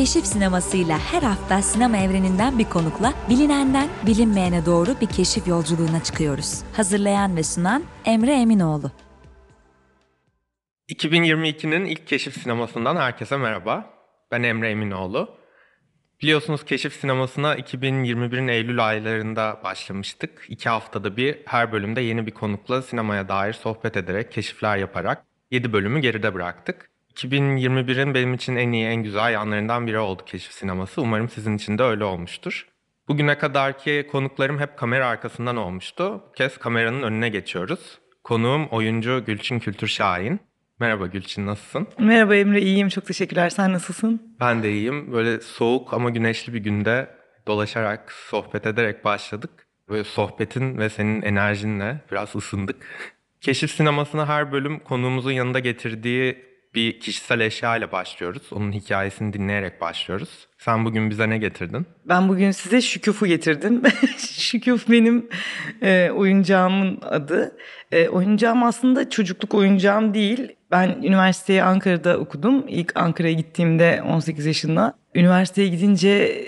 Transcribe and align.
Keşif 0.00 0.26
sinemasıyla 0.26 0.98
her 0.98 1.22
hafta 1.22 1.62
sinema 1.62 1.96
evreninden 1.96 2.58
bir 2.58 2.64
konukla 2.64 3.14
bilinenden 3.30 3.88
bilinmeyene 4.06 4.66
doğru 4.66 5.00
bir 5.00 5.06
keşif 5.06 5.48
yolculuğuna 5.48 6.02
çıkıyoruz. 6.02 6.62
Hazırlayan 6.76 7.36
ve 7.36 7.42
sunan 7.42 7.84
Emre 8.04 8.32
Eminoğlu. 8.32 8.90
2022'nin 10.88 11.84
ilk 11.84 12.06
keşif 12.06 12.42
sinemasından 12.42 12.96
herkese 12.96 13.36
merhaba. 13.36 13.94
Ben 14.30 14.42
Emre 14.42 14.70
Eminoğlu. 14.70 15.36
Biliyorsunuz 16.22 16.64
keşif 16.64 16.92
sinemasına 16.92 17.56
2021'in 17.56 18.48
Eylül 18.48 18.86
aylarında 18.88 19.60
başlamıştık. 19.64 20.46
İki 20.48 20.68
haftada 20.68 21.16
bir 21.16 21.38
her 21.44 21.72
bölümde 21.72 22.00
yeni 22.00 22.26
bir 22.26 22.32
konukla 22.32 22.82
sinemaya 22.82 23.28
dair 23.28 23.52
sohbet 23.52 23.96
ederek, 23.96 24.32
keşifler 24.32 24.76
yaparak 24.76 25.24
7 25.50 25.72
bölümü 25.72 26.00
geride 26.00 26.34
bıraktık. 26.34 26.90
2021'in 27.14 28.14
benim 28.14 28.34
için 28.34 28.56
en 28.56 28.72
iyi, 28.72 28.86
en 28.86 29.02
güzel 29.02 29.32
yanlarından 29.32 29.86
biri 29.86 29.98
oldu 29.98 30.22
keşif 30.26 30.52
sineması. 30.52 31.02
Umarım 31.02 31.28
sizin 31.28 31.56
için 31.56 31.78
de 31.78 31.82
öyle 31.82 32.04
olmuştur. 32.04 32.66
Bugüne 33.08 33.38
kadarki 33.38 34.06
konuklarım 34.12 34.58
hep 34.58 34.76
kamera 34.76 35.06
arkasından 35.06 35.56
olmuştu. 35.56 36.22
Bu 36.28 36.32
kez 36.32 36.58
kameranın 36.58 37.02
önüne 37.02 37.28
geçiyoruz. 37.28 37.98
Konuğum 38.24 38.66
oyuncu 38.66 39.24
Gülçin 39.26 39.58
Kültür 39.58 39.88
Şahin. 39.88 40.40
Merhaba 40.80 41.06
Gülçin 41.06 41.46
nasılsın? 41.46 41.86
Merhaba 41.98 42.34
Emre 42.34 42.60
iyiyim 42.60 42.88
çok 42.88 43.06
teşekkürler 43.06 43.50
sen 43.50 43.72
nasılsın? 43.72 44.36
Ben 44.40 44.62
de 44.62 44.72
iyiyim. 44.72 45.12
Böyle 45.12 45.40
soğuk 45.40 45.94
ama 45.94 46.10
güneşli 46.10 46.54
bir 46.54 46.58
günde 46.58 47.10
dolaşarak, 47.46 48.12
sohbet 48.12 48.66
ederek 48.66 49.04
başladık. 49.04 49.50
Böyle 49.88 50.04
sohbetin 50.04 50.78
ve 50.78 50.90
senin 50.90 51.22
enerjinle 51.22 52.00
biraz 52.12 52.36
ısındık. 52.36 52.76
Keşif 53.40 53.70
sinemasına 53.70 54.28
her 54.28 54.52
bölüm 54.52 54.78
konuğumuzun 54.78 55.30
yanında 55.30 55.58
getirdiği 55.58 56.49
bir 56.74 57.00
kişisel 57.00 57.40
eşya 57.40 57.76
ile 57.76 57.92
başlıyoruz. 57.92 58.42
Onun 58.52 58.72
hikayesini 58.72 59.32
dinleyerek 59.32 59.80
başlıyoruz. 59.80 60.28
Sen 60.58 60.84
bugün 60.84 61.10
bize 61.10 61.30
ne 61.30 61.38
getirdin? 61.38 61.86
Ben 62.04 62.28
bugün 62.28 62.50
size 62.50 62.80
şüküfü 62.80 63.26
getirdim. 63.26 63.82
Şüküf 64.18 64.88
benim 64.90 65.28
e, 65.82 66.10
oyuncağımın 66.10 67.00
adı. 67.02 67.56
E, 67.92 68.08
oyuncağım 68.08 68.62
aslında 68.62 69.10
çocukluk 69.10 69.54
oyuncağım 69.54 70.14
değil. 70.14 70.56
Ben 70.70 70.88
üniversiteyi 70.88 71.62
Ankara'da 71.62 72.18
okudum. 72.18 72.64
İlk 72.68 72.96
Ankara'ya 72.96 73.34
gittiğimde 73.34 74.02
18 74.02 74.46
yaşında. 74.46 74.98
Üniversiteye 75.14 75.68
gidince 75.68 76.44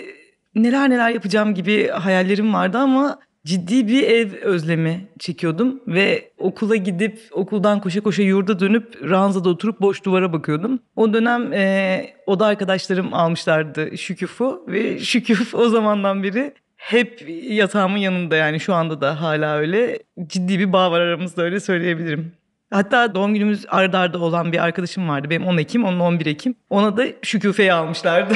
neler 0.55 0.89
neler 0.89 1.09
yapacağım 1.09 1.53
gibi 1.53 1.87
hayallerim 1.87 2.53
vardı 2.53 2.77
ama 2.77 3.19
ciddi 3.45 3.87
bir 3.87 4.03
ev 4.03 4.33
özlemi 4.41 5.07
çekiyordum 5.19 5.81
ve 5.87 6.31
okula 6.37 6.75
gidip 6.75 7.19
okuldan 7.31 7.81
koşa 7.81 8.01
koşa 8.01 8.23
yurda 8.23 8.59
dönüp 8.59 9.09
ranzada 9.09 9.49
oturup 9.49 9.81
boş 9.81 10.03
duvara 10.03 10.33
bakıyordum. 10.33 10.79
O 10.95 11.13
dönem 11.13 11.53
e, 11.53 12.05
oda 12.25 12.45
arkadaşlarım 12.45 13.13
almışlardı 13.13 13.97
Şüküf'ü 13.97 14.59
ve 14.67 14.99
Şüküf 14.99 15.55
o 15.55 15.69
zamandan 15.69 16.23
beri 16.23 16.53
hep 16.75 17.25
yatağımın 17.49 17.97
yanında 17.97 18.35
yani 18.35 18.59
şu 18.59 18.73
anda 18.73 19.01
da 19.01 19.21
hala 19.21 19.55
öyle 19.57 19.99
ciddi 20.27 20.59
bir 20.59 20.73
bağ 20.73 20.91
var 20.91 21.01
aramızda 21.01 21.41
öyle 21.43 21.59
söyleyebilirim. 21.59 22.31
Hatta 22.73 23.15
doğum 23.15 23.33
günümüz 23.33 23.65
ardarda 23.69 24.13
arda 24.13 24.25
olan 24.25 24.51
bir 24.51 24.63
arkadaşım 24.63 25.09
vardı. 25.09 25.29
Benim 25.29 25.47
10 25.47 25.57
Ekim, 25.57 25.85
onun 25.85 25.99
11 25.99 26.25
Ekim. 26.25 26.55
Ona 26.69 26.97
da 26.97 27.05
Şüküfe'yi 27.21 27.73
almışlardı. 27.73 28.33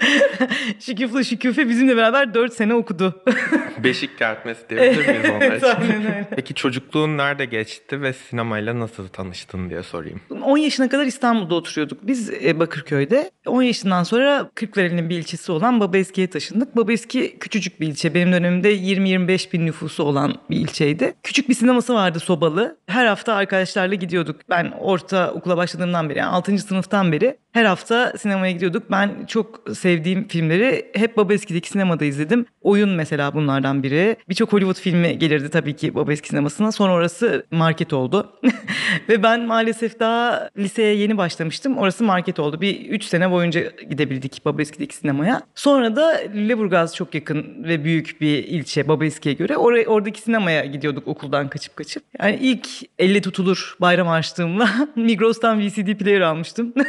Şüküf'le 0.80 1.24
Şüküfe 1.24 1.68
bizimle 1.68 1.96
beraber 1.96 2.34
4 2.34 2.52
sene 2.52 2.74
okudu. 2.74 3.22
Beşik 3.84 4.18
kertmesi 4.18 4.68
diyebilir 4.68 5.08
miyiz 5.08 5.24
onlar 5.64 5.94
öyle. 5.94 6.28
Peki 6.36 6.54
çocukluğun 6.54 7.18
nerede 7.18 7.44
geçti 7.44 8.02
ve 8.02 8.12
sinemayla 8.12 8.80
nasıl 8.80 9.08
tanıştın 9.08 9.70
diye 9.70 9.82
sorayım. 9.82 10.20
10 10.42 10.56
yaşına 10.58 10.88
kadar 10.88 11.06
İstanbul'da 11.06 11.54
oturuyorduk 11.54 12.06
biz 12.06 12.30
e, 12.30 12.58
Bakırköy'de. 12.58 13.30
10 13.46 13.62
yaşından 13.62 14.02
sonra 14.02 14.50
Kırklareli'nin 14.54 15.10
bir 15.10 15.18
ilçesi 15.18 15.52
olan 15.52 15.80
Babaeski'ye 15.80 16.30
taşındık. 16.30 16.76
Babaeski 16.76 17.38
küçücük 17.38 17.80
bir 17.80 17.86
ilçe. 17.86 18.14
Benim 18.14 18.32
dönemimde 18.32 18.76
20-25 18.76 19.52
bin 19.52 19.66
nüfusu 19.66 20.02
olan 20.02 20.34
bir 20.50 20.56
ilçeydi. 20.56 21.14
Küçük 21.22 21.48
bir 21.48 21.54
sineması 21.54 21.94
vardı 21.94 22.20
sobalı. 22.20 22.76
Her 22.86 23.06
hafta 23.06 23.34
arkadaşlarla 23.66 23.94
gidiyorduk. 23.94 24.40
Ben 24.50 24.72
orta 24.80 25.30
okula 25.32 25.56
başladığımdan 25.56 26.10
beri 26.10 26.18
yani 26.18 26.30
6. 26.30 26.58
sınıftan 26.58 27.12
beri 27.12 27.38
her 27.56 27.64
hafta 27.64 28.12
sinemaya 28.18 28.52
gidiyorduk. 28.52 28.90
Ben 28.90 29.26
çok 29.26 29.60
sevdiğim 29.74 30.28
filmleri 30.28 30.90
hep 30.94 31.16
Babaeski'deki 31.16 31.68
sinemada 31.68 32.04
izledim. 32.04 32.46
Oyun 32.62 32.90
mesela 32.90 33.34
bunlardan 33.34 33.82
biri. 33.82 34.16
Birçok 34.28 34.52
Hollywood 34.52 34.80
filmi 34.80 35.18
gelirdi 35.18 35.48
tabii 35.48 35.76
ki 35.76 35.94
Babaeski 35.94 36.28
sinemasına. 36.28 36.72
Sonra 36.72 36.92
orası 36.92 37.46
market 37.50 37.92
oldu. 37.92 38.32
Ve 39.08 39.22
ben 39.22 39.46
maalesef 39.46 40.00
daha 40.00 40.50
liseye 40.58 40.96
yeni 40.96 41.16
başlamıştım. 41.16 41.78
Orası 41.78 42.04
market 42.04 42.38
oldu. 42.38 42.60
Bir 42.60 42.80
3 42.90 43.04
sene 43.04 43.30
boyunca 43.30 43.60
gidebildik 43.90 44.44
Babaeski'deki 44.44 44.96
sinemaya. 44.96 45.42
Sonra 45.54 45.96
da 45.96 46.20
Lüleburgaz 46.34 46.96
çok 46.96 47.14
yakın 47.14 47.64
ve 47.64 47.84
büyük 47.84 48.20
bir 48.20 48.44
ilçe 48.44 48.88
Babaeski'ye 48.88 49.34
göre. 49.34 49.56
Oraya, 49.56 49.86
oradaki 49.86 50.20
sinemaya 50.20 50.64
gidiyorduk 50.64 51.08
okuldan 51.08 51.48
kaçıp 51.48 51.76
kaçıp. 51.76 52.02
Yani 52.20 52.38
ilk 52.40 52.68
elle 52.98 53.20
tutulur 53.20 53.76
bayram 53.80 54.08
açtığımla 54.08 54.68
Migros'tan 54.96 55.60
VCD 55.60 55.94
player 55.94 56.20
almıştım. 56.20 56.74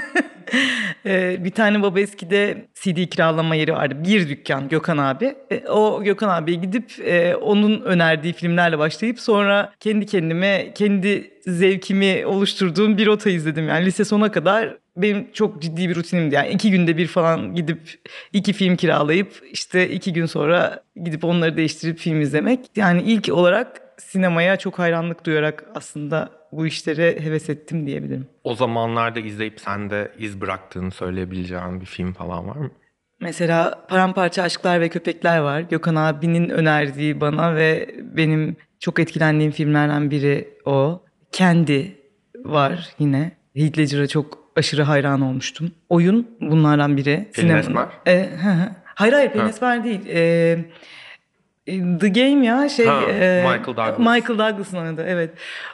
Ee, 1.06 1.44
bir 1.44 1.51
tane 1.51 1.81
baba 1.81 2.00
eskide 2.00 2.66
CD 2.73 3.06
kiralama 3.09 3.56
yeri 3.56 3.73
vardı. 3.73 3.95
Bir 4.03 4.29
dükkan 4.29 4.69
Gökhan 4.69 4.97
abi. 4.97 5.35
Ee, 5.51 5.68
o 5.68 6.03
Gökhan 6.03 6.29
abiye 6.29 6.57
gidip 6.57 7.00
e, 7.06 7.35
onun 7.35 7.81
önerdiği 7.81 8.34
filmlerle 8.34 8.79
başlayıp 8.79 9.19
sonra 9.19 9.73
kendi 9.79 10.06
kendime 10.06 10.73
kendi 10.75 11.31
zevkimi 11.47 12.25
oluşturduğum 12.25 12.97
bir 12.97 13.06
rota 13.06 13.29
izledim. 13.29 13.68
Yani 13.68 13.85
lise 13.85 14.06
sona 14.06 14.31
kadar 14.31 14.78
benim 14.97 15.28
çok 15.34 15.62
ciddi 15.62 15.90
bir 15.90 15.95
rutinimdi. 15.95 16.35
Yani 16.35 16.50
iki 16.50 16.72
günde 16.72 16.97
bir 16.97 17.07
falan 17.07 17.56
gidip 17.56 17.79
iki 18.34 18.53
film 18.53 18.75
kiralayıp 18.75 19.44
işte 19.51 19.89
iki 19.89 20.13
gün 20.13 20.25
sonra 20.25 20.84
gidip 21.03 21.24
onları 21.24 21.57
değiştirip 21.57 21.97
film 21.97 22.22
izlemek. 22.22 22.59
Yani 22.75 23.01
ilk 23.01 23.29
olarak 23.29 23.81
sinemaya 23.97 24.57
çok 24.57 24.79
hayranlık 24.79 25.25
duyarak 25.25 25.63
aslında 25.75 26.36
bu 26.51 26.67
işlere 26.67 27.19
heves 27.19 27.49
ettim 27.49 27.87
diyebilirim. 27.87 28.27
O 28.43 28.55
zamanlarda 28.55 29.19
izleyip 29.19 29.59
sende 29.59 30.11
iz 30.19 30.41
bıraktığını 30.41 30.91
söyleyebileceğin 30.91 31.81
bir 31.81 31.85
film 31.85 32.13
falan 32.13 32.47
var 32.47 32.55
mı? 32.55 32.71
Mesela 33.21 33.85
Paramparça 33.89 34.43
Aşklar 34.43 34.81
ve 34.81 34.89
Köpekler 34.89 35.39
var. 35.39 35.61
Gökhan 35.61 35.95
abinin 35.95 36.49
önerdiği 36.49 37.21
bana 37.21 37.55
ve 37.55 37.89
benim 38.17 38.55
çok 38.79 38.99
etkilendiğim 38.99 39.51
filmlerden 39.51 40.11
biri 40.11 40.49
o. 40.65 41.03
Kendi 41.31 41.95
var 42.45 42.89
yine. 42.99 43.31
Heath 43.55 43.77
Ledger'a 43.77 44.07
çok 44.07 44.39
aşırı 44.55 44.83
hayran 44.83 45.21
olmuştum. 45.21 45.71
Oyun 45.89 46.27
bunlardan 46.41 46.97
biri. 46.97 47.27
Pelin 47.33 47.55
Esmer? 47.55 47.87
E, 48.07 48.29
hayır 48.85 49.13
hayır 49.13 49.31
Pelin 49.31 49.47
Esmer 49.47 49.83
değil. 49.83 50.01
E, 50.09 50.57
The 52.00 52.09
Game 52.09 52.45
ya 52.45 52.69
şey 52.69 52.85
ha, 52.85 53.01
e, 53.01 53.44
Michael 53.44 53.66
Douglas. 53.78 54.00
Michael 54.00 54.39
Douglas'ın 54.39 54.78
oynadı 54.78 55.05
evet. 55.07 55.29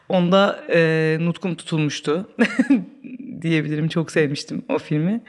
Onda 0.09 0.64
e, 0.74 1.18
nutkum 1.22 1.56
tutulmuştu 1.56 2.30
diyebilirim. 3.42 3.88
Çok 3.88 4.12
sevmiştim 4.12 4.66
o 4.70 4.78
filmi. 4.78 5.22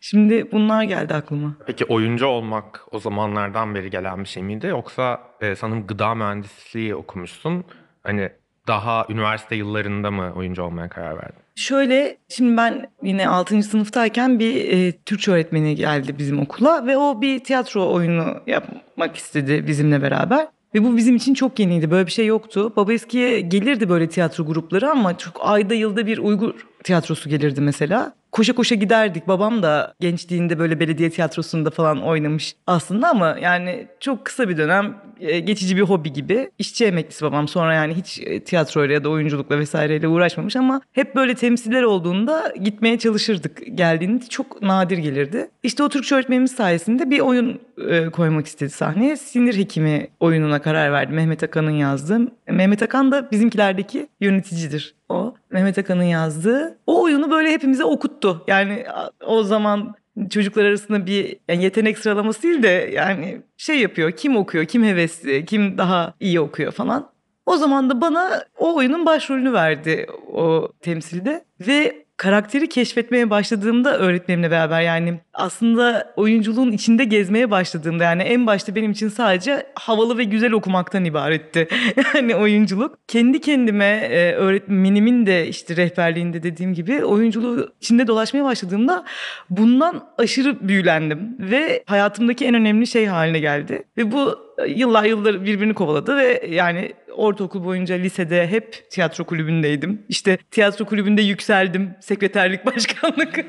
Şimdi 0.00 0.52
bunlar 0.52 0.82
geldi 0.82 1.14
aklıma. 1.14 1.56
Peki 1.66 1.84
oyuncu 1.84 2.26
olmak 2.26 2.80
o 2.90 2.98
zamanlardan 2.98 3.74
beri 3.74 3.90
gelen 3.90 4.20
bir 4.20 4.28
şey 4.28 4.42
miydi? 4.42 4.66
Yoksa 4.66 5.20
e, 5.40 5.54
sanırım 5.56 5.86
gıda 5.86 6.14
mühendisliği 6.14 6.94
okumuşsun. 6.94 7.64
Hani 8.02 8.30
daha 8.70 9.06
üniversite 9.08 9.56
yıllarında 9.56 10.10
mı 10.10 10.32
oyuncu 10.36 10.62
olmaya 10.62 10.88
karar 10.88 11.16
verdin? 11.16 11.40
Şöyle 11.56 12.16
şimdi 12.28 12.56
ben 12.56 12.86
yine 13.02 13.28
6. 13.28 13.62
sınıftayken 13.62 14.38
bir 14.38 14.72
e, 14.72 14.92
Türkçe 14.92 15.32
öğretmeni 15.32 15.74
geldi 15.74 16.18
bizim 16.18 16.40
okula 16.40 16.86
ve 16.86 16.96
o 16.96 17.20
bir 17.20 17.38
tiyatro 17.44 17.92
oyunu 17.92 18.36
yapmak 18.46 19.16
istedi 19.16 19.66
bizimle 19.66 20.02
beraber. 20.02 20.46
Ve 20.74 20.84
bu 20.84 20.96
bizim 20.96 21.16
için 21.16 21.34
çok 21.34 21.58
yeniydi. 21.58 21.90
Böyle 21.90 22.06
bir 22.06 22.12
şey 22.12 22.26
yoktu. 22.26 22.72
Baba 22.76 22.92
eskiye 22.92 23.40
gelirdi 23.40 23.88
böyle 23.88 24.08
tiyatro 24.08 24.46
grupları 24.46 24.90
ama 24.90 25.18
çok 25.18 25.40
ayda 25.40 25.74
yılda 25.74 26.06
bir 26.06 26.18
Uygur 26.18 26.54
tiyatrosu 26.84 27.28
gelirdi 27.28 27.60
mesela 27.60 28.14
koşa 28.32 28.52
koşa 28.52 28.74
giderdik. 28.74 29.28
Babam 29.28 29.62
da 29.62 29.94
gençliğinde 30.00 30.58
böyle 30.58 30.80
belediye 30.80 31.10
tiyatrosunda 31.10 31.70
falan 31.70 32.02
oynamış 32.02 32.56
aslında 32.66 33.08
ama 33.08 33.36
yani 33.42 33.86
çok 34.00 34.24
kısa 34.24 34.48
bir 34.48 34.56
dönem 34.56 34.96
e, 35.20 35.38
geçici 35.40 35.76
bir 35.76 35.82
hobi 35.82 36.12
gibi. 36.12 36.50
İşçi 36.58 36.84
emeklisi 36.84 37.24
babam 37.24 37.48
sonra 37.48 37.74
yani 37.74 37.94
hiç 37.94 38.20
e, 38.24 38.40
tiyatroyla 38.44 38.94
ya 38.94 39.04
da 39.04 39.08
oyunculukla 39.08 39.58
vesaireyle 39.58 40.08
uğraşmamış 40.08 40.56
ama 40.56 40.80
hep 40.92 41.14
böyle 41.16 41.34
temsiller 41.34 41.82
olduğunda 41.82 42.54
gitmeye 42.62 42.98
çalışırdık. 42.98 43.62
Geldiğinde 43.74 44.24
çok 44.26 44.62
nadir 44.62 44.98
gelirdi. 44.98 45.50
İşte 45.62 45.82
o 45.82 45.88
Türkçe 45.88 46.14
öğretmenimiz 46.14 46.52
sayesinde 46.52 47.10
bir 47.10 47.20
oyun 47.20 47.60
e, 47.88 48.10
koymak 48.10 48.46
istedi 48.46 48.70
sahneye. 48.70 49.16
Sinir 49.16 49.56
Hekimi 49.56 50.08
oyununa 50.20 50.62
karar 50.62 50.92
verdi. 50.92 51.12
Mehmet 51.12 51.42
Akan'ın 51.42 51.70
yazdığı. 51.70 52.20
Mehmet 52.48 52.82
Akan 52.82 53.12
da 53.12 53.30
bizimkilerdeki 53.30 54.08
yöneticidir 54.20 54.99
o. 55.10 55.34
Mehmet 55.50 55.78
Akan'ın 55.78 56.02
yazdığı. 56.02 56.78
O 56.86 57.02
oyunu 57.02 57.30
böyle 57.30 57.50
hepimize 57.50 57.84
okuttu. 57.84 58.44
Yani 58.46 58.84
o 59.26 59.42
zaman 59.42 59.94
çocuklar 60.30 60.64
arasında 60.64 61.06
bir 61.06 61.36
yani 61.48 61.64
yetenek 61.64 61.98
sıralaması 61.98 62.42
değil 62.42 62.62
de 62.62 62.90
yani 62.94 63.42
şey 63.56 63.78
yapıyor. 63.78 64.12
Kim 64.12 64.36
okuyor, 64.36 64.64
kim 64.64 64.84
hevesli, 64.84 65.44
kim 65.44 65.78
daha 65.78 66.14
iyi 66.20 66.40
okuyor 66.40 66.72
falan. 66.72 67.10
O 67.46 67.56
zaman 67.56 67.90
da 67.90 68.00
bana 68.00 68.44
o 68.58 68.76
oyunun 68.76 69.06
başrolünü 69.06 69.52
verdi 69.52 70.06
o 70.32 70.68
temsilde 70.80 71.44
ve 71.60 71.99
karakteri 72.20 72.68
keşfetmeye 72.68 73.30
başladığımda 73.30 73.98
öğretmenimle 73.98 74.50
beraber 74.50 74.80
yani 74.80 75.20
aslında 75.34 76.12
oyunculuğun 76.16 76.72
içinde 76.72 77.04
gezmeye 77.04 77.50
başladığımda 77.50 78.04
yani 78.04 78.22
en 78.22 78.46
başta 78.46 78.74
benim 78.74 78.90
için 78.90 79.08
sadece 79.08 79.66
havalı 79.74 80.18
ve 80.18 80.24
güzel 80.24 80.52
okumaktan 80.52 81.04
ibaretti. 81.04 81.68
yani 82.14 82.36
oyunculuk. 82.36 82.98
Kendi 83.08 83.40
kendime 83.40 83.84
e, 83.84 84.32
öğretmenimin 84.32 85.26
de 85.26 85.48
işte 85.48 85.76
rehberliğinde 85.76 86.42
dediğim 86.42 86.74
gibi 86.74 87.04
oyunculuğu 87.04 87.72
içinde 87.80 88.06
dolaşmaya 88.06 88.44
başladığımda 88.44 89.04
bundan 89.50 90.04
aşırı 90.18 90.68
büyülendim 90.68 91.36
ve 91.38 91.84
hayatımdaki 91.86 92.46
en 92.46 92.54
önemli 92.54 92.86
şey 92.86 93.06
haline 93.06 93.38
geldi. 93.38 93.82
Ve 93.96 94.12
bu 94.12 94.38
yıllar 94.68 95.04
yıllar 95.04 95.44
birbirini 95.44 95.74
kovaladı 95.74 96.16
ve 96.16 96.46
yani 96.50 96.92
ortaokul 97.16 97.64
boyunca 97.64 97.94
lisede 97.94 98.46
hep 98.46 98.90
tiyatro 98.90 99.24
kulübündeydim. 99.24 100.02
İşte 100.08 100.38
tiyatro 100.50 100.84
kulübünde 100.84 101.22
yükseldim. 101.22 101.90
Sekreterlik, 102.00 102.66
başkanlık. 102.66 103.44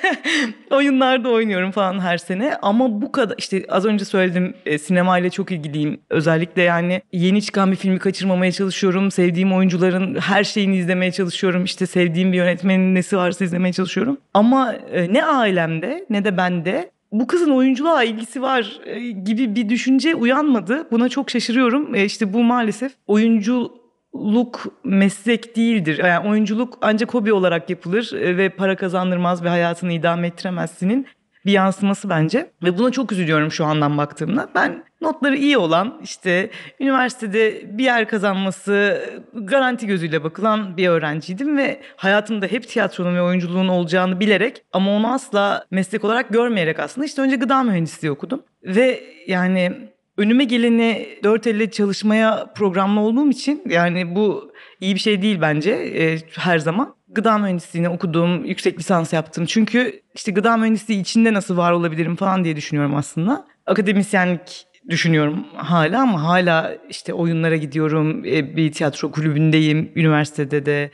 Oyunlarda 0.70 1.28
oynuyorum 1.28 1.70
falan 1.70 2.00
her 2.00 2.18
sene. 2.18 2.56
Ama 2.62 3.02
bu 3.02 3.12
kadar 3.12 3.34
işte 3.38 3.64
az 3.68 3.84
önce 3.84 4.04
söyledim 4.04 4.54
e, 4.66 4.78
sinemayla 4.78 5.30
çok 5.30 5.52
ilgiliyim. 5.52 6.00
Özellikle 6.10 6.62
yani 6.62 7.02
yeni 7.12 7.42
çıkan 7.42 7.70
bir 7.70 7.76
filmi 7.76 7.98
kaçırmamaya 7.98 8.52
çalışıyorum. 8.52 9.10
Sevdiğim 9.10 9.52
oyuncuların 9.52 10.14
her 10.20 10.44
şeyini 10.44 10.76
izlemeye 10.76 11.12
çalışıyorum. 11.12 11.64
İşte 11.64 11.86
sevdiğim 11.86 12.32
bir 12.32 12.36
yönetmenin 12.36 12.94
nesi 12.94 13.16
varsa 13.16 13.44
izlemeye 13.44 13.72
çalışıyorum. 13.72 14.18
Ama 14.34 14.72
e, 14.72 15.12
ne 15.12 15.24
ailemde 15.24 16.06
ne 16.10 16.24
de 16.24 16.36
bende 16.36 16.90
bu 17.12 17.26
kızın 17.26 17.50
oyunculuğa 17.50 18.04
ilgisi 18.04 18.42
var 18.42 18.80
e, 18.84 19.10
gibi 19.10 19.54
bir 19.54 19.68
düşünce 19.68 20.14
uyanmadı. 20.14 20.86
Buna 20.90 21.08
çok 21.08 21.30
şaşırıyorum. 21.30 21.94
E, 21.94 22.04
işte 22.04 22.32
bu 22.32 22.42
maalesef 22.42 22.92
oyunculuk 23.06 24.66
meslek 24.84 25.56
değildir. 25.56 25.98
Yani 25.98 26.28
oyunculuk 26.28 26.78
ancak 26.80 27.14
hobi 27.14 27.32
olarak 27.32 27.70
yapılır 27.70 28.12
e, 28.12 28.36
ve 28.36 28.48
para 28.48 28.76
kazandırmaz 28.76 29.44
ve 29.44 29.48
hayatını 29.48 29.92
idame 29.92 30.26
ettiremezsinin 30.26 31.06
bir 31.46 31.52
yansıması 31.52 32.08
bence. 32.08 32.50
Ve 32.62 32.78
buna 32.78 32.90
çok 32.90 33.12
üzülüyorum 33.12 33.52
şu 33.52 33.64
andan 33.64 33.98
baktığımda. 33.98 34.48
Ben 34.54 34.84
notları 35.00 35.36
iyi 35.36 35.58
olan 35.58 36.00
işte 36.02 36.50
üniversitede 36.80 37.62
bir 37.78 37.84
yer 37.84 38.08
kazanması 38.08 39.04
garanti 39.34 39.86
gözüyle 39.86 40.24
bakılan 40.24 40.76
bir 40.76 40.88
öğrenciydim 40.88 41.56
ve 41.56 41.80
hayatımda 41.96 42.46
hep 42.46 42.68
tiyatronun 42.68 43.16
ve 43.16 43.22
oyunculuğun 43.22 43.68
olacağını 43.68 44.20
bilerek 44.20 44.62
ama 44.72 44.90
onu 44.90 45.12
asla 45.12 45.64
meslek 45.70 46.04
olarak 46.04 46.28
görmeyerek 46.28 46.78
aslında 46.78 47.04
işte 47.04 47.22
önce 47.22 47.36
gıda 47.36 47.62
mühendisliği 47.62 48.12
okudum. 48.12 48.42
Ve 48.64 49.00
yani 49.26 49.90
önüme 50.16 50.44
geleni 50.44 51.08
dört 51.24 51.46
elle 51.46 51.70
çalışmaya 51.70 52.52
programlı 52.56 53.00
olduğum 53.00 53.30
için 53.30 53.62
yani 53.66 54.14
bu 54.14 54.52
iyi 54.80 54.94
bir 54.94 55.00
şey 55.00 55.22
değil 55.22 55.38
bence 55.40 55.70
e, 55.70 56.18
her 56.36 56.58
zaman. 56.58 56.94
Gıda 57.14 57.38
mühendisliğini 57.38 57.88
okudum, 57.88 58.44
yüksek 58.44 58.78
lisans 58.78 59.12
yaptım. 59.12 59.46
Çünkü 59.46 60.02
işte 60.14 60.32
gıda 60.32 60.56
mühendisliği 60.56 61.00
içinde 61.00 61.34
nasıl 61.34 61.56
var 61.56 61.72
olabilirim 61.72 62.16
falan 62.16 62.44
diye 62.44 62.56
düşünüyorum 62.56 62.94
aslında. 62.94 63.46
Akademisyenlik 63.66 64.66
düşünüyorum 64.88 65.46
hala 65.54 66.02
ama 66.02 66.22
hala 66.22 66.76
işte 66.88 67.14
oyunlara 67.14 67.56
gidiyorum. 67.56 68.24
E, 68.24 68.56
bir 68.56 68.72
tiyatro 68.72 69.10
kulübündeyim, 69.10 69.92
üniversitede 69.96 70.66
de, 70.66 70.90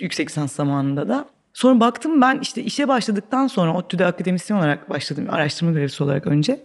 yüksek 0.00 0.28
lisans 0.28 0.52
zamanında 0.52 1.08
da. 1.08 1.33
Sonra 1.54 1.80
baktım 1.80 2.20
ben 2.20 2.38
işte 2.42 2.62
işe 2.62 2.88
başladıktan 2.88 3.46
sonra 3.46 3.74
ODTÜ'de 3.74 4.06
akademisyen 4.06 4.56
olarak 4.58 4.90
başladım 4.90 5.26
araştırma 5.30 5.72
görevlisi 5.72 6.04
olarak 6.04 6.26
önce. 6.26 6.60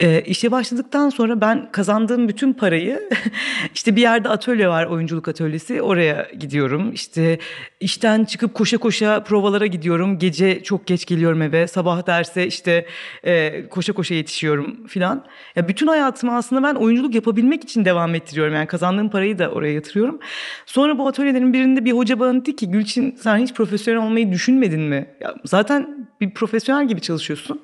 E, 0.00 0.20
işe 0.20 0.50
başladıktan 0.50 1.10
sonra 1.10 1.40
ben 1.40 1.72
kazandığım 1.72 2.28
bütün 2.28 2.52
parayı 2.52 3.10
işte 3.74 3.96
bir 3.96 4.00
yerde 4.00 4.28
atölye 4.28 4.68
var 4.68 4.86
oyunculuk 4.86 5.28
atölyesi 5.28 5.82
oraya 5.82 6.28
gidiyorum. 6.38 6.92
İşte 6.92 7.38
işten 7.80 8.24
çıkıp 8.24 8.54
koşa 8.54 8.78
koşa 8.78 9.22
provalara 9.24 9.66
gidiyorum. 9.66 10.18
Gece 10.18 10.62
çok 10.62 10.86
geç 10.86 11.06
geliyorum 11.06 11.42
eve. 11.42 11.66
Sabah 11.66 12.06
derse 12.06 12.46
işte 12.46 12.86
e, 13.24 13.68
koşa 13.68 13.92
koşa 13.92 14.14
yetişiyorum 14.14 14.86
filan. 14.86 15.24
Ya 15.56 15.68
bütün 15.68 15.86
hayatımı 15.86 16.36
aslında 16.36 16.62
ben 16.62 16.74
oyunculuk 16.74 17.14
yapabilmek 17.14 17.64
için 17.64 17.84
devam 17.84 18.14
ettiriyorum. 18.14 18.54
Yani 18.54 18.66
kazandığım 18.66 19.10
parayı 19.10 19.38
da 19.38 19.50
oraya 19.50 19.72
yatırıyorum. 19.72 20.18
Sonra 20.66 20.98
bu 20.98 21.08
atölyelerin 21.08 21.52
birinde 21.52 21.84
bir 21.84 21.92
hoca 21.92 22.20
bana 22.20 22.40
dedi 22.40 22.56
ki 22.56 22.70
Gülçin 22.70 23.16
sen 23.22 23.38
hiç 23.38 23.54
profesyonel 23.54 24.02
olmayı 24.02 24.15
olmayı 24.16 24.32
düşünmedin 24.32 24.80
mi? 24.80 25.06
Ya 25.20 25.34
zaten 25.44 26.08
bir 26.20 26.34
profesyonel 26.34 26.88
gibi 26.88 27.00
çalışıyorsun. 27.00 27.62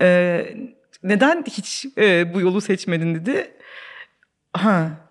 Ee, 0.00 0.56
neden 1.02 1.44
hiç 1.46 1.86
e, 1.98 2.34
bu 2.34 2.40
yolu 2.40 2.60
seçmedin 2.60 3.14
dedi. 3.14 3.50
Ha. 4.52 5.09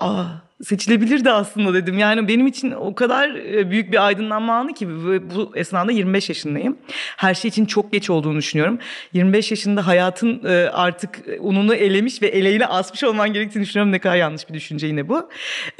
Aa, 0.00 0.24
seçilebilirdi 0.64 1.30
aslında 1.30 1.74
dedim. 1.74 1.98
Yani 1.98 2.28
benim 2.28 2.46
için 2.46 2.70
o 2.70 2.94
kadar 2.94 3.34
e, 3.34 3.70
büyük 3.70 3.92
bir 3.92 4.06
aydınlanma 4.06 4.54
anı 4.54 4.74
ki 4.74 4.88
bu 5.34 5.56
esnada 5.56 5.92
25 5.92 6.28
yaşındayım. 6.28 6.78
Her 7.16 7.34
şey 7.34 7.48
için 7.48 7.64
çok 7.64 7.92
geç 7.92 8.10
olduğunu 8.10 8.38
düşünüyorum. 8.38 8.78
25 9.12 9.50
yaşında 9.50 9.86
hayatın 9.86 10.44
e, 10.44 10.70
artık 10.72 11.20
ununu 11.40 11.74
elemiş 11.74 12.22
ve 12.22 12.26
eleğine 12.26 12.66
asmış 12.66 13.04
olman 13.04 13.32
gerektiğini 13.32 13.62
düşünüyorum. 13.62 13.92
Ne 13.92 13.98
kadar 13.98 14.16
yanlış 14.16 14.48
bir 14.48 14.54
düşünce 14.54 14.86
yine 14.86 15.08
bu. 15.08 15.30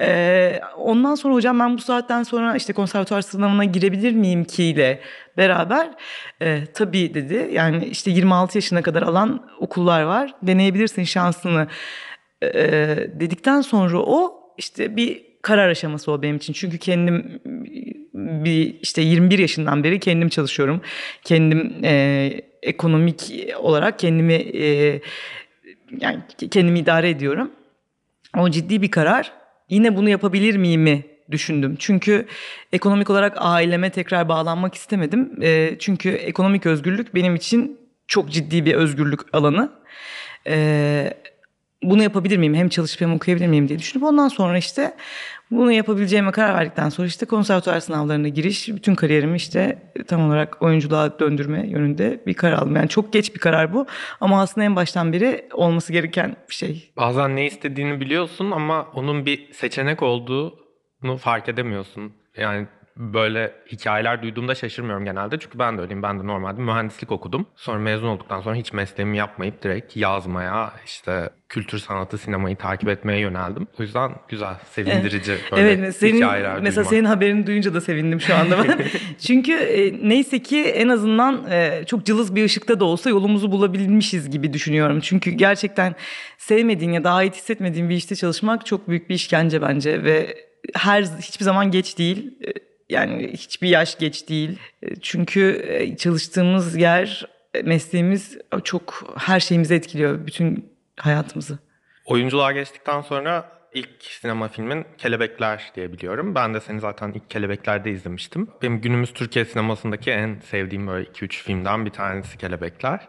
E, 0.01 0.61
ondan 0.77 1.15
sonra 1.15 1.35
hocam 1.35 1.61
ben 1.61 1.77
bu 1.77 1.81
saatten 1.81 2.23
sonra 2.23 2.57
işte 2.57 2.73
konservatuar 2.73 3.23
sınavına 3.23 3.65
girebilir 3.65 4.13
miyim 4.13 4.45
ki 4.45 4.65
ile 4.65 5.01
beraber 5.37 5.91
e, 6.43 6.65
tabii 6.75 7.15
dedi. 7.15 7.51
Yani 7.53 7.85
işte 7.85 8.11
26 8.11 8.59
yaşına 8.59 8.83
kadar 8.83 9.03
alan 9.03 9.51
okullar 9.59 10.03
var. 10.03 10.35
Deneyebilirsin 10.43 11.05
şansını 11.05 11.67
e, 12.55 12.97
dedikten 13.21 13.61
sonra 13.61 13.99
o 13.99 14.35
işte 14.59 14.97
bir 14.97 15.23
karar 15.43 15.69
aşaması 15.69 16.13
o 16.13 16.23
benim 16.23 16.37
için. 16.37 16.53
Çünkü 16.53 16.79
kendim 16.79 17.41
bir 18.15 18.75
işte 18.83 19.03
21 19.03 19.39
yaşından 19.39 19.85
beri 19.85 20.01
kendim 20.01 20.29
çalışıyorum. 20.29 20.81
Kendim 21.25 21.75
e, 21.85 22.33
ekonomik 22.63 23.33
olarak 23.59 23.99
kendimi 23.99 24.35
e, 24.35 25.01
yani 26.01 26.19
kendimi 26.51 26.79
idare 26.79 27.11
ediyorum. 27.11 27.51
O 28.39 28.51
ciddi 28.51 28.83
bir 28.83 28.91
karar. 28.91 29.33
Yine 29.69 29.97
bunu 29.97 30.09
yapabilir 30.09 30.57
miyim 30.57 30.83
mi 30.83 31.03
düşündüm. 31.31 31.77
Çünkü 31.79 32.27
ekonomik 32.73 33.11
olarak 33.11 33.37
aileme 33.37 33.91
tekrar 33.91 34.29
bağlanmak 34.29 34.75
istemedim. 34.75 35.33
E, 35.43 35.77
çünkü 35.79 36.11
ekonomik 36.11 36.67
özgürlük 36.67 37.15
benim 37.15 37.35
için 37.35 37.79
çok 38.07 38.31
ciddi 38.31 38.65
bir 38.65 38.75
özgürlük 38.75 39.21
alanı. 39.33 39.73
E, 40.47 41.15
bunu 41.91 42.03
yapabilir 42.03 42.37
miyim? 42.37 42.55
Hem 42.55 42.69
çalışıp 42.69 43.01
hem 43.01 43.15
okuyabilir 43.15 43.47
miyim 43.47 43.69
diye 43.69 43.79
düşünüp 43.79 44.05
ondan 44.05 44.29
sonra 44.29 44.59
işte 44.59 44.95
bunu 45.51 45.73
yapabileceğime 45.73 46.31
karar 46.33 46.55
verdikten 46.55 46.89
sonra 46.89 47.07
işte 47.07 47.27
konservatuar 47.27 47.81
sınavlarına 47.81 48.29
giriş, 48.29 48.69
bütün 48.69 48.95
kariyerimi 48.95 49.37
işte 49.37 49.79
tam 50.07 50.27
olarak 50.29 50.63
oyunculuğa 50.63 51.19
döndürme 51.19 51.67
yönünde 51.69 52.21
bir 52.27 52.35
karar 52.35 52.53
aldım. 52.53 52.77
Yani 52.77 52.89
çok 52.89 53.13
geç 53.13 53.35
bir 53.35 53.41
karar 53.41 53.75
bu 53.75 53.87
ama 54.21 54.43
aslında 54.43 54.65
en 54.65 54.77
baştan 54.77 55.13
beri 55.13 55.49
olması 55.53 55.93
gereken 55.93 56.37
bir 56.49 56.55
şey. 56.55 56.93
Bazen 56.97 57.37
ne 57.37 57.47
istediğini 57.47 58.01
biliyorsun 58.01 58.51
ama 58.51 58.87
onun 58.95 59.27
bir 59.27 59.53
seçenek 59.53 60.03
olduğunu 60.03 61.17
fark 61.19 61.49
edemiyorsun. 61.49 62.13
Yani 62.37 62.67
böyle 62.97 63.53
hikayeler 63.73 64.23
duyduğumda 64.23 64.55
şaşırmıyorum 64.55 65.05
genelde. 65.05 65.39
Çünkü 65.39 65.59
ben 65.59 65.79
de 65.79 65.83
öyleyim. 65.83 66.03
Ben 66.03 66.21
de 66.21 66.27
normalde 66.27 66.61
mühendislik 66.61 67.13
okudum. 67.13 67.47
Sonra 67.57 67.79
mezun 67.79 68.09
olduktan 68.09 68.41
sonra 68.41 68.55
hiç 68.55 68.73
mesleğimi 68.73 69.17
yapmayıp 69.17 69.63
direkt 69.63 69.97
yazmaya, 69.97 70.73
işte 70.87 71.31
kültür 71.49 71.79
sanatı, 71.79 72.19
sinemayı 72.19 72.57
takip 72.57 72.89
etmeye 72.89 73.21
yöneldim. 73.21 73.67
O 73.79 73.83
yüzden 73.83 74.13
güzel, 74.29 74.55
sevindirici 74.71 75.33
böyle 75.53 75.71
evet, 75.71 75.97
senin, 75.97 76.17
hikayeler 76.17 76.61
Mesela 76.61 76.75
duymak. 76.75 76.91
senin 76.91 77.05
haberini 77.05 77.47
duyunca 77.47 77.75
da 77.75 77.81
sevindim 77.81 78.21
şu 78.21 78.35
anda 78.35 78.59
ben. 78.59 78.79
Çünkü 79.19 79.53
e, 79.53 80.09
neyse 80.09 80.39
ki 80.39 80.65
en 80.65 80.89
azından 80.89 81.51
e, 81.51 81.85
çok 81.87 82.05
cılız 82.07 82.35
bir 82.35 82.45
ışıkta 82.45 82.81
da 82.81 82.85
olsa 82.85 83.11
yolumuzu 83.11 83.53
bulabilmişiz 83.53 84.31
gibi 84.31 84.53
düşünüyorum. 84.53 85.01
Çünkü 85.01 85.31
gerçekten 85.31 85.95
sevmediğin 86.39 86.93
ya 86.93 87.05
da 87.05 87.11
ait 87.11 87.35
hissetmediğin 87.35 87.91
bir 87.91 87.97
işte 87.97 88.17
çalışmak 88.17 88.67
çok 88.67 88.89
büyük 88.89 89.11
bir 89.11 89.15
işkence 89.15 89.63
bence 89.63 90.05
ve 90.05 90.37
her 90.75 91.03
hiçbir 91.03 91.45
zaman 91.45 91.71
geç 91.71 91.99
değil. 91.99 92.39
E, 92.47 92.74
yani 92.89 93.33
hiçbir 93.33 93.69
yaş 93.69 93.99
geç 93.99 94.29
değil. 94.29 94.59
E, 94.83 94.97
çünkü 94.97 95.65
e, 95.69 95.97
çalıştığımız 95.97 96.77
yer, 96.77 97.27
e, 97.55 97.63
mesleğimiz 97.63 98.39
çok 98.65 99.15
her 99.19 99.41
şeyimizi 99.41 99.75
etkiliyor. 99.75 100.27
Bütün 100.27 100.73
hayatımızı. 100.97 101.59
Oyunculuğa 102.07 102.53
geçtikten 102.53 103.01
sonra 103.01 103.55
ilk 103.75 104.03
sinema 104.03 104.49
filmin 104.49 104.87
Kelebekler 104.99 105.73
diye 105.77 105.93
biliyorum. 105.93 106.35
Ben 106.35 106.55
de 106.55 106.61
seni 106.61 106.81
zaten 106.81 107.13
ilk 107.13 107.31
Kelebekler'de 107.31 107.91
izlemiştim. 107.91 108.49
Benim 108.63 108.81
günümüz 108.81 109.13
Türkiye 109.13 109.45
sinemasındaki 109.45 110.11
en 110.11 110.41
sevdiğim 110.41 110.87
böyle 110.87 111.09
2-3 111.11 111.43
filmden 111.43 111.87
bir 111.87 111.91
tanesi 111.91 112.39
Kelebekler. 112.39 113.09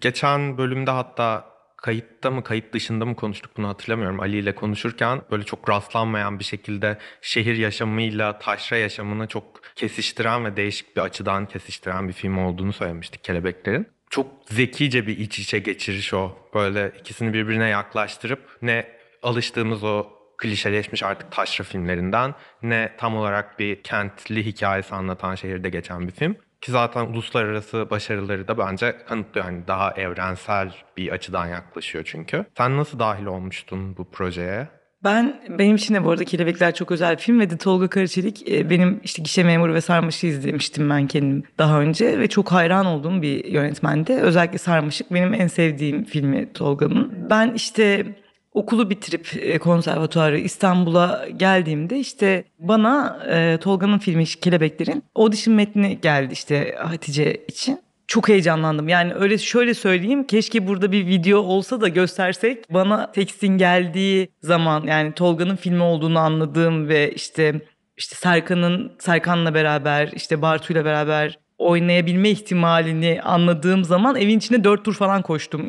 Geçen 0.00 0.58
bölümde 0.58 0.90
hatta 0.90 1.49
kayıtta 1.82 2.30
mı 2.30 2.44
kayıt 2.44 2.72
dışında 2.72 3.04
mı 3.04 3.16
konuştuk 3.16 3.56
bunu 3.56 3.68
hatırlamıyorum. 3.68 4.20
Ali 4.20 4.36
ile 4.36 4.54
konuşurken 4.54 5.22
böyle 5.30 5.44
çok 5.44 5.70
rastlanmayan 5.70 6.38
bir 6.38 6.44
şekilde 6.44 6.98
şehir 7.22 7.56
yaşamıyla 7.56 8.38
taşra 8.38 8.76
yaşamını 8.76 9.26
çok 9.26 9.60
kesiştiren 9.76 10.44
ve 10.44 10.56
değişik 10.56 10.96
bir 10.96 11.00
açıdan 11.00 11.46
kesiştiren 11.46 12.08
bir 12.08 12.12
film 12.12 12.38
olduğunu 12.38 12.72
söylemiştik 12.72 13.24
Kelebeklerin. 13.24 13.86
Çok 14.10 14.26
zekice 14.48 15.06
bir 15.06 15.18
iç 15.18 15.38
içe 15.38 15.58
geçiriş 15.58 16.14
o. 16.14 16.38
Böyle 16.54 16.92
ikisini 17.00 17.32
birbirine 17.32 17.68
yaklaştırıp 17.68 18.58
ne 18.62 18.86
alıştığımız 19.22 19.84
o 19.84 20.06
klişeleşmiş 20.38 21.02
artık 21.02 21.32
taşra 21.32 21.64
filmlerinden 21.64 22.34
ne 22.62 22.92
tam 22.98 23.16
olarak 23.16 23.58
bir 23.58 23.82
kentli 23.82 24.46
hikayesi 24.46 24.94
anlatan 24.94 25.34
şehirde 25.34 25.70
geçen 25.70 26.08
bir 26.08 26.12
film. 26.12 26.36
Ki 26.60 26.72
zaten 26.72 27.06
uluslararası 27.06 27.90
başarıları 27.90 28.48
da 28.48 28.58
bence 28.58 28.96
kanıtlıyor. 29.08 29.46
Hani 29.46 29.66
daha 29.66 29.92
evrensel 29.92 30.74
bir 30.96 31.12
açıdan 31.12 31.46
yaklaşıyor 31.46 32.04
çünkü. 32.04 32.44
Sen 32.56 32.76
nasıl 32.76 32.98
dahil 32.98 33.26
olmuştun 33.26 33.96
bu 33.96 34.10
projeye? 34.10 34.68
Ben 35.04 35.40
benim 35.58 35.76
için 35.76 35.94
de 35.94 36.04
bu 36.04 36.10
arada 36.10 36.24
Kelebekler 36.24 36.74
çok 36.74 36.90
özel 36.90 37.16
bir 37.16 37.22
film 37.22 37.40
ve 37.40 37.50
de 37.50 37.56
Tolga 37.56 37.88
Karaçelik 37.88 38.48
e, 38.48 38.70
benim 38.70 39.00
işte 39.04 39.22
Gişe 39.22 39.44
Memuru 39.44 39.74
ve 39.74 39.80
Sarmaşık'ı 39.80 40.26
izlemiştim 40.26 40.90
ben 40.90 41.06
kendim 41.06 41.42
daha 41.58 41.80
önce 41.80 42.18
ve 42.18 42.28
çok 42.28 42.52
hayran 42.52 42.86
olduğum 42.86 43.22
bir 43.22 43.44
yönetmendi. 43.44 44.12
Özellikle 44.12 44.58
Sarmaşık 44.58 45.14
benim 45.14 45.34
en 45.34 45.46
sevdiğim 45.46 46.04
filmi 46.04 46.52
Tolga'nın. 46.52 47.26
Ben 47.30 47.52
işte 47.54 48.06
okulu 48.52 48.90
bitirip 48.90 49.28
e, 49.40 49.58
konservatuarı 49.58 50.38
İstanbul'a 50.38 51.28
geldiğimde 51.36 51.98
işte 51.98 52.44
bana 52.58 53.22
e, 53.30 53.58
Tolga'nın 53.60 53.98
filmi 53.98 54.24
Kelebekler'in 54.24 55.02
audition 55.14 55.56
metni 55.56 55.98
geldi 56.02 56.32
işte 56.32 56.74
Hatice 56.78 57.44
için. 57.48 57.80
Çok 58.06 58.28
heyecanlandım. 58.28 58.88
Yani 58.88 59.14
öyle 59.14 59.38
şöyle 59.38 59.74
söyleyeyim. 59.74 60.26
Keşke 60.26 60.66
burada 60.66 60.92
bir 60.92 61.06
video 61.06 61.38
olsa 61.38 61.80
da 61.80 61.88
göstersek. 61.88 62.74
Bana 62.74 63.12
tekstin 63.12 63.58
geldiği 63.58 64.28
zaman 64.42 64.86
yani 64.86 65.12
Tolga'nın 65.12 65.56
filmi 65.56 65.82
olduğunu 65.82 66.18
anladığım 66.18 66.88
ve 66.88 67.12
işte 67.12 67.60
işte 67.96 68.16
Serkan'ın 68.16 68.92
Serkan'la 68.98 69.54
beraber 69.54 70.10
işte 70.14 70.42
Bartu'yla 70.42 70.84
beraber 70.84 71.38
oynayabilme 71.60 72.30
ihtimalini 72.30 73.20
anladığım 73.22 73.84
zaman 73.84 74.16
evin 74.16 74.38
içinde 74.38 74.64
dört 74.64 74.84
tur 74.84 74.94
falan 74.94 75.22
koştum. 75.22 75.68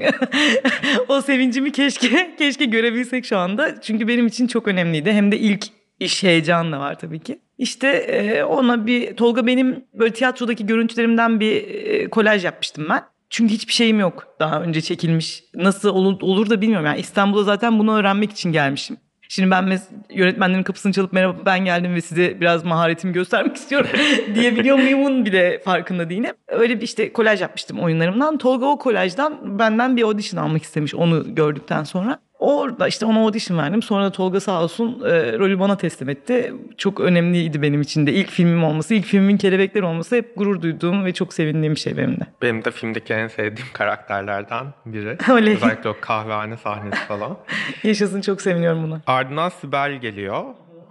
o 1.08 1.22
sevincimi 1.22 1.72
keşke 1.72 2.36
keşke 2.38 2.66
görebilsek 2.66 3.26
şu 3.26 3.38
anda. 3.38 3.82
Çünkü 3.82 4.08
benim 4.08 4.28
için 4.28 4.48
çok 4.48 4.68
önemliydi. 4.68 5.12
Hem 5.12 5.32
de 5.32 5.40
ilk 5.40 5.66
iş 6.00 6.24
heyecanı 6.24 6.72
da 6.72 6.80
var 6.80 7.00
tabii 7.00 7.20
ki. 7.20 7.40
İşte 7.58 8.46
ona 8.46 8.88
bir 8.88 9.16
Tolga 9.16 9.48
benim 9.48 9.86
böyle 9.94 10.14
tiyatrodaki 10.14 10.66
görüntülerimden 10.66 11.40
bir 11.40 12.10
kolaj 12.10 12.46
yapmıştım 12.46 12.88
ben. 12.90 13.04
Çünkü 13.30 13.54
hiçbir 13.54 13.74
şeyim 13.74 14.00
yok 14.00 14.28
daha 14.40 14.62
önce 14.62 14.82
çekilmiş. 14.82 15.44
Nasıl 15.56 15.90
olur, 15.90 16.22
olur 16.22 16.50
da 16.50 16.62
bilmiyorum. 16.62 16.86
Yani 16.86 17.00
İstanbul'a 17.00 17.44
zaten 17.44 17.80
bunu 17.80 17.98
öğrenmek 17.98 18.32
için 18.32 18.52
gelmişim. 18.52 18.98
Şimdi 19.32 19.52
ben 19.52 19.64
mes- 19.64 19.90
yönetmenlerin 20.10 20.64
kapısını 20.64 20.94
çalıp 20.94 21.14
merhaba 21.14 21.38
ben 21.46 21.66
geldim 21.66 21.96
ve 21.96 22.02
size 22.02 22.42
biraz 22.42 22.64
maharetimi 22.64 23.14
göstermek 23.14 23.56
istiyorum 23.62 23.90
diyebiliyor 24.36 24.78
muyumun 24.78 25.26
bile 25.26 25.60
farkında 25.60 26.10
değilim. 26.10 26.36
Öyle 26.48 26.78
bir 26.78 26.82
işte 26.82 27.14
kolaj 27.14 27.42
yapmıştım 27.42 27.80
oyunlarımdan. 27.80 28.38
Tolga 28.38 28.66
o 28.66 28.78
kolajdan 28.78 29.60
benden 29.60 29.98
bir 29.98 30.04
audition 30.04 30.44
almak 30.44 30.64
istemiş 30.64 30.96
onu 30.96 31.36
gördükten 31.36 31.84
sonra. 31.84 32.20
Orada 32.42 32.88
işte 32.88 33.06
ona 33.06 33.20
audition 33.20 33.58
verdim. 33.58 33.82
Sonra 33.82 34.06
da 34.06 34.12
Tolga 34.12 34.40
sağ 34.40 34.64
olsun 34.64 35.02
e, 35.06 35.38
rolü 35.40 35.60
bana 35.60 35.78
teslim 35.78 36.10
etti. 36.10 36.54
Çok 36.78 37.00
önemliydi 37.00 37.62
benim 37.62 37.82
için 37.82 38.08
de. 38.08 38.14
İlk 38.14 38.30
filmim 38.30 38.64
olması, 38.64 38.94
ilk 38.94 39.06
filmimin 39.06 39.38
Kelebekler 39.38 39.82
olması 39.82 40.16
hep 40.16 40.36
gurur 40.38 40.62
duyduğum 40.62 41.06
ve 41.06 41.14
çok 41.14 41.34
sevindiğim 41.34 41.76
bir 41.76 41.80
şey 41.80 41.98
benim 41.98 42.20
de. 42.20 42.24
Benim 42.42 42.66
de 42.66 42.72
filmdeki 42.72 43.14
en 43.14 43.28
sevdiğim 43.28 43.70
karakterlerden 43.74 44.66
biri. 44.86 45.18
Oley. 45.32 45.54
Özellikle 45.56 45.90
o 45.90 45.96
kahvehane 46.02 46.58
sahnesi 46.58 46.98
falan. 47.08 47.38
Yaşasın 47.84 48.22
çok 48.22 48.42
seviniyorum 48.42 48.84
buna. 48.84 49.02
Ardından 49.08 49.50
Sibel 49.50 49.92
geliyor. 50.02 50.44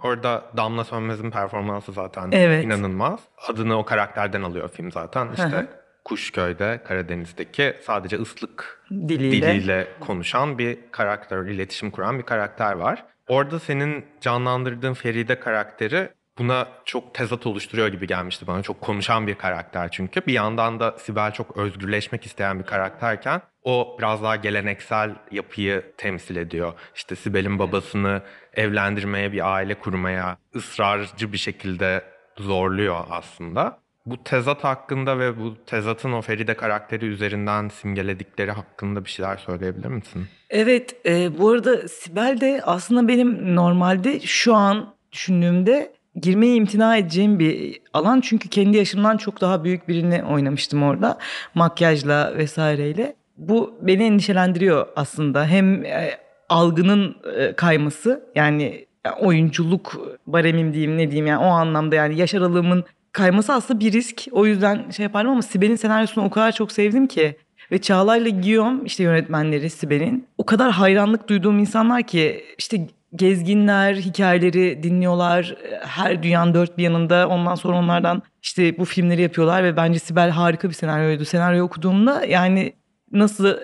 Orada 0.03 0.41
Damla 0.57 0.83
Sönmez'in 0.83 1.31
performansı 1.31 1.91
zaten 1.91 2.29
Evet. 2.31 2.65
inanılmaz. 2.65 3.19
Adını 3.47 3.77
o 3.77 3.85
karakterden 3.85 4.41
alıyor 4.41 4.69
film 4.69 4.91
zaten. 4.91 5.27
İşte. 5.31 5.67
Kuşköy'de, 6.05 6.81
Karadeniz'deki 6.87 7.73
sadece 7.81 8.17
ıslık 8.17 8.83
Diliyle. 8.91 9.47
diliyle 9.47 9.87
konuşan 9.99 10.57
bir 10.57 10.77
karakter, 10.91 11.37
iletişim 11.37 11.91
kuran 11.91 12.19
bir 12.19 12.23
karakter 12.23 12.73
var. 12.73 13.05
Orada 13.27 13.59
senin 13.59 14.05
canlandırdığın 14.21 14.93
Feride 14.93 15.39
karakteri 15.39 16.09
buna 16.37 16.67
çok 16.85 17.15
tezat 17.15 17.47
oluşturuyor 17.47 17.87
gibi 17.87 18.07
gelmişti 18.07 18.47
bana. 18.47 18.61
Çok 18.61 18.81
konuşan 18.81 19.27
bir 19.27 19.35
karakter 19.35 19.91
çünkü. 19.91 20.21
Bir 20.27 20.33
yandan 20.33 20.79
da 20.79 20.95
Sibel 20.97 21.31
çok 21.31 21.57
özgürleşmek 21.57 22.25
isteyen 22.25 22.59
bir 22.59 22.65
karakterken 22.65 23.41
o 23.63 23.95
biraz 23.99 24.23
daha 24.23 24.35
geleneksel 24.35 25.15
yapıyı 25.31 25.83
temsil 25.97 26.35
ediyor. 26.35 26.73
İşte 26.95 27.15
Sibel'in 27.15 27.59
babasını 27.59 28.21
evlendirmeye, 28.53 29.31
bir 29.31 29.53
aile 29.53 29.73
kurmaya 29.75 30.37
ısrarcı 30.55 31.33
bir 31.33 31.37
şekilde 31.37 32.03
zorluyor 32.37 33.03
aslında. 33.09 33.80
Bu 34.05 34.23
tezat 34.23 34.63
hakkında 34.63 35.19
ve 35.19 35.39
bu 35.39 35.55
tezatın 35.65 36.11
o 36.11 36.21
Feride 36.21 36.53
karakteri 36.53 37.05
üzerinden 37.05 37.67
simgeledikleri 37.67 38.51
hakkında 38.51 39.05
bir 39.05 39.09
şeyler 39.09 39.37
söyleyebilir 39.37 39.87
misin? 39.87 40.27
Evet, 40.49 40.95
e, 41.05 41.39
bu 41.39 41.49
arada 41.49 41.87
Sibel 41.87 42.37
de 42.41 42.61
aslında 42.65 43.07
benim 43.07 43.55
normalde 43.55 44.19
şu 44.19 44.53
an 44.55 44.93
düşündüğümde 45.11 45.93
girmeye 46.15 46.55
imtina 46.55 46.97
edeceğim 46.97 47.39
bir 47.39 47.81
alan. 47.93 48.21
Çünkü 48.21 48.49
kendi 48.49 48.77
yaşımdan 48.77 49.17
çok 49.17 49.41
daha 49.41 49.63
büyük 49.63 49.87
birini 49.87 50.23
oynamıştım 50.23 50.83
orada. 50.83 51.17
Makyajla 51.55 52.37
vesaireyle. 52.37 53.15
Bu 53.37 53.79
beni 53.81 54.03
endişelendiriyor 54.03 54.87
aslında. 54.95 55.47
Hem 55.47 55.85
e, 55.85 56.17
algının 56.49 57.15
e, 57.37 57.53
kayması 57.53 58.29
yani 58.35 58.85
oyunculuk 59.19 60.17
baremim 60.27 60.73
diyeyim 60.73 60.97
ne 60.97 61.11
diyeyim 61.11 61.27
yani 61.27 61.43
o 61.43 61.47
anlamda 61.47 61.95
yani 61.95 62.19
yaş 62.19 62.35
aralığımın 62.35 62.85
kayması 63.11 63.53
aslında 63.53 63.79
bir 63.79 63.91
risk. 63.91 64.27
O 64.31 64.45
yüzden 64.45 64.89
şey 64.89 65.03
yapardım 65.03 65.31
ama 65.31 65.41
Sibel'in 65.41 65.75
senaryosunu 65.75 66.25
o 66.25 66.29
kadar 66.29 66.51
çok 66.51 66.71
sevdim 66.71 67.07
ki. 67.07 67.35
Ve 67.71 67.81
Çağla'yla 67.81 68.29
Guillaume 68.29 68.81
işte 68.85 69.03
yönetmenleri 69.03 69.69
Sibel'in 69.69 70.27
o 70.37 70.45
kadar 70.45 70.71
hayranlık 70.71 71.29
duyduğum 71.29 71.59
insanlar 71.59 72.03
ki 72.03 72.45
işte 72.57 72.87
gezginler, 73.15 73.95
hikayeleri 73.95 74.83
dinliyorlar. 74.83 75.55
Her 75.81 76.23
dünyanın 76.23 76.53
dört 76.53 76.77
bir 76.77 76.83
yanında 76.83 77.27
ondan 77.27 77.55
sonra 77.55 77.77
onlardan 77.77 78.21
işte 78.41 78.77
bu 78.77 78.85
filmleri 78.85 79.21
yapıyorlar 79.21 79.63
ve 79.63 79.77
bence 79.77 79.99
Sibel 79.99 80.29
harika 80.29 80.69
bir 80.69 80.73
senaryoydu. 80.73 81.25
Senaryo 81.25 81.65
okuduğumda 81.65 82.25
yani 82.25 82.73
nasıl 83.11 83.57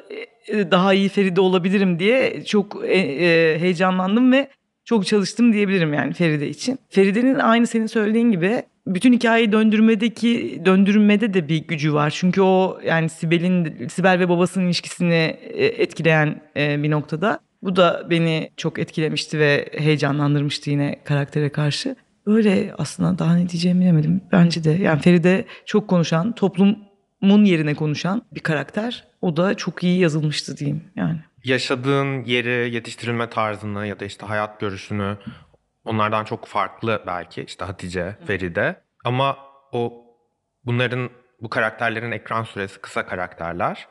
e, 0.48 0.72
daha 0.72 0.94
iyi 0.94 1.10
Feride 1.10 1.42
olabilirim 1.42 2.00
diye 2.00 2.46
çok 2.46 2.86
e, 2.86 2.98
e, 2.98 3.60
heyecanlandım 3.60 4.32
ve 4.32 4.50
çok 4.88 5.06
çalıştım 5.06 5.54
diyebilirim 5.54 5.94
yani 5.94 6.14
Feride 6.14 6.50
için. 6.50 6.80
Feride'nin 6.90 7.36
aynı 7.36 7.68
senin 7.68 7.88
söylediğin 7.88 8.32
gibi 8.32 8.64
bütün 8.88 9.14
hikayeyi 9.14 9.52
döndürmedeki 9.52 10.62
döndürmede 10.66 11.34
de 11.34 11.48
bir 11.48 11.68
gücü 11.68 11.94
var. 11.94 12.14
Çünkü 12.16 12.42
o 12.42 12.80
yani 12.86 13.10
Sibel'in 13.10 13.88
Sibel 13.88 14.20
ve 14.20 14.30
babasının 14.30 14.66
ilişkisini 14.66 15.38
e, 15.42 15.66
etkileyen 15.66 16.42
e, 16.58 16.84
bir 16.84 16.92
noktada. 16.92 17.40
Bu 17.62 17.76
da 17.76 18.08
beni 18.10 18.50
çok 18.58 18.80
etkilemişti 18.80 19.40
ve 19.40 19.70
heyecanlandırmıştı 19.78 20.70
yine 20.70 21.00
karaktere 21.04 21.50
karşı. 21.50 21.96
Öyle 22.26 22.74
aslında 22.78 23.20
daha 23.20 23.36
ne 23.36 23.50
diyeceğimi 23.50 23.82
bilemedim. 23.82 24.22
Bence 24.32 24.64
de 24.64 24.72
yani 24.72 25.02
Feride 25.02 25.46
çok 25.66 25.88
konuşan, 25.88 26.36
toplumun 26.36 27.46
yerine 27.46 27.76
konuşan 27.76 28.22
bir 28.34 28.40
karakter. 28.40 29.08
O 29.22 29.38
da 29.38 29.54
çok 29.54 29.84
iyi 29.84 30.00
yazılmıştı 30.00 30.58
diyeyim 30.58 30.84
yani. 30.96 31.20
Yaşadığın 31.48 32.24
yeri, 32.24 32.74
yetiştirilme 32.74 33.30
tarzını 33.30 33.88
ya 33.88 34.00
da 34.00 34.06
işte 34.06 34.26
hayat 34.26 34.60
görüşünü 34.60 35.18
onlardan 35.86 36.24
çok 36.24 36.46
farklı 36.46 37.04
belki 37.08 37.44
işte 37.44 37.66
Hatice, 37.66 38.18
Feride 38.28 38.82
ama 39.06 39.38
o 39.72 40.06
bunların 40.66 41.10
bu 41.42 41.50
karakterlerin 41.50 42.12
ekran 42.12 42.44
süresi 42.44 42.82
kısa 42.82 43.06
karakterler 43.06 43.88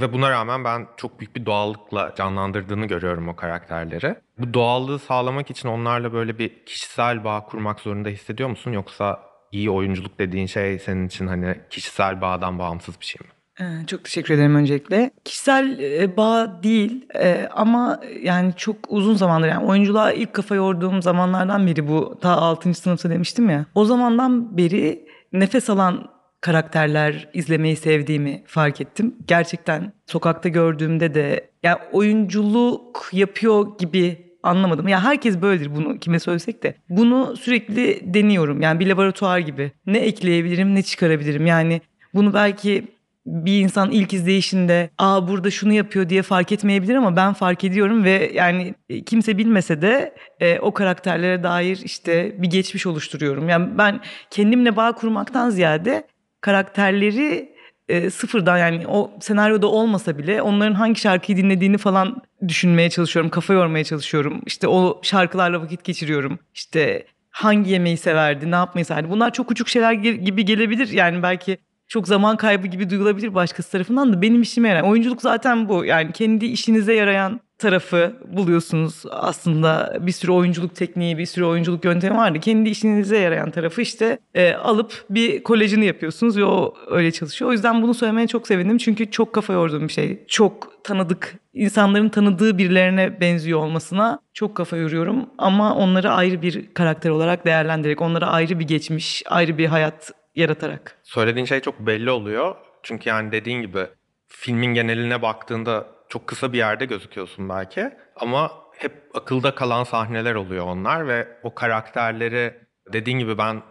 ve 0.00 0.12
buna 0.12 0.30
rağmen 0.30 0.64
ben 0.64 0.88
çok 0.96 1.20
büyük 1.20 1.36
bir 1.36 1.46
doğallıkla 1.46 2.14
canlandırdığını 2.16 2.86
görüyorum 2.86 3.28
o 3.28 3.36
karakterleri. 3.36 4.16
Bu 4.38 4.54
doğallığı 4.54 4.98
sağlamak 4.98 5.50
için 5.50 5.68
onlarla 5.68 6.12
böyle 6.12 6.38
bir 6.38 6.64
kişisel 6.66 7.24
bağ 7.24 7.44
kurmak 7.44 7.80
zorunda 7.80 8.08
hissediyor 8.08 8.48
musun 8.48 8.72
yoksa 8.72 9.20
iyi 9.52 9.70
oyunculuk 9.70 10.18
dediğin 10.18 10.46
şey 10.46 10.78
senin 10.78 11.06
için 11.06 11.26
hani 11.26 11.60
kişisel 11.70 12.20
bağdan 12.20 12.58
bağımsız 12.58 13.00
bir 13.00 13.06
şey 13.06 13.26
mi? 13.26 13.39
Ee, 13.60 13.86
Çok 13.86 14.04
teşekkür 14.04 14.34
ederim 14.34 14.54
öncelikle. 14.54 15.10
Kişisel 15.24 15.78
e, 15.78 16.16
bağ 16.16 16.62
değil 16.62 17.06
e, 17.14 17.48
ama 17.54 18.00
yani 18.22 18.52
çok 18.56 18.76
uzun 18.88 19.14
zamandır 19.14 19.48
yani 19.48 19.66
oyunculuğa 19.66 20.12
ilk 20.12 20.34
kafa 20.34 20.54
yorduğum 20.54 21.02
zamanlardan 21.02 21.66
beri 21.66 21.88
bu 21.88 22.18
ta 22.20 22.30
6. 22.30 22.74
sınıfta 22.74 23.10
demiştim 23.10 23.50
ya. 23.50 23.66
O 23.74 23.84
zamandan 23.84 24.56
beri 24.56 25.06
nefes 25.32 25.70
alan 25.70 26.10
karakterler 26.40 27.28
izlemeyi 27.34 27.76
sevdiğimi 27.76 28.42
fark 28.46 28.80
ettim. 28.80 29.16
Gerçekten 29.26 29.92
sokakta 30.06 30.48
gördüğümde 30.48 31.14
de 31.14 31.50
yani 31.62 31.78
oyunculuk 31.92 33.08
yapıyor 33.12 33.78
gibi 33.78 34.30
anlamadım. 34.42 34.88
Ya 34.88 35.04
herkes 35.04 35.42
böyledir 35.42 35.74
bunu 35.74 35.98
kime 35.98 36.18
söylesek 36.18 36.62
de. 36.62 36.74
Bunu 36.88 37.36
sürekli 37.36 38.00
deniyorum. 38.14 38.62
Yani 38.62 38.80
bir 38.80 38.86
laboratuvar 38.86 39.38
gibi. 39.38 39.72
Ne 39.86 39.98
ekleyebilirim, 39.98 40.74
ne 40.74 40.82
çıkarabilirim. 40.82 41.46
Yani 41.46 41.80
bunu 42.14 42.34
belki 42.34 42.99
bir 43.26 43.60
insan 43.60 43.90
ilk 43.90 44.12
izleyişinde 44.12 44.90
aa 44.98 45.28
burada 45.28 45.50
şunu 45.50 45.72
yapıyor 45.72 46.08
diye 46.08 46.22
fark 46.22 46.52
etmeyebilir 46.52 46.94
ama 46.94 47.16
ben 47.16 47.32
fark 47.32 47.64
ediyorum 47.64 48.04
ve 48.04 48.30
yani 48.34 48.74
e, 48.88 49.04
kimse 49.04 49.38
bilmese 49.38 49.82
de 49.82 50.14
e, 50.40 50.58
o 50.58 50.74
karakterlere 50.74 51.42
dair 51.42 51.80
işte 51.84 52.42
bir 52.42 52.50
geçmiş 52.50 52.86
oluşturuyorum. 52.86 53.48
Yani 53.48 53.78
ben 53.78 54.00
kendimle 54.30 54.76
bağ 54.76 54.92
kurmaktan 54.92 55.50
ziyade 55.50 56.06
karakterleri 56.40 57.54
e, 57.88 58.10
sıfırdan 58.10 58.58
yani 58.58 58.86
o 58.86 59.10
senaryoda 59.20 59.66
olmasa 59.66 60.18
bile 60.18 60.42
onların 60.42 60.74
hangi 60.74 61.00
şarkıyı 61.00 61.38
dinlediğini 61.38 61.78
falan 61.78 62.22
düşünmeye 62.48 62.90
çalışıyorum. 62.90 63.30
Kafa 63.30 63.52
yormaya 63.54 63.84
çalışıyorum. 63.84 64.42
İşte 64.46 64.68
o 64.68 65.00
şarkılarla 65.02 65.62
vakit 65.62 65.84
geçiriyorum. 65.84 66.38
İşte 66.54 67.06
hangi 67.30 67.70
yemeği 67.70 67.96
severdi, 67.96 68.50
ne 68.50 68.54
yapmayı 68.54 68.84
severdi. 68.84 69.10
Bunlar 69.10 69.32
çok 69.32 69.48
küçük 69.48 69.68
şeyler 69.68 69.92
gibi 69.92 70.44
gelebilir. 70.44 70.88
Yani 70.88 71.22
belki 71.22 71.58
çok 71.90 72.08
zaman 72.08 72.36
kaybı 72.36 72.66
gibi 72.66 72.90
duyulabilir 72.90 73.34
başkası 73.34 73.72
tarafından 73.72 74.12
da 74.12 74.22
benim 74.22 74.42
işime 74.42 74.68
yarayan. 74.68 74.86
Oyunculuk 74.86 75.22
zaten 75.22 75.68
bu. 75.68 75.84
Yani 75.84 76.12
kendi 76.12 76.46
işinize 76.46 76.94
yarayan 76.94 77.40
tarafı 77.58 78.16
buluyorsunuz. 78.28 79.02
Aslında 79.10 79.98
bir 80.00 80.12
sürü 80.12 80.32
oyunculuk 80.32 80.74
tekniği, 80.74 81.18
bir 81.18 81.26
sürü 81.26 81.44
oyunculuk 81.44 81.84
yöntemi 81.84 82.16
vardı. 82.16 82.40
Kendi 82.40 82.70
işinize 82.70 83.18
yarayan 83.18 83.50
tarafı 83.50 83.82
işte 83.82 84.18
e, 84.34 84.52
alıp 84.52 85.04
bir 85.10 85.42
kolejini 85.42 85.86
yapıyorsunuz 85.86 86.36
ve 86.36 86.44
o 86.44 86.74
öyle 86.90 87.12
çalışıyor. 87.12 87.50
O 87.50 87.52
yüzden 87.52 87.82
bunu 87.82 87.94
söylemeye 87.94 88.26
çok 88.26 88.46
sevindim. 88.46 88.78
Çünkü 88.78 89.10
çok 89.10 89.32
kafa 89.32 89.52
yorduğum 89.52 89.88
bir 89.88 89.92
şey. 89.92 90.24
Çok 90.28 90.84
tanıdık, 90.84 91.34
insanların 91.54 92.08
tanıdığı 92.08 92.58
birilerine 92.58 93.20
benziyor 93.20 93.58
olmasına 93.58 94.18
çok 94.34 94.54
kafa 94.54 94.76
yoruyorum. 94.76 95.26
Ama 95.38 95.74
onları 95.74 96.10
ayrı 96.10 96.42
bir 96.42 96.74
karakter 96.74 97.10
olarak 97.10 97.46
değerlendirerek, 97.46 98.02
onlara 98.02 98.26
ayrı 98.26 98.58
bir 98.58 98.66
geçmiş, 98.66 99.22
ayrı 99.26 99.58
bir 99.58 99.66
hayat 99.66 100.12
yaratarak. 100.34 100.98
Söylediğin 101.02 101.46
şey 101.46 101.60
çok 101.60 101.80
belli 101.80 102.10
oluyor. 102.10 102.56
Çünkü 102.82 103.08
yani 103.08 103.32
dediğin 103.32 103.62
gibi 103.62 103.86
filmin 104.28 104.74
geneline 104.74 105.22
baktığında 105.22 105.86
çok 106.08 106.26
kısa 106.26 106.52
bir 106.52 106.58
yerde 106.58 106.84
gözüküyorsun 106.84 107.48
belki 107.48 107.90
ama 108.16 108.52
hep 108.76 108.92
akılda 109.14 109.54
kalan 109.54 109.84
sahneler 109.84 110.34
oluyor 110.34 110.66
onlar 110.66 111.08
ve 111.08 111.28
o 111.42 111.54
karakterleri 111.54 112.54
dediğin 112.92 113.18
gibi 113.18 113.38
ben 113.38 113.62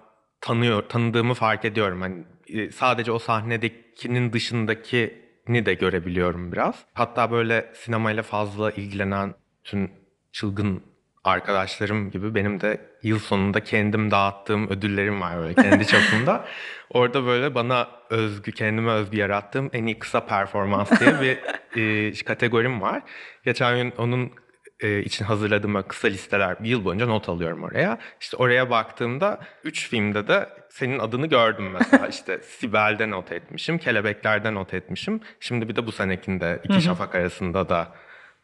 tanıyor 0.42 0.90
tanıdığımı 0.90 1.34
fark 1.34 1.66
ediyorum. 1.66 2.02
Hani 2.02 2.24
e, 2.48 2.72
sadece 2.72 3.12
o 3.12 3.20
sahnedekinin 3.20 4.34
dışındakini 4.34 5.66
de 5.66 5.74
görebiliyorum 5.74 6.52
biraz. 6.52 6.86
Hatta 6.94 7.32
böyle 7.32 7.72
sinemayla 7.74 8.24
fazla 8.24 8.72
ilgilenen 8.72 9.34
tüm 9.64 9.92
çılgın 10.32 10.84
arkadaşlarım 11.24 12.12
gibi 12.12 12.36
benim 12.36 12.62
de 12.62 12.89
yıl 13.04 13.20
sonunda 13.20 13.64
kendim 13.64 14.12
dağıttığım 14.12 14.70
ödüllerim 14.70 15.22
var 15.22 15.38
böyle 15.38 15.54
kendi 15.54 15.88
çapımda. 15.88 16.46
Orada 16.90 17.26
böyle 17.26 17.56
bana 17.56 17.88
özgü, 18.10 18.52
kendime 18.52 18.92
özgü 18.92 19.18
yarattığım 19.18 19.70
en 19.74 19.86
iyi 19.86 20.00
kısa 20.00 20.26
performans 20.26 21.00
diye 21.00 21.22
bir 21.22 21.40
e, 22.10 22.14
kategorim 22.24 22.82
var. 22.82 23.02
Geçen 23.46 23.78
gün 23.78 23.94
onun 23.98 24.32
e, 24.80 25.00
için 25.00 25.26
hazırladığım 25.26 25.84
kısa 25.88 26.08
listeler 26.08 26.64
bir 26.64 26.70
yıl 26.70 26.86
boyunca 26.86 27.06
not 27.06 27.30
alıyorum 27.30 27.64
oraya. 27.64 27.98
İşte 28.22 28.38
oraya 28.38 28.70
baktığımda 28.70 29.40
3 29.64 29.90
filmde 29.90 30.28
de 30.28 30.50
senin 30.70 31.00
adını 31.00 31.28
gördüm 31.28 31.72
mesela. 31.72 32.08
işte 32.10 32.40
Sibel'de 32.44 33.10
not 33.10 33.32
etmişim, 33.32 33.78
Kelebekler'de 33.78 34.54
not 34.54 34.74
etmişim. 34.74 35.22
Şimdi 35.40 35.70
bir 35.70 35.76
de 35.76 35.86
bu 35.86 35.92
senekinde 35.92 36.60
iki 36.64 36.82
şafak 36.82 37.16
arasında 37.16 37.70
da 37.70 37.96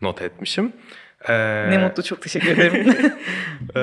not 0.02 0.22
etmişim. 0.22 0.74
Ee, 1.30 1.68
ne 1.70 1.78
mutlu 1.78 2.04
çok 2.04 2.22
teşekkür 2.22 2.48
ederim. 2.48 2.96
e, 3.76 3.80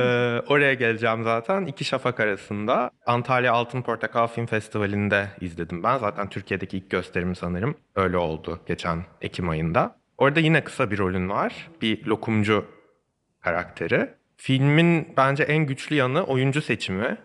oraya 0.48 0.74
geleceğim 0.74 1.24
zaten. 1.24 1.66
İki 1.66 1.84
Şafak 1.84 2.20
arasında 2.20 2.90
Antalya 3.06 3.52
Altın 3.52 3.82
Portakal 3.82 4.26
Film 4.26 4.46
Festivali'nde 4.46 5.26
izledim 5.40 5.82
ben. 5.82 5.98
Zaten 5.98 6.28
Türkiye'deki 6.28 6.76
ilk 6.76 6.90
gösterim 6.90 7.34
sanırım 7.36 7.74
öyle 7.96 8.16
oldu 8.16 8.60
geçen 8.66 9.04
Ekim 9.20 9.48
ayında. 9.48 9.96
Orada 10.18 10.40
yine 10.40 10.64
kısa 10.64 10.90
bir 10.90 10.98
rolün 10.98 11.28
var. 11.28 11.68
Bir 11.82 12.06
lokumcu 12.06 12.64
karakteri. 13.40 14.10
Filmin 14.36 15.08
bence 15.16 15.42
en 15.42 15.66
güçlü 15.66 15.96
yanı 15.96 16.24
oyuncu 16.24 16.62
seçimi. 16.62 17.16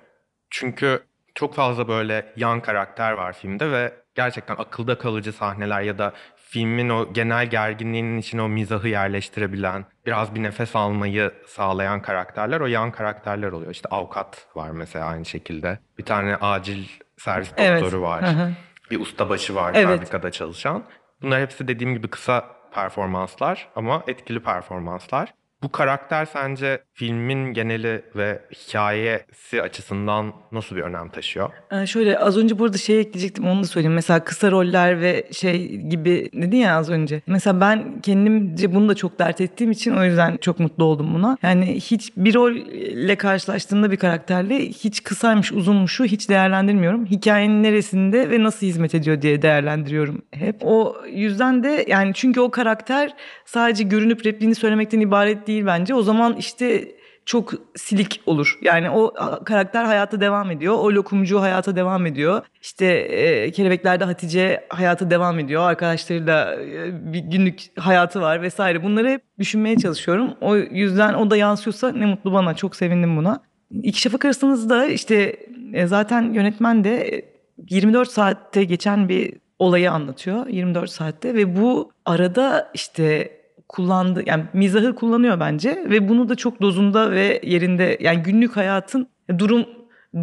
Çünkü 0.49 0.99
çok 1.35 1.55
fazla 1.55 1.87
böyle 1.87 2.33
yan 2.35 2.61
karakter 2.61 3.11
var 3.11 3.33
filmde 3.33 3.71
ve 3.71 3.93
gerçekten 4.15 4.55
akılda 4.55 4.97
kalıcı 4.97 5.33
sahneler 5.33 5.81
ya 5.81 5.97
da 5.97 6.13
filmin 6.49 6.89
o 6.89 7.13
genel 7.13 7.49
gerginliğinin 7.49 8.17
içine 8.17 8.41
o 8.41 8.49
mizahı 8.49 8.87
yerleştirebilen, 8.87 9.85
biraz 10.05 10.35
bir 10.35 10.43
nefes 10.43 10.75
almayı 10.75 11.31
sağlayan 11.47 12.01
karakterler 12.01 12.59
o 12.59 12.65
yan 12.65 12.91
karakterler 12.91 13.51
oluyor. 13.51 13.71
İşte 13.71 13.89
avukat 13.89 14.47
var 14.55 14.71
mesela 14.71 15.05
aynı 15.05 15.25
şekilde. 15.25 15.79
Bir 15.97 16.05
tane 16.05 16.35
acil 16.35 16.85
servis 17.17 17.49
doktoru 17.49 17.75
evet. 17.75 17.93
var. 17.93 18.23
Hı 18.23 18.51
Bir 18.91 18.99
ustabaşı 18.99 19.55
var 19.55 19.71
evet. 19.75 19.99
fabrikada 19.99 20.31
çalışan. 20.31 20.83
Bunlar 21.21 21.41
hepsi 21.41 21.67
dediğim 21.67 21.93
gibi 21.93 22.07
kısa 22.07 22.45
performanslar 22.73 23.67
ama 23.75 24.03
etkili 24.07 24.39
performanslar. 24.39 25.33
Bu 25.63 25.71
karakter 25.71 26.25
sence 26.25 26.81
filmin 26.93 27.53
geneli 27.53 28.01
ve 28.15 28.41
hikayesi 28.53 29.61
açısından 29.61 30.33
nasıl 30.51 30.75
bir 30.75 30.81
önem 30.81 31.09
taşıyor? 31.09 31.49
Ee, 31.71 31.85
şöyle 31.85 32.19
az 32.19 32.37
önce 32.37 32.59
burada 32.59 32.77
şey 32.77 32.99
ekleyecektim 32.99 33.47
onu 33.47 33.63
da 33.63 33.67
söyleyeyim. 33.67 33.93
Mesela 33.93 34.23
kısa 34.23 34.51
roller 34.51 35.01
ve 35.01 35.27
şey 35.31 35.75
gibi 35.75 36.29
dedin 36.33 36.57
ya 36.57 36.77
az 36.77 36.89
önce. 36.89 37.21
Mesela 37.27 37.61
ben 37.61 38.01
kendimce 38.01 38.75
bunu 38.75 38.89
da 38.89 38.95
çok 38.95 39.19
dert 39.19 39.41
ettiğim 39.41 39.71
için 39.71 39.95
o 39.97 40.03
yüzden 40.03 40.37
çok 40.37 40.59
mutlu 40.59 40.83
oldum 40.83 41.13
buna. 41.13 41.37
Yani 41.43 41.75
hiç 41.75 42.11
bir 42.17 42.33
rolle 42.33 43.15
karşılaştığında 43.15 43.91
bir 43.91 43.97
karakterle 43.97 44.59
hiç 44.59 45.03
kısaymış 45.03 45.51
uzunmuşu 45.51 46.05
hiç 46.05 46.29
değerlendirmiyorum. 46.29 47.05
Hikayenin 47.05 47.63
neresinde 47.63 48.29
ve 48.29 48.43
nasıl 48.43 48.67
hizmet 48.67 48.95
ediyor 48.95 49.21
diye 49.21 49.41
değerlendiriyorum 49.41 50.21
hep. 50.31 50.55
O 50.61 50.95
yüzden 51.07 51.63
de 51.63 51.85
yani 51.87 52.11
çünkü 52.13 52.39
o 52.39 52.51
karakter 52.51 53.13
sadece 53.45 53.83
görünüp 53.83 54.25
repliğini 54.25 54.55
söylemekten 54.55 54.99
ibaret 54.99 55.46
değil 55.47 55.65
bence. 55.65 55.95
O 55.95 56.01
zaman 56.01 56.35
işte 56.35 56.95
çok 57.27 57.53
silik 57.75 58.21
olur. 58.25 58.59
Yani 58.61 58.89
o 58.89 59.13
karakter 59.45 59.83
hayata 59.83 60.21
devam 60.21 60.51
ediyor. 60.51 60.73
O 60.73 60.91
lokumcu 60.91 61.41
hayata 61.41 61.75
devam 61.75 62.05
ediyor. 62.05 62.45
İşte 62.61 62.85
e, 62.85 63.51
Kelebekler'de 63.51 64.03
Hatice 64.03 64.67
hayata 64.69 65.11
devam 65.11 65.39
ediyor. 65.39 65.63
Arkadaşlarıyla 65.63 66.55
e, 66.55 67.13
bir 67.13 67.19
günlük 67.19 67.79
hayatı 67.79 68.21
var 68.21 68.41
vesaire. 68.41 68.83
Bunları 68.83 69.09
hep 69.09 69.21
düşünmeye 69.39 69.77
çalışıyorum. 69.77 70.33
O 70.41 70.55
yüzden 70.55 71.13
o 71.13 71.29
da 71.29 71.37
yansıyorsa 71.37 71.91
ne 71.91 72.05
mutlu 72.05 72.33
bana. 72.33 72.53
Çok 72.53 72.75
sevindim 72.75 73.17
buna. 73.17 73.41
İki 73.83 74.01
şafak 74.01 74.25
arasınızda 74.25 74.85
işte 74.85 75.35
e, 75.73 75.87
zaten 75.87 76.33
yönetmen 76.33 76.83
de 76.83 77.25
24 77.69 78.09
saatte 78.09 78.63
geçen 78.63 79.09
bir 79.09 79.33
olayı 79.59 79.91
anlatıyor 79.91 80.47
24 80.47 80.89
saatte 80.89 81.35
ve 81.35 81.55
bu 81.55 81.91
arada 82.05 82.71
işte 82.73 83.36
kullandı 83.69 84.23
yani 84.25 84.43
mizahı 84.53 84.95
kullanıyor 84.95 85.39
bence 85.39 85.83
ve 85.89 86.09
bunu 86.09 86.29
da 86.29 86.35
çok 86.35 86.61
dozunda 86.61 87.11
ve 87.11 87.41
yerinde 87.43 87.97
yani 87.99 88.23
günlük 88.23 88.57
hayatın 88.57 89.07
durum 89.37 89.65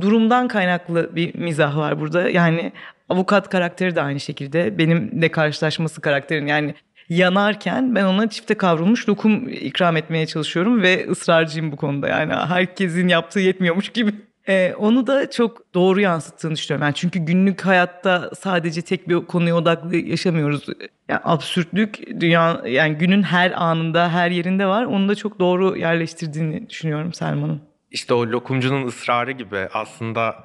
durumdan 0.01 0.49
kaynaklı 0.49 1.17
bir 1.17 1.35
mizah 1.35 1.77
var 1.77 2.01
burada. 2.01 2.31
Yani 2.31 2.73
avukat 3.09 3.49
karakteri 3.49 3.97
de 3.97 4.03
aynı 4.03 4.21
şekilde 4.21 4.79
benim 4.79 5.23
de 5.23 5.31
karşılaşması 5.31 6.01
karakterin 6.01 6.47
yani 6.47 6.75
yanarken 7.09 7.95
ben 7.95 8.05
ona 8.05 8.31
çifte 8.31 8.55
kavrulmuş 8.55 9.09
lokum 9.09 9.49
ikram 9.49 9.97
etmeye 9.97 10.27
çalışıyorum 10.27 10.83
ve 10.83 11.07
ısrarcıyım 11.11 11.73
bu 11.73 11.77
konuda. 11.77 12.09
Yani 12.09 12.33
herkesin 12.33 13.09
yaptığı 13.09 13.41
yetmiyormuş 13.41 13.89
gibi 13.89 14.15
ee, 14.49 14.75
onu 14.79 15.07
da 15.07 15.31
çok 15.31 15.75
doğru 15.75 16.01
yansıttığını 16.01 16.55
düşünüyorum. 16.55 16.85
Yani 16.85 16.95
çünkü 16.95 17.19
günlük 17.19 17.61
hayatta 17.61 18.31
sadece 18.39 18.83
tek 18.83 19.09
bir 19.09 19.27
konuya 19.27 19.57
odaklı 19.57 19.97
yaşamıyoruz. 19.97 20.67
Yani 21.09 21.21
absürtlük 21.25 22.21
dünya 22.21 22.63
yani 22.67 22.95
günün 22.95 23.23
her 23.23 23.63
anında, 23.63 24.13
her 24.13 24.31
yerinde 24.31 24.67
var. 24.67 24.85
Onu 24.85 25.09
da 25.09 25.15
çok 25.15 25.39
doğru 25.39 25.77
yerleştirdiğini 25.77 26.71
düşünüyorum 26.71 27.13
Selman'ın. 27.13 27.61
İşte 27.91 28.15
o 28.15 28.27
lokumcunun 28.27 28.87
ısrarı 28.87 29.33
gibi 29.33 29.69
aslında 29.73 30.37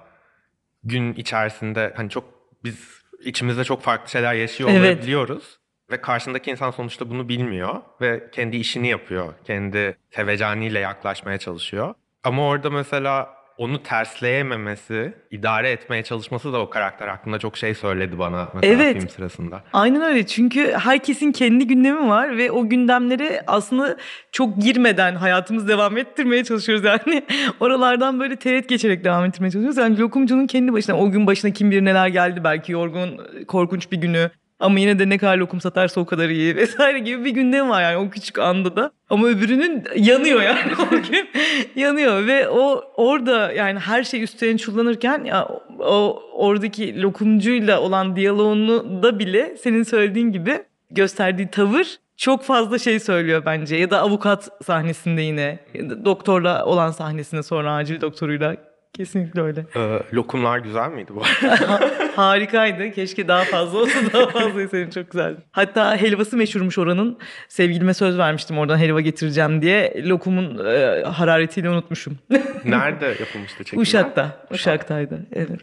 gün 0.84 1.14
içerisinde 1.14 1.94
hani 1.96 2.10
çok 2.10 2.24
biz 2.64 3.00
içimizde 3.24 3.64
çok 3.64 3.82
farklı 3.82 4.10
şeyler 4.10 4.34
yaşıyor 4.34 4.70
evet. 4.74 4.96
olabiliyoruz. 4.96 5.60
Ve 5.92 6.02
karşındaki 6.02 6.52
insan 6.52 6.72
sonuçta 6.72 7.10
bunu 7.10 7.30
bilmiyor 7.30 7.82
ve 8.02 8.30
kendi 8.32 8.58
işini 8.58 8.88
yapıyor. 8.88 9.34
Kendi 9.44 9.98
sevecaniyle 10.12 10.80
yaklaşmaya 10.80 11.38
çalışıyor. 11.38 11.94
Ama 12.24 12.48
orada 12.48 12.70
mesela 12.70 13.39
onu 13.60 13.84
tersleyememesi, 13.84 15.14
idare 15.32 15.72
etmeye 15.72 16.04
çalışması 16.04 16.54
da 16.54 16.60
o 16.60 16.70
karakter 16.70 17.08
hakkında 17.08 17.40
çok 17.40 17.58
şey 17.58 17.74
söyledi 17.74 18.20
bana 18.20 18.50
mesela 18.54 18.74
evet. 18.74 18.98
film 18.98 19.10
sırasında. 19.10 19.64
Aynen 19.74 20.02
öyle 20.02 20.26
çünkü 20.26 20.72
herkesin 20.72 21.32
kendi 21.32 21.68
gündemi 21.68 22.10
var 22.10 22.38
ve 22.38 22.52
o 22.52 22.70
gündemlere 22.70 23.44
aslında 23.48 23.98
çok 24.32 24.58
girmeden 24.58 25.16
hayatımız 25.16 25.68
devam 25.68 25.98
ettirmeye 25.98 26.44
çalışıyoruz 26.44 26.86
yani. 26.86 27.24
Oralardan 27.60 28.20
böyle 28.20 28.36
teğet 28.36 28.70
geçerek 28.70 29.04
devam 29.04 29.26
ettirmeye 29.26 29.52
çalışıyoruz. 29.52 29.78
Yani 29.78 30.00
lokumcunun 30.00 30.48
kendi 30.48 30.74
başına 30.74 30.98
o 30.98 31.12
gün 31.12 31.28
başına 31.28 31.52
kim 31.52 31.72
bilir 31.72 31.86
neler 31.86 32.08
geldi 32.08 32.44
belki 32.44 32.72
yorgun, 32.72 33.22
korkunç 33.48 33.92
bir 33.92 33.98
günü 33.98 34.32
ama 34.60 34.80
yine 34.80 35.00
de 35.00 35.10
ne 35.10 35.18
kadar 35.18 35.38
lokum 35.38 35.62
satarsa 35.62 36.02
o 36.02 36.06
kadar 36.06 36.30
iyi 36.30 36.56
vesaire 36.56 37.00
gibi 37.00 37.26
bir 37.26 37.32
gündem 37.32 37.70
var 37.70 37.82
yani 37.82 37.98
o 37.98 38.10
küçük 38.10 38.40
anda 38.40 38.76
da. 38.76 38.92
Ama 39.10 39.28
öbürünün 39.28 39.84
yanıyor 39.96 40.42
yani 40.42 40.72
o 40.88 40.90
gün 40.90 41.30
yanıyor 41.76 42.28
ve 42.28 42.50
o 42.50 42.84
orada 42.96 43.52
yani 43.52 43.80
her 43.80 44.04
şey 44.04 44.24
üstüne 44.24 44.58
çullanırken 44.58 45.24
ya 45.24 45.48
o 45.80 46.24
oradaki 46.34 47.02
lokumcuyla 47.02 47.82
olan 47.82 48.16
diyaloğunu 48.16 49.04
da 49.04 49.20
bile 49.20 49.58
senin 49.58 49.84
söylediğin 49.84 50.32
gibi 50.32 50.64
gösterdiği 50.92 51.48
tavır 51.52 52.00
çok 52.18 52.44
fazla 52.44 52.80
şey 52.80 53.00
söylüyor 53.00 53.44
bence. 53.46 53.76
Ya 53.76 53.92
da 53.92 54.02
avukat 54.02 54.50
sahnesinde 54.66 55.22
yine 55.22 55.60
doktorla 56.06 56.66
olan 56.66 56.92
sahnesinde 56.92 57.44
sonra 57.44 57.74
acil 57.74 58.02
doktoruyla 58.02 58.56
Kesinlikle 58.94 59.42
öyle. 59.42 59.66
Ee, 59.76 60.00
lokumlar 60.14 60.60
güzel 60.60 60.90
miydi 60.92 61.12
bu? 61.16 61.24
Harikaydı. 62.16 62.92
Keşke 62.92 63.28
daha 63.28 63.44
fazla 63.44 63.80
olsa 63.80 64.00
daha 64.14 64.28
fazla 64.30 64.68
senin 64.68 64.90
çok 64.90 65.12
güzeldi. 65.12 65.42
Hatta 65.52 65.96
helvası 65.96 66.38
meşhurmuş 66.38 66.78
oranın. 66.78 67.20
Sevgilime 67.48 67.94
söz 67.94 68.18
vermiştim 68.18 68.58
oradan 68.58 68.78
helva 68.78 69.02
getireceğim 69.02 69.62
diye. 69.62 70.04
Lokumun 70.06 70.66
e, 70.66 71.04
hararetiyle 71.04 71.70
unutmuşum. 71.70 72.18
Nerede 72.66 73.06
yapılmıştı 73.06 73.64
çekimler? 73.64 73.82
Uşak'ta. 73.82 74.46
Uşak'taydı. 74.52 75.26
Evet. 75.34 75.60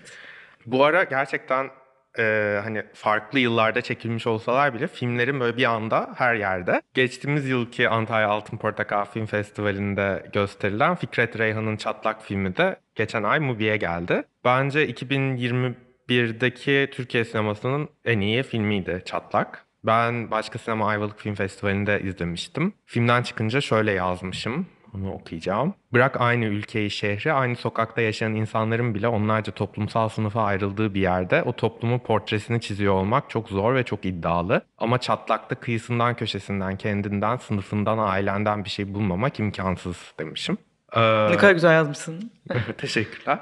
Bu 0.67 0.85
ara 0.85 1.05
gerçekten 1.05 1.67
e, 2.19 2.59
hani 2.63 2.83
farklı 2.95 3.39
yıllarda 3.39 3.81
çekilmiş 3.81 4.27
olsalar 4.27 4.75
bile 4.75 4.87
filmlerin 4.87 5.41
böyle 5.41 5.57
bir 5.57 5.65
anda 5.65 6.11
her 6.17 6.35
yerde. 6.35 6.83
Geçtiğimiz 6.95 7.49
yılki 7.49 7.89
Antalya 7.89 8.29
Altın 8.29 8.57
Portakal 8.57 9.05
Film 9.05 9.27
Festivali'nde 9.27 10.27
gösterilen 10.33 10.95
Fikret 10.95 11.39
Reyhan'ın 11.39 11.77
Çatlak 11.77 12.23
filmi 12.23 12.57
de 12.57 12.77
geçen 12.95 13.23
ay 13.23 13.41
Mubi'ye 13.41 13.77
geldi. 13.77 14.23
Bence 14.45 14.89
2021'deki 14.89 16.89
Türkiye 16.93 17.25
sinemasının 17.25 17.89
en 18.05 18.21
iyi 18.21 18.43
filmiydi 18.43 19.03
Çatlak. 19.05 19.67
Ben 19.85 20.31
Başka 20.31 20.59
Sinema 20.59 20.89
Ayvalık 20.89 21.21
Film 21.21 21.35
Festivali'nde 21.35 22.01
izlemiştim. 22.01 22.73
Filmden 22.87 23.23
çıkınca 23.23 23.61
şöyle 23.61 23.93
yazmışım. 23.93 24.67
Onu 24.95 25.13
okuyacağım. 25.13 25.75
Bırak 25.93 26.21
aynı 26.21 26.45
ülkeyi, 26.45 26.91
şehri, 26.91 27.33
aynı 27.33 27.57
sokakta 27.57 28.01
yaşayan 28.01 28.35
insanların 28.35 28.95
bile 28.95 29.09
onlarca 29.09 29.53
toplumsal 29.53 30.09
sınıfa 30.09 30.43
ayrıldığı 30.45 30.95
bir 30.95 31.01
yerde 31.01 31.43
o 31.43 31.53
toplumun 31.53 31.99
portresini 31.99 32.61
çiziyor 32.61 32.95
olmak 32.95 33.31
çok 33.31 33.49
zor 33.49 33.75
ve 33.75 33.83
çok 33.85 34.05
iddialı. 34.05 34.63
Ama 34.79 34.99
çatlakta 34.99 35.55
kıyısından, 35.55 36.15
köşesinden, 36.17 36.77
kendinden, 36.77 37.37
sınıfından, 37.37 37.99
ailenden 37.99 38.65
bir 38.65 38.71
şey 38.71 38.95
bulmamak 38.95 39.41
imkansız 39.41 40.13
demişim. 40.19 40.59
Ee, 40.97 41.29
Ne 41.31 41.37
kadar 41.37 41.53
güzel 41.53 41.73
yazmışsın. 41.73 42.31
Teşekkürler. 42.79 43.39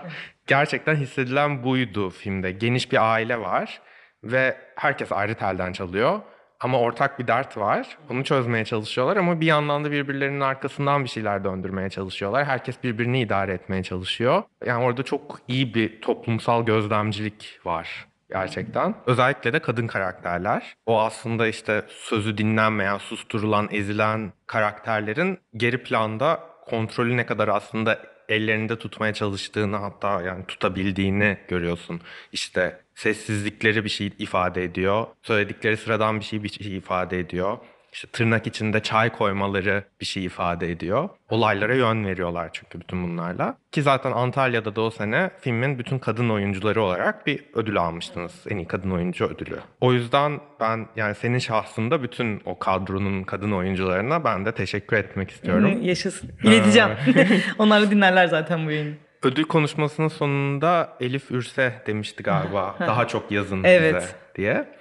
Gerçekten 0.46 0.94
hissedilen 0.96 1.62
buydu 1.64 2.10
filmde. 2.10 2.52
Geniş 2.52 2.92
bir 2.92 3.12
aile 3.12 3.40
var 3.40 3.80
ve 4.24 4.56
herkes 4.76 5.12
ayrı 5.12 5.34
telden 5.34 5.72
çalıyor. 5.72 6.20
Ama 6.64 6.80
ortak 6.80 7.18
bir 7.18 7.26
dert 7.26 7.56
var. 7.56 7.98
Bunu 8.08 8.24
çözmeye 8.24 8.64
çalışıyorlar 8.64 9.16
ama 9.16 9.40
bir 9.40 9.46
yandan 9.46 9.84
da 9.84 9.90
birbirlerinin 9.90 10.40
arkasından 10.40 11.04
bir 11.04 11.08
şeyler 11.08 11.44
döndürmeye 11.44 11.90
çalışıyorlar. 11.90 12.44
Herkes 12.44 12.82
birbirini 12.82 13.20
idare 13.20 13.52
etmeye 13.52 13.82
çalışıyor. 13.82 14.42
Yani 14.66 14.84
orada 14.84 15.02
çok 15.02 15.40
iyi 15.48 15.74
bir 15.74 16.00
toplumsal 16.00 16.66
gözlemcilik 16.66 17.60
var 17.64 18.06
gerçekten. 18.30 18.94
Özellikle 19.06 19.52
de 19.52 19.58
kadın 19.58 19.86
karakterler. 19.86 20.74
O 20.86 21.00
aslında 21.00 21.46
işte 21.46 21.82
sözü 21.88 22.38
dinlenmeyen, 22.38 22.98
susturulan, 22.98 23.68
ezilen 23.70 24.32
karakterlerin 24.46 25.38
geri 25.56 25.82
planda 25.82 26.40
kontrolü 26.66 27.16
ne 27.16 27.26
kadar 27.26 27.48
aslında 27.48 27.98
ellerinde 28.28 28.78
tutmaya 28.78 29.14
çalıştığını 29.14 29.76
hatta 29.76 30.22
yani 30.22 30.46
tutabildiğini 30.46 31.38
görüyorsun. 31.48 32.00
İşte 32.32 32.80
sessizlikleri 32.94 33.84
bir 33.84 33.88
şey 33.88 34.12
ifade 34.18 34.64
ediyor. 34.64 35.06
Söyledikleri 35.22 35.76
sıradan 35.76 36.20
bir 36.20 36.24
şey 36.24 36.42
bir 36.42 36.48
şey 36.48 36.76
ifade 36.76 37.18
ediyor. 37.18 37.58
İşte 37.94 38.08
tırnak 38.08 38.46
içinde 38.46 38.80
çay 38.80 39.10
koymaları 39.10 39.84
bir 40.00 40.06
şey 40.06 40.24
ifade 40.24 40.70
ediyor. 40.70 41.08
Olaylara 41.30 41.74
yön 41.74 42.06
veriyorlar 42.06 42.50
çünkü 42.52 42.80
bütün 42.80 43.04
bunlarla. 43.04 43.56
Ki 43.72 43.82
zaten 43.82 44.12
Antalya'da 44.12 44.76
da 44.76 44.80
o 44.80 44.90
sene 44.90 45.30
filmin 45.40 45.78
bütün 45.78 45.98
kadın 45.98 46.28
oyuncuları 46.28 46.82
olarak 46.82 47.26
bir 47.26 47.44
ödül 47.54 47.76
almıştınız. 47.76 48.32
En 48.50 48.56
iyi 48.56 48.66
kadın 48.66 48.90
oyuncu 48.90 49.24
ödülü. 49.24 49.58
O 49.80 49.92
yüzden 49.92 50.40
ben 50.60 50.86
yani 50.96 51.14
senin 51.14 51.38
şahsında 51.38 52.02
bütün 52.02 52.42
o 52.44 52.58
kadronun 52.58 53.22
kadın 53.22 53.52
oyuncularına 53.52 54.24
ben 54.24 54.44
de 54.44 54.52
teşekkür 54.52 54.96
etmek 54.96 55.30
istiyorum. 55.30 55.82
Yaşasın. 55.82 56.30
İleteceğim. 56.42 56.90
Onlar 57.58 57.82
da 57.82 57.90
dinlerler 57.90 58.26
zaten 58.26 58.66
bu 58.66 58.70
yayını. 58.70 58.94
Ödül 59.22 59.44
konuşmasının 59.44 60.08
sonunda 60.08 60.96
Elif 61.00 61.30
Ürse 61.30 61.82
demişti 61.86 62.22
galiba. 62.22 62.76
daha 62.80 63.08
çok 63.08 63.30
yazın 63.30 63.64
Evet. 63.64 64.02
size 64.02 64.14
diye. 64.36 64.74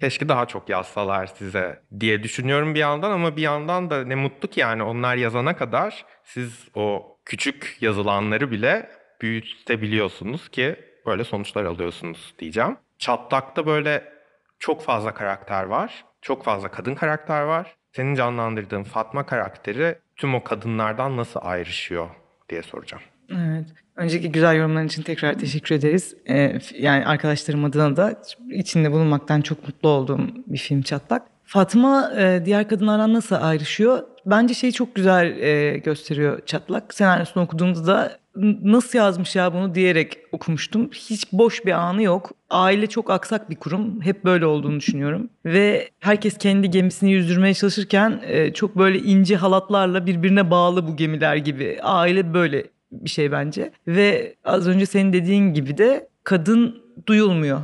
Keşke 0.00 0.28
daha 0.28 0.46
çok 0.46 0.68
yazsalar 0.68 1.26
size 1.26 1.82
diye 2.00 2.22
düşünüyorum 2.22 2.74
bir 2.74 2.80
yandan 2.80 3.10
ama 3.10 3.36
bir 3.36 3.42
yandan 3.42 3.90
da 3.90 4.04
ne 4.04 4.14
mutlu 4.14 4.48
ki 4.48 4.60
yani 4.60 4.82
onlar 4.82 5.16
yazana 5.16 5.56
kadar 5.56 6.04
siz 6.24 6.68
o 6.74 7.16
küçük 7.24 7.76
yazılanları 7.80 8.50
bile 8.50 8.90
büyütebiliyorsunuz 9.20 10.48
ki 10.48 10.76
böyle 11.06 11.24
sonuçlar 11.24 11.64
alıyorsunuz 11.64 12.34
diyeceğim. 12.38 12.76
Çatlak'ta 12.98 13.66
böyle 13.66 14.12
çok 14.58 14.82
fazla 14.82 15.14
karakter 15.14 15.64
var. 15.64 16.04
Çok 16.22 16.44
fazla 16.44 16.70
kadın 16.70 16.94
karakter 16.94 17.42
var. 17.42 17.76
Senin 17.92 18.14
canlandırdığın 18.14 18.82
Fatma 18.82 19.26
karakteri 19.26 19.98
tüm 20.16 20.34
o 20.34 20.44
kadınlardan 20.44 21.16
nasıl 21.16 21.40
ayrışıyor 21.42 22.10
diye 22.48 22.62
soracağım. 22.62 23.02
Evet. 23.30 23.64
Önceki 23.96 24.32
güzel 24.32 24.56
yorumların 24.56 24.86
için 24.86 25.02
tekrar 25.02 25.34
teşekkür 25.34 25.74
ederiz. 25.74 26.14
Ee, 26.28 26.58
yani 26.78 27.06
arkadaşlarım 27.06 27.64
adına 27.64 27.96
da 27.96 28.22
içinde 28.50 28.92
bulunmaktan 28.92 29.40
çok 29.40 29.66
mutlu 29.66 29.88
olduğum 29.88 30.20
bir 30.46 30.58
film 30.58 30.82
Çatlak. 30.82 31.22
Fatma 31.44 32.12
e, 32.18 32.42
diğer 32.44 32.68
kadınlardan 32.68 33.14
nasıl 33.14 33.36
ayrışıyor? 33.40 33.98
Bence 34.26 34.54
şey 34.54 34.72
çok 34.72 34.94
güzel 34.94 35.26
e, 35.38 35.78
gösteriyor 35.78 36.40
Çatlak. 36.46 36.94
Senaryosunu 36.94 37.42
okuduğumda 37.44 37.86
da 37.86 38.16
"N- 38.36 38.56
nasıl 38.62 38.98
yazmış 38.98 39.36
ya 39.36 39.54
bunu 39.54 39.74
diyerek 39.74 40.18
okumuştum. 40.32 40.90
Hiç 40.92 41.32
boş 41.32 41.64
bir 41.66 41.72
anı 41.72 42.02
yok. 42.02 42.30
Aile 42.50 42.86
çok 42.86 43.10
aksak 43.10 43.50
bir 43.50 43.56
kurum. 43.56 44.02
Hep 44.02 44.24
böyle 44.24 44.46
olduğunu 44.46 44.80
düşünüyorum. 44.80 45.30
Ve 45.44 45.88
herkes 46.00 46.38
kendi 46.38 46.70
gemisini 46.70 47.12
yüzdürmeye 47.12 47.54
çalışırken 47.54 48.20
e, 48.26 48.52
çok 48.52 48.78
böyle 48.78 48.98
ince 48.98 49.36
halatlarla 49.36 50.06
birbirine 50.06 50.50
bağlı 50.50 50.88
bu 50.88 50.96
gemiler 50.96 51.36
gibi. 51.36 51.78
Aile 51.82 52.34
böyle 52.34 52.64
bir 52.92 53.10
şey 53.10 53.32
bence. 53.32 53.72
Ve 53.86 54.34
az 54.44 54.68
önce 54.68 54.86
senin 54.86 55.12
dediğin 55.12 55.54
gibi 55.54 55.78
de 55.78 56.08
kadın 56.24 56.82
duyulmuyor. 57.06 57.60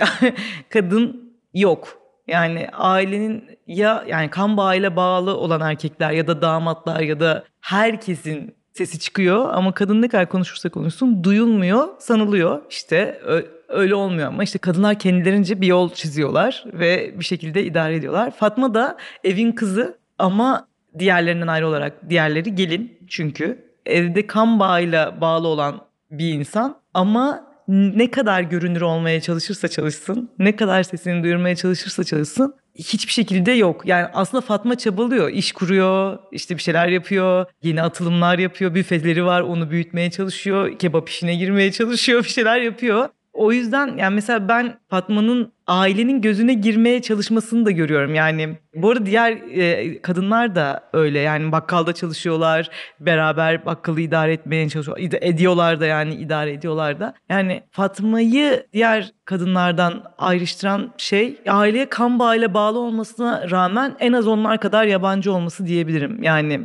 kadın 0.68 1.32
yok. 1.54 1.98
Yani 2.26 2.68
ailenin 2.72 3.44
ya 3.66 4.04
yani 4.08 4.30
kan 4.30 4.56
bağıyla 4.56 4.96
bağlı 4.96 5.36
olan 5.36 5.60
erkekler 5.60 6.10
ya 6.10 6.26
da 6.26 6.42
damatlar 6.42 7.00
ya 7.00 7.20
da 7.20 7.44
herkesin 7.60 8.54
sesi 8.72 8.98
çıkıyor 8.98 9.48
ama 9.52 9.74
kadın 9.74 10.02
ne 10.02 10.08
kadar 10.08 10.28
konuşursa 10.28 10.68
konuşsun 10.68 11.24
duyulmuyor, 11.24 11.88
sanılıyor. 11.98 12.62
İşte 12.70 13.20
öyle 13.68 13.94
olmuyor 13.94 14.28
ama 14.28 14.42
işte 14.42 14.58
kadınlar 14.58 14.98
kendilerince 14.98 15.60
bir 15.60 15.66
yol 15.66 15.92
çiziyorlar 15.92 16.64
ve 16.72 17.18
bir 17.18 17.24
şekilde 17.24 17.64
idare 17.64 17.94
ediyorlar. 17.94 18.30
Fatma 18.30 18.74
da 18.74 18.96
evin 19.24 19.52
kızı 19.52 19.98
ama 20.18 20.68
diğerlerinden 20.98 21.46
ayrı 21.46 21.68
olarak 21.68 22.10
diğerleri 22.10 22.54
gelin 22.54 22.98
çünkü 23.08 23.65
evde 23.86 24.26
kan 24.26 24.60
bağıyla 24.60 25.20
bağlı 25.20 25.48
olan 25.48 25.80
bir 26.10 26.32
insan 26.32 26.76
ama 26.94 27.46
ne 27.68 28.10
kadar 28.10 28.40
görünür 28.40 28.80
olmaya 28.80 29.20
çalışırsa 29.20 29.68
çalışsın, 29.68 30.30
ne 30.38 30.56
kadar 30.56 30.82
sesini 30.82 31.22
duyurmaya 31.22 31.56
çalışırsa 31.56 32.04
çalışsın 32.04 32.54
hiçbir 32.78 33.12
şekilde 33.12 33.52
yok. 33.52 33.86
Yani 33.86 34.06
aslında 34.14 34.40
Fatma 34.40 34.78
çabalıyor, 34.78 35.28
iş 35.30 35.52
kuruyor, 35.52 36.18
işte 36.32 36.56
bir 36.56 36.62
şeyler 36.62 36.88
yapıyor, 36.88 37.46
yeni 37.62 37.82
atılımlar 37.82 38.38
yapıyor, 38.38 38.74
büfeleri 38.74 39.24
var, 39.24 39.40
onu 39.40 39.70
büyütmeye 39.70 40.10
çalışıyor, 40.10 40.78
kebap 40.78 41.08
işine 41.08 41.34
girmeye 41.34 41.72
çalışıyor, 41.72 42.24
bir 42.24 42.28
şeyler 42.28 42.60
yapıyor. 42.60 43.08
O 43.36 43.52
yüzden 43.52 43.96
yani 43.96 44.14
mesela 44.14 44.48
ben 44.48 44.78
Fatma'nın 44.90 45.52
ailenin 45.66 46.20
gözüne 46.20 46.54
girmeye 46.54 47.02
çalışmasını 47.02 47.66
da 47.66 47.70
görüyorum. 47.70 48.14
Yani 48.14 48.58
bu 48.74 48.90
arada 48.90 49.06
diğer 49.06 49.32
e, 49.32 50.02
kadınlar 50.02 50.54
da 50.54 50.84
öyle. 50.92 51.18
Yani 51.18 51.52
bakkalda 51.52 51.92
çalışıyorlar, 51.92 52.70
beraber 53.00 53.66
bakkalı 53.66 54.00
idare 54.00 54.32
etmeye 54.32 54.68
çalışıyor. 54.68 54.98
id- 54.98 55.18
Ediyorlar 55.20 55.80
da 55.80 55.86
yani 55.86 56.14
idare 56.14 56.52
ediyorlar 56.52 57.00
da. 57.00 57.14
Yani 57.28 57.62
Fatma'yı 57.70 58.66
diğer 58.72 59.12
kadınlardan 59.24 60.02
ayrıştıran 60.18 60.92
şey 60.96 61.36
aileye 61.48 61.88
kan 61.88 62.18
bağıyla 62.18 62.54
bağlı 62.54 62.78
olmasına 62.78 63.50
rağmen 63.50 63.96
en 64.00 64.12
az 64.12 64.26
onlar 64.26 64.60
kadar 64.60 64.84
yabancı 64.84 65.32
olması 65.32 65.66
diyebilirim. 65.66 66.22
Yani 66.22 66.60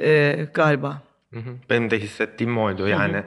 e, 0.00 0.36
galiba. 0.54 1.02
Hı 1.34 1.40
hı. 1.40 1.50
Benim 1.70 1.90
de 1.90 1.98
hissettiğim 1.98 2.58
oydu. 2.58 2.88
Yani 2.88 3.22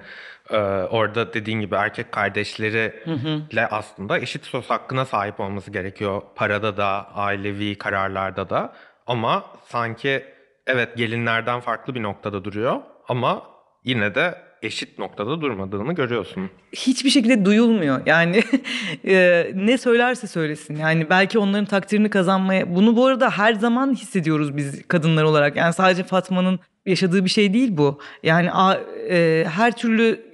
e, 0.53 0.57
orada 0.89 1.33
dediğin 1.33 1.59
gibi 1.59 1.75
erkek 1.75 2.11
kardeşleriyle 2.11 3.67
aslında 3.71 4.19
eşit 4.19 4.45
söz 4.45 4.69
hakkına 4.69 5.05
sahip 5.05 5.39
olması 5.39 5.71
gerekiyor. 5.71 6.21
Parada 6.35 6.77
da, 6.77 7.07
ailevi 7.15 7.77
kararlarda 7.77 8.49
da. 8.49 8.73
Ama 9.07 9.45
sanki 9.65 10.23
evet 10.67 10.97
gelinlerden 10.97 11.59
farklı 11.59 11.95
bir 11.95 12.03
noktada 12.03 12.43
duruyor 12.43 12.75
ama 13.07 13.43
yine 13.83 14.15
de 14.15 14.35
eşit 14.61 14.99
noktada 14.99 15.41
durmadığını 15.41 15.93
görüyorsun. 15.93 16.49
hiçbir 16.73 17.09
şekilde 17.09 17.45
duyulmuyor. 17.45 18.01
Yani 18.05 18.43
e, 19.07 19.51
ne 19.55 19.77
söylerse 19.77 20.27
söylesin. 20.27 20.75
Yani 20.75 21.09
belki 21.09 21.39
onların 21.39 21.65
takdirini 21.65 22.09
kazanmaya... 22.09 22.75
Bunu 22.75 22.95
bu 22.95 23.05
arada 23.05 23.29
her 23.29 23.53
zaman 23.53 23.93
hissediyoruz 23.93 24.57
biz 24.57 24.87
kadınlar 24.87 25.23
olarak. 25.23 25.55
Yani 25.55 25.73
sadece 25.73 26.03
Fatma'nın 26.03 26.59
yaşadığı 26.85 27.25
bir 27.25 27.29
şey 27.29 27.53
değil 27.53 27.69
bu. 27.77 27.99
Yani 28.23 28.51
a- 28.51 28.79
e, 29.09 29.45
her 29.49 29.77
türlü 29.77 30.32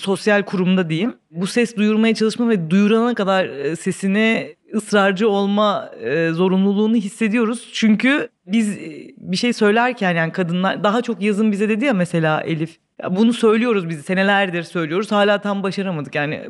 sosyal 0.00 0.42
kurumda 0.42 0.88
diyeyim. 0.88 1.14
Bu 1.30 1.46
ses 1.46 1.76
duyurmaya 1.76 2.14
çalışma 2.14 2.48
ve 2.48 2.70
duyurana 2.70 3.14
kadar 3.14 3.44
e, 3.44 3.76
sesini 3.76 4.56
ısrarcı 4.74 5.28
olma 5.28 5.90
e, 6.02 6.30
zorunluluğunu 6.30 6.96
hissediyoruz. 6.96 7.70
Çünkü 7.72 8.28
biz 8.46 8.68
e, 8.78 9.12
bir 9.16 9.36
şey 9.36 9.52
söylerken 9.52 10.14
yani 10.14 10.32
kadınlar 10.32 10.84
daha 10.84 11.02
çok 11.02 11.22
yazın 11.22 11.52
bize 11.52 11.68
dedi 11.68 11.84
ya 11.84 11.94
mesela 11.94 12.40
Elif 12.40 12.78
bunu 13.10 13.32
söylüyoruz 13.32 13.88
biz 13.88 14.00
senelerdir 14.00 14.62
söylüyoruz. 14.62 15.12
Hala 15.12 15.40
tam 15.40 15.62
başaramadık. 15.62 16.14
Yani 16.14 16.42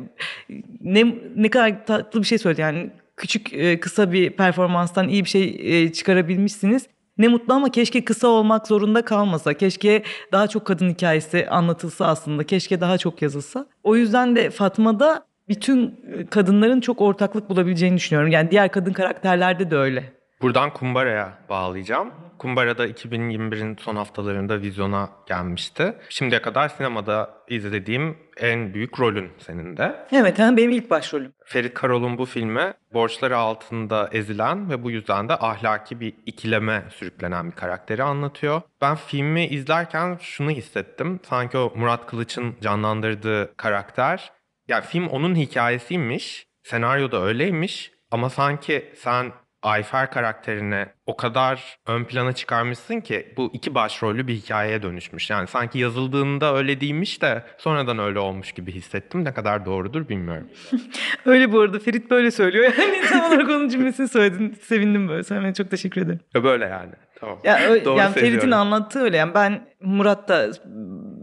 ne 0.81 1.15
ne 1.35 1.49
kadar 1.49 1.85
tatlı 1.85 2.21
bir 2.21 2.27
şey 2.27 2.37
söyledi. 2.37 2.61
Yani 2.61 2.89
küçük 3.17 3.53
e, 3.53 3.79
kısa 3.79 4.11
bir 4.11 4.29
performanstan 4.29 5.09
iyi 5.09 5.23
bir 5.23 5.29
şey 5.29 5.57
e, 5.59 5.91
çıkarabilmişsiniz. 5.91 6.87
Ne 7.17 7.27
mutlu 7.27 7.53
ama 7.53 7.69
keşke 7.69 8.05
kısa 8.05 8.27
olmak 8.27 8.67
zorunda 8.67 9.05
kalmasa. 9.05 9.53
Keşke 9.53 10.03
daha 10.31 10.47
çok 10.47 10.65
kadın 10.65 10.89
hikayesi 10.89 11.47
anlatılsa 11.49 12.05
aslında. 12.05 12.43
Keşke 12.43 12.81
daha 12.81 12.97
çok 12.97 13.21
yazılsa. 13.21 13.65
O 13.83 13.95
yüzden 13.95 14.35
de 14.35 14.49
Fatma'da 14.49 15.25
bütün 15.49 15.99
kadınların 16.29 16.81
çok 16.81 17.01
ortaklık 17.01 17.49
bulabileceğini 17.49 17.97
düşünüyorum. 17.97 18.31
Yani 18.31 18.51
diğer 18.51 18.71
kadın 18.71 18.93
karakterlerde 18.93 19.71
de 19.71 19.75
öyle. 19.75 20.13
Buradan 20.41 20.73
Kumbara'ya 20.73 21.37
bağlayacağım. 21.49 22.11
Kumbara'da 22.37 22.87
2021'in 22.87 23.77
son 23.79 23.95
haftalarında 23.95 24.61
vizyona 24.61 25.09
gelmişti. 25.27 25.93
Şimdiye 26.09 26.41
kadar 26.41 26.69
sinemada 26.69 27.29
izlediğim 27.49 28.17
en 28.41 28.73
büyük 28.73 28.99
rolün 28.99 29.31
senin 29.37 29.77
de. 29.77 30.05
Evet 30.11 30.39
yani 30.39 30.57
benim 30.57 30.71
ilk 30.71 30.89
başrolüm. 30.89 31.33
Ferit 31.45 31.73
Karol'un 31.73 32.17
bu 32.17 32.25
filmi 32.25 32.73
borçları 32.93 33.37
altında 33.37 34.09
ezilen 34.11 34.69
ve 34.69 34.83
bu 34.83 34.91
yüzden 34.91 35.29
de 35.29 35.33
ahlaki 35.33 35.99
bir 35.99 36.13
ikileme 36.25 36.83
sürüklenen 36.89 37.51
bir 37.51 37.55
karakteri 37.55 38.03
anlatıyor. 38.03 38.61
Ben 38.81 38.95
filmi 38.95 39.45
izlerken 39.47 40.17
şunu 40.21 40.51
hissettim. 40.51 41.19
Sanki 41.23 41.57
o 41.57 41.73
Murat 41.75 42.07
Kılıç'ın 42.07 42.55
canlandırdığı 42.61 43.55
karakter, 43.57 44.31
yani 44.67 44.83
film 44.83 45.07
onun 45.07 45.35
hikayesiymiş, 45.35 46.45
senaryo 46.63 47.11
da 47.11 47.23
öyleymiş 47.23 47.91
ama 48.11 48.29
sanki 48.29 48.93
sen 48.95 49.31
Ayfer 49.63 50.11
karakterini 50.11 50.85
o 51.05 51.17
kadar 51.17 51.77
ön 51.87 52.03
plana 52.03 52.33
çıkarmışsın 52.33 53.01
ki 53.01 53.33
bu 53.37 53.49
iki 53.53 53.75
başrollü 53.75 54.27
bir 54.27 54.33
hikayeye 54.33 54.83
dönüşmüş. 54.83 55.29
Yani 55.29 55.47
sanki 55.47 55.79
yazıldığında 55.79 56.55
öyle 56.55 56.81
değilmiş 56.81 57.21
de 57.21 57.43
sonradan 57.57 57.99
öyle 57.99 58.19
olmuş 58.19 58.51
gibi 58.51 58.71
hissettim. 58.71 59.25
Ne 59.25 59.33
kadar 59.33 59.65
doğrudur 59.65 60.09
bilmiyorum. 60.09 60.47
öyle 61.25 61.51
bu 61.51 61.59
arada 61.59 61.79
Ferit 61.79 62.11
böyle 62.11 62.31
söylüyor. 62.31 62.73
Yani 62.77 63.01
tam 63.09 63.31
olarak 63.31 63.49
onun 63.49 63.69
cümlesini 63.69 64.07
söyledin. 64.07 64.57
Sevindim 64.61 65.09
böyle 65.09 65.23
söylemene 65.23 65.53
çok 65.53 65.71
teşekkür 65.71 66.01
ederim. 66.01 66.19
Böyle 66.43 66.65
yani. 66.65 66.91
Tamam. 67.19 67.39
Ya, 67.43 67.85
Doğru 67.85 67.97
yani 67.97 68.13
Ferit'in 68.13 68.51
anlattığı 68.51 68.99
öyle. 68.99 69.17
Yani 69.17 69.33
ben 69.33 69.67
Murat 69.81 70.29
da 70.29 70.47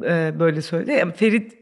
e, 0.07 0.41
böyle 0.41 0.63
söyledi. 0.63 0.93
Yani 0.93 1.13
Ferit 1.13 1.59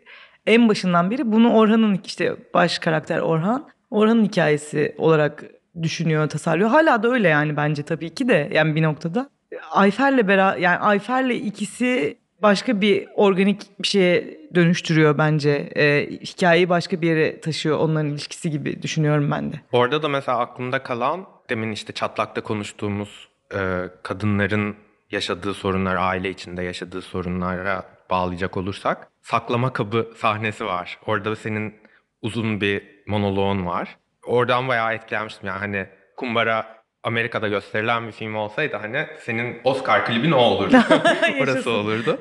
en 0.47 0.69
başından 0.69 1.11
beri 1.11 1.33
bunu 1.33 1.53
Orhan'ın 1.53 2.01
işte 2.05 2.37
baş 2.55 2.79
karakter 2.79 3.19
Orhan. 3.19 3.69
Orhan'ın 3.91 4.25
hikayesi 4.25 4.95
olarak 4.99 5.45
düşünüyor, 5.83 6.29
tasarlıyor. 6.29 6.71
Hala 6.71 7.03
da 7.03 7.09
öyle 7.09 7.29
yani 7.29 7.57
bence 7.57 7.83
tabii 7.83 8.15
ki 8.15 8.29
de 8.29 8.51
yani 8.53 8.75
bir 8.75 8.83
noktada. 8.83 9.31
Ayfer'le 9.71 10.29
beraber 10.29 10.59
yani 10.59 10.79
Ayfer'le 10.79 11.31
ikisi 11.31 12.19
başka 12.43 12.81
bir 12.81 13.09
organik 13.15 13.63
bir 13.81 13.87
şeye 13.87 14.41
dönüştürüyor 14.55 15.19
bence. 15.19 15.51
E, 15.77 16.11
hikayeyi 16.11 16.69
başka 16.69 17.01
bir 17.01 17.09
yere 17.09 17.41
taşıyor 17.41 17.79
onların 17.79 18.11
ilişkisi 18.11 18.51
gibi 18.51 18.83
düşünüyorum 18.83 19.31
ben 19.31 19.53
de. 19.53 19.61
Orada 19.73 20.03
da 20.03 20.09
mesela 20.09 20.39
aklımda 20.39 20.83
kalan 20.83 21.27
demin 21.51 21.73
işte 21.73 21.93
çatlakta 21.93 22.41
konuştuğumuz 22.41 23.29
e, 23.55 23.91
kadınların 24.03 24.77
yaşadığı 25.11 25.55
sorunlar, 25.55 25.97
aile 25.97 26.31
içinde 26.31 26.63
yaşadığı 26.63 27.03
sorunlara 27.03 27.85
bağlayacak 28.11 28.57
olursak 28.57 29.09
saklama 29.23 29.73
kabı 29.73 30.11
sahnesi 30.17 30.65
var. 30.65 30.99
Orada 31.07 31.37
senin 31.37 31.75
uzun 32.23 32.61
bir 32.61 32.83
monoloğun 33.07 33.67
var 33.67 33.97
oradan 34.27 34.69
bayağı 34.69 34.95
etkilenmiştim 34.95 35.49
yani 35.49 35.59
hani 35.59 35.87
Kumbara 36.17 36.77
Amerika'da 37.03 37.49
gösterilen 37.49 38.07
bir 38.07 38.13
film 38.13 38.35
olsaydı 38.35 38.77
hani 38.77 39.07
senin 39.21 39.61
Oscar 39.65 40.07
klibin 40.07 40.33
o 40.33 40.37
olurdu. 40.37 40.77
Orası 41.41 41.71
olurdu. 41.71 42.21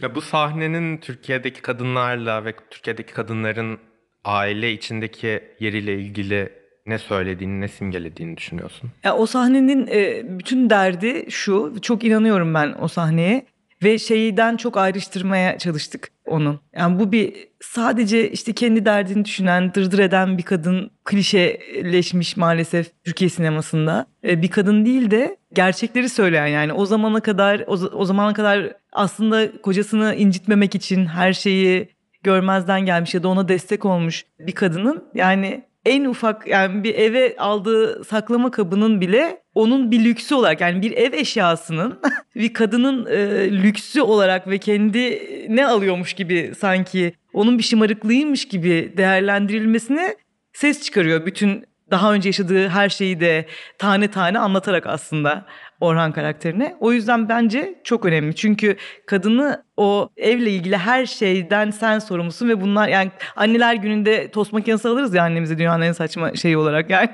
Ya 0.00 0.14
bu 0.14 0.20
sahnenin 0.20 0.98
Türkiye'deki 0.98 1.62
kadınlarla 1.62 2.44
ve 2.44 2.54
Türkiye'deki 2.70 3.12
kadınların 3.12 3.78
aile 4.24 4.72
içindeki 4.72 5.42
yeriyle 5.60 5.94
ilgili 5.94 6.52
ne 6.86 6.98
söylediğini, 6.98 7.60
ne 7.60 7.68
simgelediğini 7.68 8.36
düşünüyorsun? 8.36 8.90
Ya 9.04 9.16
o 9.16 9.26
sahnenin 9.26 9.86
e, 9.86 10.22
bütün 10.38 10.70
derdi 10.70 11.30
şu. 11.30 11.74
Çok 11.82 12.04
inanıyorum 12.04 12.54
ben 12.54 12.74
o 12.80 12.88
sahneye 12.88 13.46
ve 13.82 13.98
şeyden 13.98 14.56
çok 14.56 14.76
ayrıştırmaya 14.76 15.58
çalıştık 15.58 16.08
onun. 16.26 16.60
Yani 16.76 17.00
bu 17.00 17.12
bir 17.12 17.48
sadece 17.60 18.30
işte 18.30 18.52
kendi 18.52 18.84
derdini 18.84 19.24
düşünen, 19.24 19.74
dırdır 19.74 19.98
eden 19.98 20.38
bir 20.38 20.42
kadın 20.42 20.90
klişeleşmiş 21.04 22.36
maalesef 22.36 22.90
Türkiye 23.04 23.30
sinemasında. 23.30 24.06
E, 24.24 24.42
bir 24.42 24.48
kadın 24.48 24.84
değil 24.84 25.10
de 25.10 25.36
gerçekleri 25.52 26.08
söyleyen 26.08 26.46
yani 26.46 26.72
o 26.72 26.86
zamana 26.86 27.20
kadar 27.20 27.64
o, 27.66 27.72
o 27.72 28.04
zamana 28.04 28.32
kadar 28.32 28.72
aslında 28.92 29.62
kocasını 29.62 30.14
incitmemek 30.14 30.74
için 30.74 31.06
her 31.06 31.32
şeyi 31.32 31.88
görmezden 32.22 32.80
gelmiş 32.80 33.14
ya 33.14 33.22
da 33.22 33.28
ona 33.28 33.48
destek 33.48 33.84
olmuş 33.84 34.24
bir 34.38 34.52
kadının 34.52 35.04
yani 35.14 35.64
en 35.86 36.04
ufak 36.04 36.46
yani 36.46 36.84
bir 36.84 36.94
eve 36.94 37.36
aldığı 37.38 38.04
saklama 38.04 38.50
kabının 38.50 39.00
bile 39.00 39.42
onun 39.58 39.90
bir 39.90 40.04
lüksü 40.04 40.34
olarak 40.34 40.60
yani 40.60 40.82
bir 40.82 40.92
ev 40.92 41.12
eşyasının 41.12 42.00
bir 42.34 42.52
kadının 42.52 43.06
e, 43.06 43.50
lüksü 43.62 44.00
olarak 44.00 44.48
ve 44.48 44.58
kendi 44.58 45.22
ne 45.48 45.66
alıyormuş 45.66 46.12
gibi 46.12 46.52
sanki 46.58 47.12
onun 47.32 47.58
bir 47.58 47.62
şımarıklığıymış 47.62 48.48
gibi 48.48 48.94
değerlendirilmesine 48.96 50.16
ses 50.52 50.82
çıkarıyor. 50.82 51.26
Bütün 51.26 51.64
daha 51.90 52.12
önce 52.12 52.28
yaşadığı 52.28 52.68
her 52.68 52.88
şeyi 52.88 53.20
de 53.20 53.46
tane 53.78 54.10
tane 54.10 54.38
anlatarak 54.38 54.86
aslında 54.86 55.46
Orhan 55.80 56.12
karakterine. 56.12 56.76
O 56.80 56.92
yüzden 56.92 57.28
bence 57.28 57.80
çok 57.84 58.04
önemli. 58.04 58.34
Çünkü 58.34 58.76
kadını 59.06 59.64
o 59.76 60.08
evle 60.16 60.50
ilgili 60.50 60.76
her 60.76 61.06
şeyden 61.06 61.70
sen 61.70 61.98
sorumlusun 61.98 62.48
ve 62.48 62.60
bunlar 62.60 62.88
yani 62.88 63.10
anneler 63.36 63.74
gününde 63.74 64.30
tost 64.30 64.52
makinesi 64.52 64.88
alırız 64.88 65.14
ya 65.14 65.22
annemize 65.22 65.58
dünyanın 65.58 65.82
en 65.82 65.92
saçma 65.92 66.34
şeyi 66.34 66.56
olarak. 66.56 66.90
Yani 66.98 67.08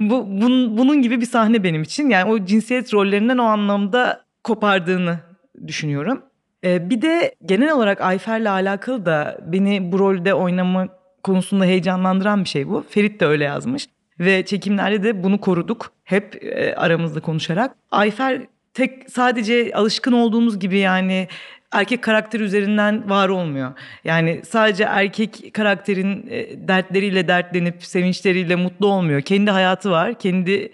bu 0.00 0.26
bun, 0.26 0.78
bunun 0.78 1.02
gibi 1.02 1.20
bir 1.20 1.26
sahne 1.26 1.64
benim 1.64 1.82
için. 1.82 2.08
Yani 2.08 2.30
o 2.30 2.44
cinsiyet 2.44 2.94
rollerinden 2.94 3.38
o 3.38 3.44
anlamda 3.44 4.24
kopardığını 4.44 5.18
düşünüyorum. 5.66 6.22
Ee, 6.64 6.90
bir 6.90 7.02
de 7.02 7.34
genel 7.46 7.72
olarak 7.72 8.00
Ayfer'le 8.00 8.50
alakalı 8.50 9.06
da 9.06 9.38
beni 9.46 9.92
bu 9.92 9.98
rolde 9.98 10.34
oynama 10.34 10.88
konusunda 11.24 11.64
heyecanlandıran 11.64 12.44
bir 12.44 12.48
şey 12.48 12.68
bu. 12.68 12.84
Ferit 12.90 13.20
de 13.20 13.26
öyle 13.26 13.44
yazmış 13.44 13.88
ve 14.20 14.44
çekimlerde 14.44 15.02
de 15.02 15.22
bunu 15.22 15.40
koruduk 15.40 15.92
hep 16.04 16.44
e, 16.44 16.74
aramızda 16.74 17.20
konuşarak. 17.20 17.76
Ayfer 17.90 18.40
tek 18.74 19.10
sadece 19.10 19.72
alışkın 19.74 20.12
olduğumuz 20.12 20.58
gibi 20.58 20.78
yani 20.78 21.28
erkek 21.72 22.02
karakter 22.02 22.40
üzerinden 22.40 23.10
var 23.10 23.28
olmuyor. 23.28 23.72
Yani 24.04 24.40
sadece 24.44 24.84
erkek 24.84 25.54
karakterin 25.54 26.26
e, 26.30 26.68
dertleriyle 26.68 27.28
dertlenip 27.28 27.84
sevinçleriyle 27.84 28.56
mutlu 28.56 28.86
olmuyor. 28.86 29.20
Kendi 29.20 29.50
hayatı 29.50 29.90
var, 29.90 30.18
kendi 30.18 30.72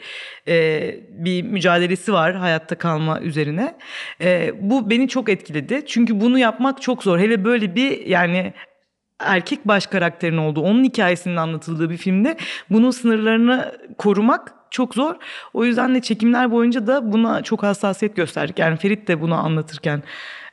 e, 0.49 0.95
bir 1.11 1.43
mücadelesi 1.43 2.13
var 2.13 2.35
hayatta 2.35 2.75
kalma 2.75 3.21
üzerine. 3.21 3.75
E, 4.21 4.53
bu 4.61 4.91
beni 4.91 5.09
çok 5.09 5.29
etkiledi. 5.29 5.83
Çünkü 5.87 6.21
bunu 6.21 6.39
yapmak 6.39 6.83
çok 6.83 7.03
zor. 7.03 7.19
Hele 7.19 7.45
böyle 7.45 7.75
bir 7.75 8.07
yani 8.07 8.53
erkek 9.21 9.69
baş 9.69 9.87
karakterin 9.87 10.37
olduğu, 10.37 10.61
onun 10.61 10.85
hikayesinin 10.85 11.37
anlatıldığı 11.37 11.91
bir 11.91 11.97
filmde 11.97 12.37
bunun 12.71 12.91
sınırlarını 12.91 13.79
korumak 13.99 14.55
çok 14.71 14.95
zor. 14.95 15.15
O 15.55 15.65
yüzden 15.65 15.95
de 15.95 16.01
çekimler 16.01 16.51
boyunca 16.51 16.87
da 16.87 17.13
buna 17.13 17.43
çok 17.43 17.63
hassasiyet 17.63 18.17
gösterdik. 18.17 18.59
Yani 18.59 18.77
Ferit 18.77 19.09
de 19.09 19.21
bunu 19.21 19.35
anlatırken 19.35 20.03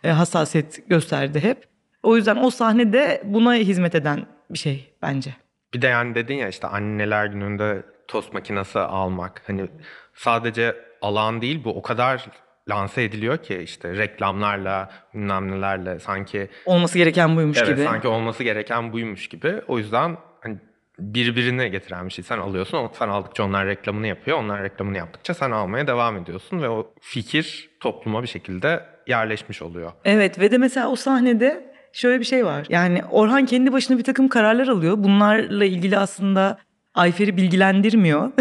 e, 0.04 0.10
hassasiyet 0.10 0.90
gösterdi 0.90 1.40
hep. 1.40 1.68
O 2.04 2.16
yüzden 2.16 2.36
o 2.36 2.50
sahnede 2.50 3.22
buna 3.26 3.54
hizmet 3.54 3.96
eden 3.96 4.26
bir 4.50 4.58
şey 4.58 4.94
bence. 5.02 5.36
Bir 5.74 5.82
de 5.82 5.88
yani 5.88 6.16
dedin 6.16 6.36
ya 6.36 6.48
işte 6.48 6.68
anneler 6.68 7.26
gününde 7.26 7.84
tost 8.08 8.34
makinesi 8.34 8.80
almak. 8.80 9.42
Hani 9.48 9.68
sadece 10.14 10.76
alan 11.02 11.42
değil 11.42 11.64
bu 11.64 11.70
o 11.78 11.82
kadar 11.82 12.26
lanse 12.70 13.04
ediliyor 13.04 13.38
ki 13.38 13.58
işte 13.64 13.98
reklamlarla 13.98 14.92
bilmem 15.14 15.52
nelerle 15.52 16.00
sanki 16.00 16.50
olması 16.66 16.98
gereken 16.98 17.36
buymuş 17.36 17.58
evet, 17.58 17.70
gibi. 17.70 17.84
sanki 17.84 18.08
olması 18.08 18.44
gereken 18.44 18.94
buymuş 18.94 19.28
gibi. 19.28 19.62
O 19.68 19.78
yüzden 19.78 20.18
hani 20.42 20.58
birbirine 21.00 21.68
getiren 21.68 22.06
bir 22.06 22.14
şey. 22.14 22.24
Sen 22.24 22.38
alıyorsun, 22.38 22.90
sen 23.00 23.08
aldıkça 23.08 23.44
onlar 23.44 23.68
reklamını 23.68 24.08
yapıyor. 24.08 24.38
Onlar 24.38 24.64
reklamını 24.64 24.98
yaptıkça 24.98 25.34
sen 25.34 25.52
almaya 25.52 25.88
devam 25.88 26.18
ediyorsun 26.18 26.62
ve 26.62 26.70
o 26.70 26.94
fikir 27.02 27.70
topluma 27.80 28.24
bir 28.24 28.28
şekilde 28.28 28.86
yerleşmiş 29.08 29.62
oluyor. 29.62 29.92
Evet 30.06 30.40
ve 30.40 30.52
de 30.52 30.58
mesela 30.58 30.90
o 30.90 30.96
sahnede 30.96 31.74
şöyle 31.94 32.20
bir 32.20 32.26
şey 32.26 32.46
var. 32.46 32.66
Yani 32.70 33.02
Orhan 33.12 33.46
kendi 33.46 33.74
başına 33.74 33.98
bir 33.98 34.04
takım 34.04 34.28
kararlar 34.28 34.68
alıyor. 34.68 34.96
Bunlarla 34.98 35.66
ilgili 35.66 35.98
aslında 35.98 36.58
Ayfer'i 36.94 37.38
bilgilendirmiyor. 37.38 38.32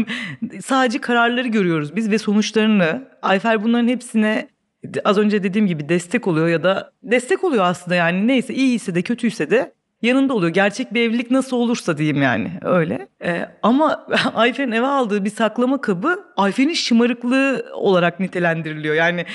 Sadece 0.64 1.00
kararları 1.00 1.48
görüyoruz 1.48 1.96
biz 1.96 2.10
ve 2.10 2.18
sonuçlarını. 2.18 3.08
Ayfer 3.22 3.64
bunların 3.64 3.88
hepsine 3.88 4.48
az 5.04 5.18
önce 5.18 5.42
dediğim 5.42 5.66
gibi 5.66 5.88
destek 5.88 6.26
oluyor 6.26 6.48
ya 6.48 6.62
da 6.62 6.92
destek 7.02 7.44
oluyor 7.44 7.64
aslında 7.64 7.94
yani 7.94 8.26
neyse 8.26 8.54
iyiyse 8.54 8.94
de 8.94 9.02
kötüyse 9.02 9.50
de 9.50 9.72
yanında 10.02 10.34
oluyor. 10.34 10.52
Gerçek 10.52 10.94
bir 10.94 11.00
evlilik 11.02 11.30
nasıl 11.30 11.56
olursa 11.56 11.98
diyeyim 11.98 12.22
yani 12.22 12.52
öyle. 12.62 13.08
Ee, 13.24 13.48
ama 13.62 14.06
Ayfer'in 14.34 14.72
eve 14.72 14.86
aldığı 14.86 15.24
bir 15.24 15.30
saklama 15.30 15.80
kabı 15.80 16.24
Ayfer'in 16.36 16.74
şımarıklığı 16.74 17.66
olarak 17.74 18.20
nitelendiriliyor. 18.20 18.94
Yani 18.94 19.26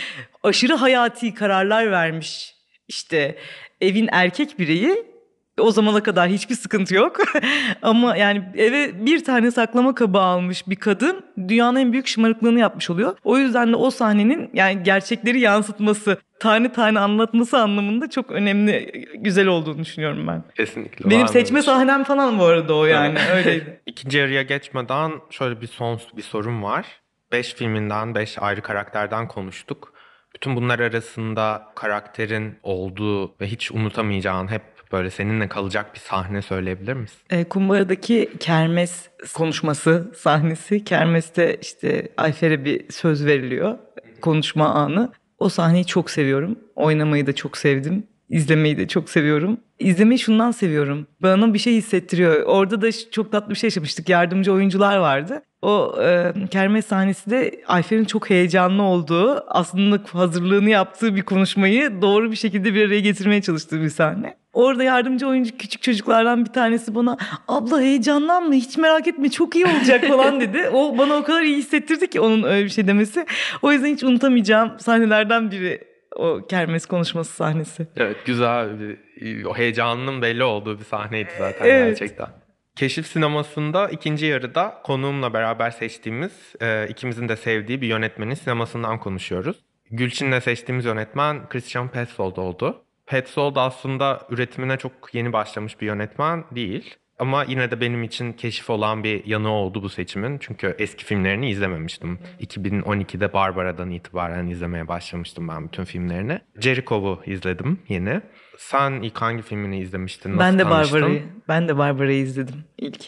aşırı 0.43 0.73
hayati 0.73 1.33
kararlar 1.33 1.91
vermiş 1.91 2.55
işte 2.88 3.35
evin 3.81 4.09
erkek 4.11 4.59
bireyi 4.59 5.14
o 5.60 5.72
zamana 5.72 6.04
kadar 6.04 6.30
hiçbir 6.30 6.56
sıkıntı 6.56 6.96
yok. 6.96 7.18
Ama 7.82 8.18
yani 8.18 8.44
eve 8.58 9.06
bir 9.06 9.24
tane 9.24 9.52
saklama 9.52 9.96
kabı 9.96 10.20
almış 10.20 10.68
bir 10.68 10.76
kadın 10.76 11.26
dünyanın 11.48 11.80
en 11.80 11.91
büyük 11.91 12.08
şımarıklığını 12.08 12.60
yapmış 12.60 12.89
oluyor. 12.89 13.18
O 13.24 13.38
yüzden 13.38 13.72
de 13.72 13.76
o 13.76 13.91
sahnenin 13.91 14.50
yani 14.54 14.84
gerçekleri 14.84 15.39
yansıtması, 15.39 16.18
tane 16.39 16.72
tane 16.72 17.00
anlatması 17.00 17.58
anlamında 17.58 18.10
çok 18.10 18.32
önemli, 18.32 19.06
güzel 19.18 19.48
olduğunu 19.48 19.80
düşünüyorum 19.80 20.28
ben. 20.28 20.44
Kesinlikle. 20.58 21.10
Benim 21.10 21.28
seçme 21.28 21.56
böyle. 21.56 21.65
sahnem 21.65 22.04
falan 22.04 22.39
bu 22.39 22.44
arada 22.44 22.76
o 22.76 22.86
yani 22.86 23.20
öyleydi. 23.34 23.82
İkinci 23.86 24.18
yarıya 24.18 24.41
geçmeden 24.41 25.12
şöyle 25.30 25.62
bir 25.62 25.68
son 25.68 26.00
bir 26.18 26.22
sorum 26.22 26.63
var. 26.63 26.86
Beş 27.32 27.54
filminden, 27.54 28.15
beş 28.15 28.39
ayrı 28.39 28.62
karakterden 28.62 29.28
konuştuk. 29.28 29.94
Bütün 30.36 30.56
bunlar 30.56 30.80
arasında 30.80 31.63
karakterin 31.76 32.60
olduğu 32.63 33.39
ve 33.39 33.48
hiç 33.48 33.72
unutamayacağın, 33.72 34.48
hep 34.48 34.74
böyle 34.91 35.10
seninle 35.10 35.48
kalacak 35.48 35.93
bir 35.93 36.00
sahne 36.00 36.41
söyleyebilir 36.41 36.93
misin? 36.93 37.17
E, 37.30 37.43
Kumbara'daki 37.43 38.30
kermes 38.39 39.10
konuşması 39.34 40.12
sahnesi. 40.15 40.84
Kermeste 40.84 41.58
işte 41.62 42.10
Ayfer'e 42.17 42.65
bir 42.65 42.91
söz 42.91 43.26
veriliyor. 43.26 43.78
Konuşma 44.21 44.69
anı. 44.69 45.12
O 45.39 45.50
sahneyi 45.50 45.86
çok 45.86 46.10
seviyorum. 46.10 46.60
Oynamayı 46.76 47.28
da 47.28 47.36
çok 47.36 47.58
sevdim. 47.58 48.08
İzlemeyi 48.29 48.77
de 48.77 48.88
çok 48.88 49.09
seviyorum. 49.09 49.57
İzlemeyi 49.79 50.19
şundan 50.19 50.51
seviyorum. 50.51 51.07
Bana 51.21 51.53
bir 51.53 51.59
şey 51.59 51.75
hissettiriyor. 51.75 52.43
Orada 52.43 52.81
da 52.81 52.88
çok 53.11 53.31
tatlı 53.31 53.49
bir 53.49 53.55
şey 53.55 53.67
yaşamıştık. 53.67 54.09
Yardımcı 54.09 54.53
oyuncular 54.53 54.97
vardı. 54.97 55.41
O 55.61 55.95
e, 56.01 56.33
kermes 56.51 56.85
sahnesi 56.85 57.29
de 57.29 57.61
Ayfer'in 57.67 58.05
çok 58.05 58.29
heyecanlı 58.29 58.83
olduğu, 58.83 59.43
aslında 59.47 59.99
hazırlığını 60.11 60.69
yaptığı 60.69 61.15
bir 61.15 61.21
konuşmayı 61.21 62.01
doğru 62.01 62.31
bir 62.31 62.35
şekilde 62.35 62.73
bir 62.73 62.88
araya 62.88 62.99
getirmeye 62.99 63.41
çalıştığı 63.41 63.81
bir 63.81 63.89
sahne. 63.89 64.38
Orada 64.53 64.83
yardımcı 64.83 65.27
oyuncu 65.27 65.57
küçük 65.57 65.81
çocuklardan 65.81 66.45
bir 66.45 66.53
tanesi 66.53 66.95
bana 66.95 67.17
abla 67.47 67.81
heyecanlanma 67.81 68.53
hiç 68.53 68.77
merak 68.77 69.07
etme 69.07 69.29
çok 69.29 69.55
iyi 69.55 69.65
olacak 69.65 70.05
falan 70.05 70.41
dedi. 70.41 70.69
O 70.73 70.97
bana 70.97 71.15
o 71.15 71.23
kadar 71.23 71.41
iyi 71.41 71.57
hissettirdi 71.57 72.07
ki 72.07 72.19
onun 72.19 72.43
öyle 72.43 72.65
bir 72.65 72.69
şey 72.69 72.88
demesi. 72.88 73.25
O 73.61 73.71
yüzden 73.71 73.88
hiç 73.88 74.03
unutamayacağım 74.03 74.71
sahnelerden 74.79 75.51
biri 75.51 75.94
o 76.15 76.47
kermes 76.47 76.86
konuşması 76.86 77.34
sahnesi. 77.34 77.88
Evet, 77.95 78.17
güzel 78.25 78.80
bir, 78.80 79.45
o 79.45 79.58
heyecanının 79.58 80.21
belli 80.21 80.43
olduğu 80.43 80.80
bir 80.80 80.84
sahneydi 80.84 81.30
zaten 81.38 81.65
Evet. 81.65 81.99
gerçekten. 81.99 82.28
Keşif 82.75 83.08
sinemasında 83.08 83.89
ikinci 83.89 84.25
yarıda 84.25 84.82
konuğumla 84.84 85.34
beraber 85.34 85.71
seçtiğimiz, 85.71 86.54
e, 86.62 86.88
ikimizin 86.89 87.30
de 87.30 87.36
sevdiği 87.36 87.82
bir 87.82 87.88
yönetmenin 87.88 88.34
sinemasından 88.34 88.99
konuşuyoruz. 88.99 89.58
Gülçin'le 89.91 90.39
seçtiğimiz 90.39 90.86
yönetmen 90.86 91.49
Christian 91.49 91.88
Petzold 91.88 92.38
oldu. 92.38 92.82
Petzold 93.06 93.56
aslında 93.56 94.28
üretimine 94.30 94.78
çok 94.78 94.91
yeni 95.13 95.34
başlamış 95.34 95.82
bir 95.82 95.86
yönetmen 95.86 96.43
değil. 96.51 96.95
Ama 97.19 97.43
yine 97.43 97.71
de 97.71 97.82
benim 97.82 98.04
için 98.04 98.34
keşif 98.34 98.69
olan 98.69 99.04
bir 99.04 99.25
yanı 99.25 99.49
oldu 99.49 99.84
bu 99.84 99.89
seçimin. 99.89 100.38
Çünkü 100.39 100.75
eski 100.80 101.06
filmlerini 101.06 101.49
izlememiştim. 101.49 102.19
2012'de 102.41 103.34
Barbara'dan 103.34 103.91
itibaren 103.91 104.47
izlemeye 104.47 104.88
başlamıştım 104.88 105.47
ben 105.47 105.67
bütün 105.67 105.84
filmlerini. 105.84 106.39
Jericho'u 106.60 107.21
izledim 107.25 107.80
yeni. 107.89 108.21
Sen 108.58 108.91
ilk 108.91 109.17
hangi 109.17 109.41
filmini 109.41 109.80
izlemiştin? 109.80 110.30
Nasıl 110.38 110.39
ben 110.39 110.60
de 110.60 110.63
tanıştın? 110.63 111.01
Barbara'yı 111.01 111.23
ben 111.47 111.67
de 111.67 111.78
Barbara'yı 111.78 112.21
izledim 112.21 112.63
ilk. 112.78 113.04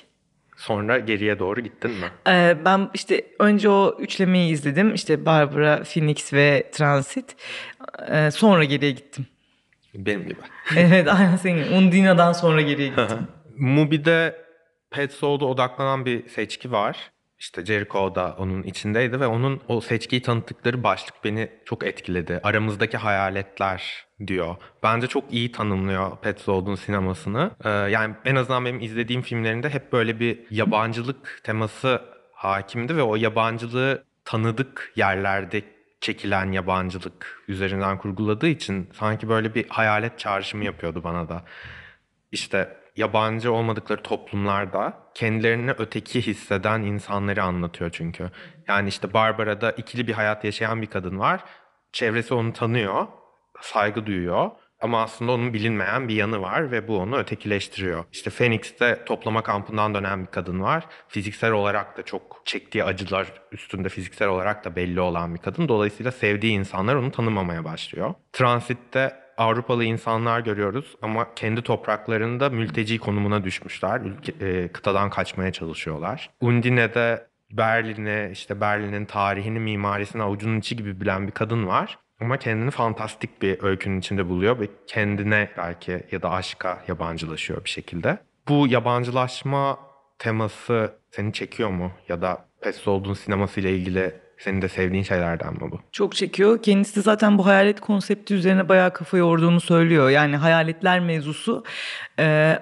Sonra 0.57 0.99
geriye 0.99 1.39
doğru 1.39 1.61
gittin 1.61 1.91
mi? 1.91 2.05
Ee, 2.27 2.57
ben 2.65 2.89
işte 2.93 3.25
önce 3.39 3.69
o 3.69 3.97
üçlemeyi 3.99 4.51
izledim. 4.53 4.93
İşte 4.93 5.25
Barbara, 5.25 5.83
Phoenix 5.83 6.33
ve 6.33 6.69
Transit. 6.73 7.35
Ee, 8.11 8.31
sonra 8.31 8.63
geriye 8.63 8.91
gittim. 8.91 9.25
Benim 9.95 10.23
gibi. 10.23 10.39
evet 10.77 11.07
aynen 11.07 11.35
senin. 11.35 11.71
Undina'dan 11.71 12.33
sonra 12.33 12.61
geriye 12.61 12.87
gittim. 12.97 13.17
Mubi'de 13.59 14.45
Petzold'a 14.91 15.45
odaklanan 15.45 16.05
bir 16.05 16.27
seçki 16.27 16.71
var. 16.71 17.11
İşte 17.39 17.65
Jericho 17.65 18.15
da 18.15 18.35
onun 18.39 18.63
içindeydi 18.63 19.19
ve 19.19 19.27
onun 19.27 19.61
o 19.67 19.81
seçkiyi 19.81 20.21
tanıttıkları 20.21 20.83
başlık 20.83 21.23
beni 21.23 21.49
çok 21.65 21.85
etkiledi. 21.85 22.39
Aramızdaki 22.43 22.97
hayaletler 22.97 24.05
diyor. 24.27 24.55
Bence 24.83 25.07
çok 25.07 25.33
iyi 25.33 25.51
tanımlıyor 25.51 26.17
Petzold'un 26.17 26.75
sinemasını. 26.75 27.51
Ee, 27.63 27.69
yani 27.69 28.15
en 28.25 28.35
azından 28.35 28.65
benim 28.65 28.79
izlediğim 28.79 29.21
filmlerinde 29.21 29.69
hep 29.69 29.93
böyle 29.93 30.19
bir 30.19 30.39
yabancılık 30.51 31.41
teması 31.43 32.01
hakimdi 32.33 32.95
ve 32.97 33.03
o 33.03 33.15
yabancılığı 33.15 34.03
tanıdık 34.25 34.93
yerlerde 34.95 35.61
çekilen 36.01 36.51
yabancılık 36.51 37.43
üzerinden 37.47 37.97
kurguladığı 37.97 38.47
için 38.47 38.89
sanki 38.93 39.29
böyle 39.29 39.55
bir 39.55 39.69
hayalet 39.69 40.19
çağrışımı 40.19 40.63
yapıyordu 40.63 41.03
bana 41.03 41.29
da. 41.29 41.43
İşte 42.31 42.77
yabancı 42.97 43.53
olmadıkları 43.53 44.03
toplumlarda 44.03 44.93
kendilerini 45.13 45.71
öteki 45.71 46.21
hisseden 46.21 46.81
insanları 46.81 47.43
anlatıyor 47.43 47.89
çünkü. 47.93 48.31
Yani 48.67 48.89
işte 48.89 49.13
Barbara'da 49.13 49.71
ikili 49.71 50.07
bir 50.07 50.13
hayat 50.13 50.43
yaşayan 50.43 50.81
bir 50.81 50.87
kadın 50.87 51.19
var. 51.19 51.43
Çevresi 51.91 52.33
onu 52.33 52.53
tanıyor, 52.53 53.07
saygı 53.61 54.05
duyuyor. 54.05 54.51
Ama 54.81 55.01
aslında 55.01 55.31
onun 55.31 55.53
bilinmeyen 55.53 56.07
bir 56.07 56.15
yanı 56.15 56.41
var 56.41 56.71
ve 56.71 56.87
bu 56.87 56.97
onu 56.97 57.17
ötekileştiriyor. 57.17 58.05
İşte 58.11 58.29
Phoenix'te 58.29 59.05
toplama 59.05 59.43
kampından 59.43 59.93
dönen 59.93 60.21
bir 60.21 60.31
kadın 60.31 60.61
var. 60.61 60.85
Fiziksel 61.07 61.51
olarak 61.51 61.97
da 61.97 62.03
çok 62.03 62.41
çektiği 62.45 62.83
acılar 62.83 63.27
üstünde 63.51 63.89
fiziksel 63.89 64.27
olarak 64.27 64.65
da 64.65 64.75
belli 64.75 65.01
olan 65.01 65.35
bir 65.35 65.39
kadın. 65.39 65.67
Dolayısıyla 65.67 66.11
sevdiği 66.11 66.53
insanlar 66.53 66.95
onu 66.95 67.11
tanımamaya 67.11 67.63
başlıyor. 67.63 68.13
Transit'te 68.33 69.26
Avrupalı 69.37 69.83
insanlar 69.83 70.39
görüyoruz 70.39 70.95
ama 71.01 71.33
kendi 71.35 71.61
topraklarında 71.61 72.49
mülteci 72.49 72.97
konumuna 72.99 73.43
düşmüşler. 73.43 74.01
Ülke, 74.01 74.45
e, 74.45 74.67
kıtadan 74.67 75.09
kaçmaya 75.09 75.51
çalışıyorlar. 75.51 76.29
Undine'de 76.41 77.27
Berlin'e, 77.51 78.29
işte 78.31 78.61
Berlin'in 78.61 79.05
tarihini, 79.05 79.59
mimarisini 79.59 80.23
avucunun 80.23 80.59
içi 80.59 80.75
gibi 80.75 81.01
bilen 81.01 81.27
bir 81.27 81.31
kadın 81.31 81.67
var. 81.67 81.97
Ama 82.21 82.37
kendini 82.37 82.71
fantastik 82.71 83.41
bir 83.41 83.63
öykünün 83.63 83.99
içinde 83.99 84.29
buluyor 84.29 84.59
ve 84.59 84.67
kendine 84.87 85.49
belki 85.57 86.03
ya 86.11 86.21
da 86.21 86.31
aşka 86.31 86.83
yabancılaşıyor 86.87 87.63
bir 87.63 87.69
şekilde. 87.69 88.17
Bu 88.47 88.67
yabancılaşma 88.67 89.79
teması 90.19 90.93
seni 91.11 91.33
çekiyor 91.33 91.69
mu? 91.69 91.91
Ya 92.07 92.21
da 92.21 92.45
Petzold'un 92.61 93.13
sineması 93.13 93.59
ile 93.59 93.71
ilgili 93.71 94.13
senin 94.39 94.61
de 94.61 94.69
sevdiğin 94.69 95.03
şeylerden 95.03 95.53
mi 95.53 95.59
bu? 95.61 95.79
Çok 95.91 96.15
çekiyor. 96.15 96.61
Kendisi 96.61 97.01
zaten 97.01 97.37
bu 97.37 97.45
hayalet 97.45 97.79
konsepti 97.79 98.33
üzerine 98.33 98.69
bayağı 98.69 98.93
kafa 98.93 99.17
yorduğunu 99.17 99.61
söylüyor. 99.61 100.09
Yani 100.09 100.37
hayaletler 100.37 100.99
mevzusu 100.99 101.63
e, 102.19 102.59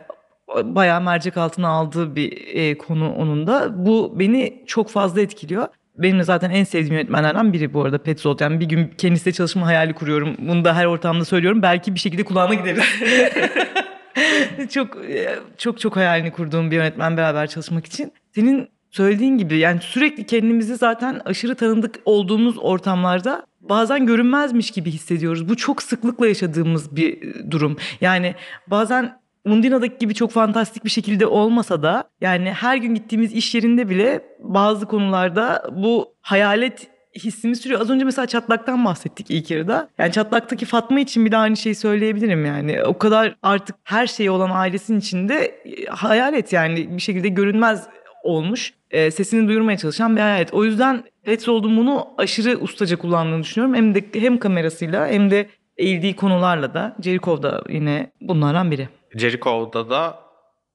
bayağı 0.64 1.02
mercek 1.02 1.38
altına 1.38 1.68
aldığı 1.68 2.16
bir 2.16 2.48
e, 2.54 2.78
konu 2.78 3.14
onun 3.14 3.48
da. 3.48 3.86
Bu 3.86 4.20
beni 4.20 4.64
çok 4.68 4.90
fazla 4.90 5.22
etkiliyor. 5.22 5.68
Benim 5.98 6.20
de 6.20 6.24
zaten 6.24 6.50
en 6.50 6.64
sevdiğim 6.64 6.94
yönetmenlerden 6.94 7.54
biri 7.54 7.74
bu 7.74 7.84
arada 7.84 7.98
Petzold. 7.98 8.40
Yani 8.40 8.60
bir 8.60 8.66
gün 8.66 8.88
kendisiyle 8.88 9.34
çalışma 9.34 9.66
hayali 9.66 9.94
kuruyorum. 9.94 10.36
Bunu 10.40 10.66
da 10.66 10.76
her 10.76 10.86
ortamda 10.86 11.26
söylüyorum. 11.26 11.62
Belki 11.62 11.96
bir 11.96 12.00
şekilde 12.00 12.24
kulağına 12.24 12.54
gideriz. 12.54 12.84
çok 14.72 15.06
e, 15.10 15.40
çok 15.58 15.80
çok 15.80 15.96
hayalini 15.96 16.32
kurduğum 16.32 16.72
bir 16.72 16.76
yönetmen 16.76 17.18
beraber 17.18 17.48
çalışmak 17.48 17.86
için. 17.86 18.14
Senin 18.36 18.70
söylediğin 18.96 19.38
gibi 19.38 19.58
yani 19.58 19.82
sürekli 19.82 20.26
kendimizi 20.26 20.76
zaten 20.76 21.22
aşırı 21.26 21.56
tanıdık 21.56 21.96
olduğumuz 22.06 22.56
ortamlarda 22.58 23.46
bazen 23.62 24.06
görünmezmiş 24.06 24.72
gibi 24.72 24.92
hissediyoruz. 24.92 25.50
Bu 25.50 25.58
çok 25.58 25.84
sıklıkla 25.84 26.28
yaşadığımız 26.28 26.96
bir 26.96 27.34
durum. 27.52 27.78
Yani 28.02 28.36
bazen 28.68 29.20
Undina'daki 29.46 29.98
gibi 30.00 30.14
çok 30.14 30.32
fantastik 30.32 30.86
bir 30.86 30.90
şekilde 30.90 31.28
olmasa 31.28 31.84
da 31.84 32.04
yani 32.22 32.52
her 32.52 32.78
gün 32.78 32.96
gittiğimiz 32.96 33.34
iş 33.34 33.56
yerinde 33.56 33.90
bile 33.90 34.22
bazı 34.40 34.86
konularda 34.86 35.64
bu 35.72 36.16
hayalet 36.22 36.88
hissimi 37.16 37.56
sürüyor. 37.56 37.82
Az 37.82 37.90
önce 37.90 38.06
mesela 38.06 38.28
çatlaktan 38.28 38.86
bahsettik 38.86 39.32
ilk 39.32 39.52
yarıda. 39.52 39.90
Yani 39.98 40.12
çatlaktaki 40.12 40.66
Fatma 40.66 41.00
için 41.00 41.26
bile 41.26 41.38
aynı 41.38 41.58
şeyi 41.58 41.76
söyleyebilirim 41.76 42.46
yani. 42.46 42.84
O 42.84 42.98
kadar 42.98 43.36
artık 43.44 43.76
her 43.84 44.08
şeyi 44.08 44.32
olan 44.32 44.50
ailesinin 44.50 45.00
içinde 45.00 45.36
e, 45.36 45.86
hayalet 45.86 46.54
yani 46.54 46.98
bir 46.98 47.02
şekilde 47.02 47.28
görünmez 47.28 47.88
olmuş. 48.26 48.74
E, 48.92 49.12
sesini 49.12 49.48
duyurmaya 49.48 49.78
çalışan 49.78 50.16
bir 50.16 50.22
hayalet. 50.22 50.54
O 50.54 50.64
yüzden 50.66 51.04
Petzold'un 51.24 51.78
bunu 51.78 52.08
aşırı 52.18 52.58
ustaca 52.58 52.96
kullandığını 52.96 53.44
düşünüyorum. 53.44 53.76
Hem 53.76 53.96
de 53.96 54.06
hem 54.14 54.40
kamerasıyla 54.40 55.08
hem 55.08 55.32
de 55.32 55.50
eğildiği 55.78 56.16
konularla 56.16 56.74
da 56.74 56.96
Jericho 57.02 57.44
da 57.44 57.64
yine 57.70 58.12
bunlardan 58.22 58.72
biri. 58.72 58.90
Jericho'da 59.16 59.90
da 59.90 60.26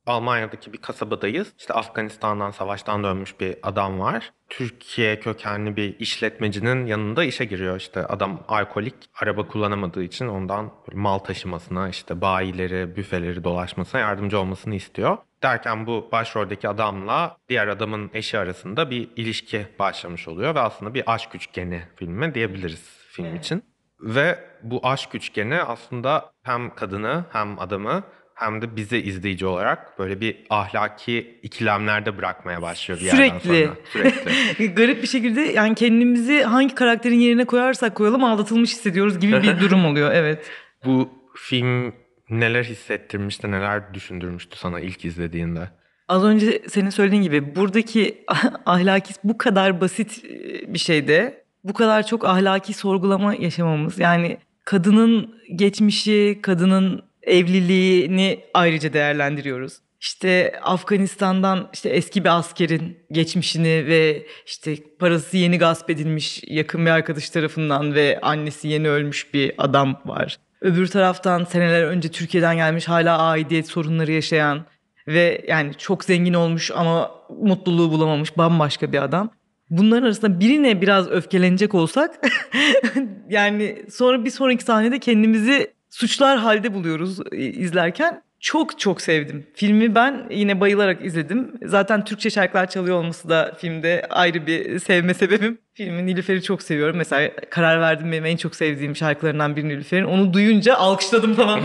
Almanya'daki 0.06 0.72
bir 0.72 0.78
kasabadayız. 0.78 1.52
İşte 1.58 1.74
Afganistan'dan 1.74 2.50
savaştan 2.50 3.04
dönmüş 3.04 3.40
bir 3.40 3.56
adam 3.62 4.00
var. 4.00 4.32
Türkiye 4.48 5.20
kökenli 5.20 5.76
bir 5.76 5.98
işletmecinin 5.98 6.86
yanında 6.86 7.24
işe 7.24 7.44
giriyor. 7.44 7.76
İşte 7.76 8.06
adam 8.06 8.40
alkolik, 8.48 8.94
araba 9.22 9.48
kullanamadığı 9.48 10.02
için 10.02 10.26
ondan 10.28 10.70
mal 10.92 11.18
taşımasına, 11.18 11.88
işte 11.88 12.20
bayileri, 12.20 12.96
büfeleri 12.96 13.44
dolaşmasına 13.44 14.00
yardımcı 14.00 14.40
olmasını 14.40 14.74
istiyor. 14.74 15.16
Derken 15.42 15.86
bu 15.86 16.08
başroldeki 16.12 16.68
adamla 16.68 17.36
diğer 17.48 17.68
adamın 17.68 18.10
eşi 18.14 18.38
arasında 18.38 18.90
bir 18.90 19.08
ilişki 19.16 19.66
başlamış 19.78 20.28
oluyor 20.28 20.54
ve 20.54 20.60
aslında 20.60 20.94
bir 20.94 21.02
aşk 21.06 21.34
üçgeni 21.34 21.82
filmi 21.96 22.34
diyebiliriz 22.34 22.82
film 23.08 23.36
için. 23.36 23.62
Ve 24.00 24.38
bu 24.62 24.80
aşk 24.86 25.14
üçgeni 25.14 25.62
aslında 25.62 26.32
hem 26.42 26.74
kadını 26.74 27.24
hem 27.32 27.58
adamı 27.58 28.02
hem 28.34 28.62
de 28.62 28.76
bizi 28.76 28.98
izleyici 28.98 29.46
olarak 29.46 29.98
böyle 29.98 30.20
bir 30.20 30.46
ahlaki 30.50 31.40
ikilemlerde 31.42 32.18
bırakmaya 32.18 32.62
başlıyor 32.62 33.00
bir 33.00 33.04
yerden 33.04 33.38
Sürekli. 33.38 33.64
sonra. 33.64 33.76
Sürekli. 33.92 34.74
Garip 34.74 35.02
bir 35.02 35.06
şekilde 35.06 35.40
yani 35.40 35.74
kendimizi 35.74 36.42
hangi 36.42 36.74
karakterin 36.74 37.20
yerine 37.20 37.44
koyarsak 37.44 37.94
koyalım 37.94 38.24
aldatılmış 38.24 38.70
hissediyoruz 38.70 39.18
gibi 39.18 39.42
bir 39.42 39.60
durum 39.60 39.84
oluyor. 39.84 40.10
Evet. 40.12 40.50
Bu 40.84 41.08
film 41.36 41.94
neler 42.30 42.64
hissettirmişti, 42.64 43.50
neler 43.50 43.94
düşündürmüştü 43.94 44.58
sana 44.58 44.80
ilk 44.80 45.04
izlediğinde? 45.04 45.70
Az 46.08 46.24
önce 46.24 46.62
senin 46.68 46.90
söylediğin 46.90 47.22
gibi 47.22 47.56
buradaki 47.56 48.24
ahlaki 48.66 49.14
bu 49.24 49.38
kadar 49.38 49.80
basit 49.80 50.24
bir 50.66 50.78
şeyde 50.78 51.44
bu 51.64 51.72
kadar 51.72 52.06
çok 52.06 52.24
ahlaki 52.24 52.72
sorgulama 52.72 53.34
yaşamamız 53.34 53.98
yani 53.98 54.38
kadının 54.64 55.34
geçmişi, 55.56 56.38
kadının 56.42 57.02
evliliğini 57.22 58.40
ayrıca 58.54 58.92
değerlendiriyoruz. 58.92 59.78
İşte 60.00 60.52
Afganistan'dan 60.62 61.70
işte 61.72 61.88
eski 61.88 62.24
bir 62.24 62.38
askerin 62.38 62.98
geçmişini 63.12 63.86
ve 63.86 64.26
işte 64.46 64.76
parası 64.98 65.36
yeni 65.36 65.58
gasp 65.58 65.90
edilmiş 65.90 66.42
yakın 66.46 66.86
bir 66.86 66.90
arkadaş 66.90 67.30
tarafından 67.30 67.94
ve 67.94 68.18
annesi 68.22 68.68
yeni 68.68 68.88
ölmüş 68.88 69.34
bir 69.34 69.52
adam 69.58 70.00
var. 70.04 70.38
Öbür 70.60 70.86
taraftan 70.86 71.44
seneler 71.44 71.82
önce 71.84 72.10
Türkiye'den 72.10 72.56
gelmiş 72.56 72.88
hala 72.88 73.18
aidiyet 73.18 73.68
sorunları 73.68 74.12
yaşayan 74.12 74.64
ve 75.06 75.44
yani 75.48 75.74
çok 75.74 76.04
zengin 76.04 76.34
olmuş 76.34 76.70
ama 76.74 77.10
mutluluğu 77.42 77.92
bulamamış 77.92 78.38
bambaşka 78.38 78.92
bir 78.92 79.02
adam. 79.02 79.30
Bunların 79.70 80.02
arasında 80.02 80.40
birine 80.40 80.80
biraz 80.80 81.08
öfkelenecek 81.08 81.74
olsak 81.74 82.20
yani 83.28 83.82
sonra 83.90 84.24
bir 84.24 84.30
sonraki 84.30 84.64
sahnede 84.64 84.98
kendimizi 84.98 85.72
suçlar 85.90 86.38
halde 86.38 86.74
buluyoruz 86.74 87.18
izlerken. 87.32 88.22
Çok 88.40 88.78
çok 88.78 89.00
sevdim. 89.00 89.46
Filmi 89.54 89.94
ben 89.94 90.26
yine 90.30 90.60
bayılarak 90.60 91.04
izledim. 91.04 91.52
Zaten 91.62 92.04
Türkçe 92.04 92.30
şarkılar 92.30 92.70
çalıyor 92.70 92.96
olması 92.96 93.28
da 93.28 93.56
filmde 93.58 94.06
ayrı 94.10 94.46
bir 94.46 94.78
sevme 94.78 95.14
sebebim. 95.14 95.58
Filmin 95.74 96.06
Nilüfer'i 96.06 96.42
çok 96.42 96.62
seviyorum. 96.62 96.96
Mesela 96.96 97.30
karar 97.50 97.80
verdim 97.80 98.12
benim 98.12 98.24
en 98.24 98.36
çok 98.36 98.56
sevdiğim 98.56 98.96
şarkılarından 98.96 99.56
biri 99.56 99.68
Nilüfer'in. 99.68 100.04
Onu 100.04 100.32
duyunca 100.32 100.74
alkışladım 100.74 101.34
falan. 101.34 101.60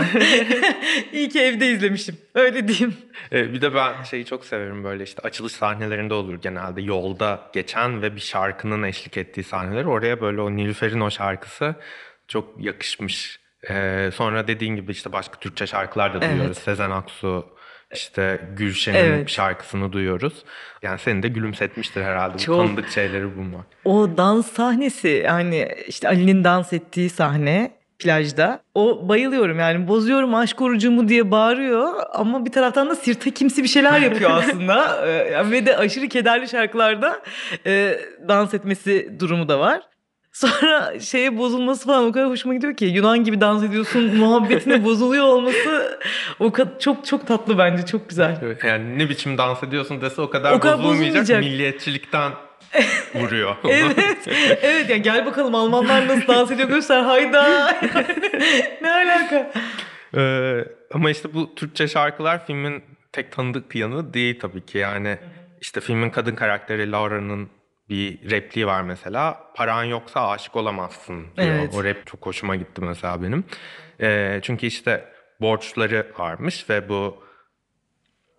İyi 1.12 1.28
ki 1.28 1.40
evde 1.40 1.72
izlemişim. 1.72 2.16
Öyle 2.34 2.68
diyeyim. 2.68 2.94
Ee, 3.32 3.52
bir 3.52 3.60
de 3.60 3.74
ben 3.74 4.02
şeyi 4.02 4.24
çok 4.24 4.44
severim 4.44 4.84
böyle 4.84 5.04
işte 5.04 5.22
açılış 5.22 5.52
sahnelerinde 5.52 6.14
olur 6.14 6.34
genelde 6.42 6.82
yolda 6.82 7.50
geçen 7.52 8.02
ve 8.02 8.14
bir 8.16 8.20
şarkının 8.20 8.82
eşlik 8.82 9.16
ettiği 9.16 9.44
sahneler. 9.44 9.84
Oraya 9.84 10.20
böyle 10.20 10.40
o 10.40 10.56
Nilüfer'in 10.56 11.00
o 11.00 11.10
şarkısı 11.10 11.74
çok 12.28 12.64
yakışmış. 12.64 13.45
Ee, 13.70 14.10
sonra 14.14 14.48
dediğin 14.48 14.76
gibi 14.76 14.92
işte 14.92 15.12
başka 15.12 15.38
Türkçe 15.38 15.66
şarkılar 15.66 16.14
da 16.14 16.20
duyuyoruz. 16.22 16.46
Evet. 16.46 16.56
Sezen 16.58 16.90
Aksu, 16.90 17.46
işte 17.94 18.40
Gülşen'in 18.56 18.98
Evet. 18.98 19.28
şarkısını 19.30 19.92
duyuyoruz. 19.92 20.44
Yani 20.82 20.98
seni 20.98 21.22
de 21.22 21.28
gülümsetmiştir 21.28 22.02
herhalde 22.02 22.34
bu 22.34 22.38
Çok. 22.38 22.66
tanıdık 22.66 22.88
şeyleri 22.88 23.36
bulmak. 23.36 23.66
O 23.84 24.08
dans 24.16 24.52
sahnesi 24.52 25.22
yani 25.26 25.68
işte 25.88 26.08
Ali'nin 26.08 26.44
dans 26.44 26.72
ettiği 26.72 27.10
sahne 27.10 27.70
plajda. 27.98 28.60
O 28.74 29.08
bayılıyorum 29.08 29.58
yani 29.58 29.88
bozuyorum 29.88 30.34
aşk 30.34 30.62
orucumu 30.62 31.08
diye 31.08 31.30
bağırıyor 31.30 31.92
ama 32.12 32.44
bir 32.46 32.52
taraftan 32.52 32.90
da 32.90 32.94
sirte 32.94 33.30
kimsi 33.30 33.62
bir 33.62 33.68
şeyler 33.68 34.00
yapıyor 34.00 34.30
aslında. 34.34 35.02
Ve 35.50 35.66
de 35.66 35.76
aşırı 35.76 36.08
kederli 36.08 36.48
şarkılarda 36.48 37.22
e, 37.66 37.98
dans 38.28 38.54
etmesi 38.54 39.20
durumu 39.20 39.48
da 39.48 39.58
var. 39.60 39.80
Sonra 40.36 41.00
şeye 41.00 41.38
bozulması 41.38 41.86
falan 41.86 42.04
o 42.04 42.12
kadar 42.12 42.28
hoşuma 42.28 42.54
gidiyor 42.54 42.76
ki 42.76 42.84
Yunan 42.84 43.24
gibi 43.24 43.40
dans 43.40 43.62
ediyorsun 43.62 44.16
muhabbetine 44.16 44.84
bozuluyor 44.84 45.24
olması 45.24 45.98
o 46.40 46.52
kadar 46.52 46.78
çok 46.78 47.06
çok 47.06 47.26
tatlı 47.26 47.58
bence 47.58 47.86
çok 47.86 48.08
güzel. 48.08 48.38
Evet, 48.42 48.64
Yani 48.64 48.98
ne 48.98 49.08
biçim 49.08 49.38
dans 49.38 49.62
ediyorsun 49.62 50.00
dese 50.00 50.20
o 50.20 50.30
kadar, 50.30 50.52
O 50.52 50.60
kadar 50.60 50.78
bozulmayacak, 50.78 51.06
bozulmayacak. 51.08 51.40
milliyetçilikten 51.42 52.32
vuruyor. 53.14 53.56
Evet. 53.68 54.28
evet 54.62 54.90
yani 54.90 55.02
gel 55.02 55.26
bakalım 55.26 55.54
Almanlar 55.54 56.08
nasıl 56.08 56.26
dans 56.28 56.50
ediyor 56.50 56.68
göster 56.68 57.00
hayda. 57.00 57.72
ne 58.82 58.92
alaka? 58.92 59.52
Ee, 60.16 60.64
ama 60.94 61.10
işte 61.10 61.34
bu 61.34 61.54
Türkçe 61.54 61.88
şarkılar 61.88 62.46
filmin 62.46 62.82
tek 63.12 63.32
tanıdık 63.32 63.74
yanı 63.74 64.14
değil 64.14 64.40
tabii 64.40 64.66
ki. 64.66 64.78
Yani 64.78 65.18
işte 65.60 65.80
filmin 65.80 66.10
kadın 66.10 66.34
karakteri 66.34 66.92
Laura'nın 66.92 67.48
bir 67.88 68.30
repliği 68.30 68.66
var 68.66 68.82
mesela. 68.82 69.40
Paran 69.54 69.84
yoksa 69.84 70.28
aşık 70.28 70.56
olamazsın 70.56 71.26
diyor. 71.36 71.48
Evet. 71.48 71.74
O 71.74 71.84
rap 71.84 72.06
çok 72.06 72.26
hoşuma 72.26 72.56
gitti 72.56 72.80
mesela 72.80 73.22
benim. 73.22 73.44
Ee, 74.00 74.40
çünkü 74.42 74.66
işte 74.66 75.04
borçları 75.40 76.12
varmış 76.18 76.70
ve 76.70 76.88
bu 76.88 77.24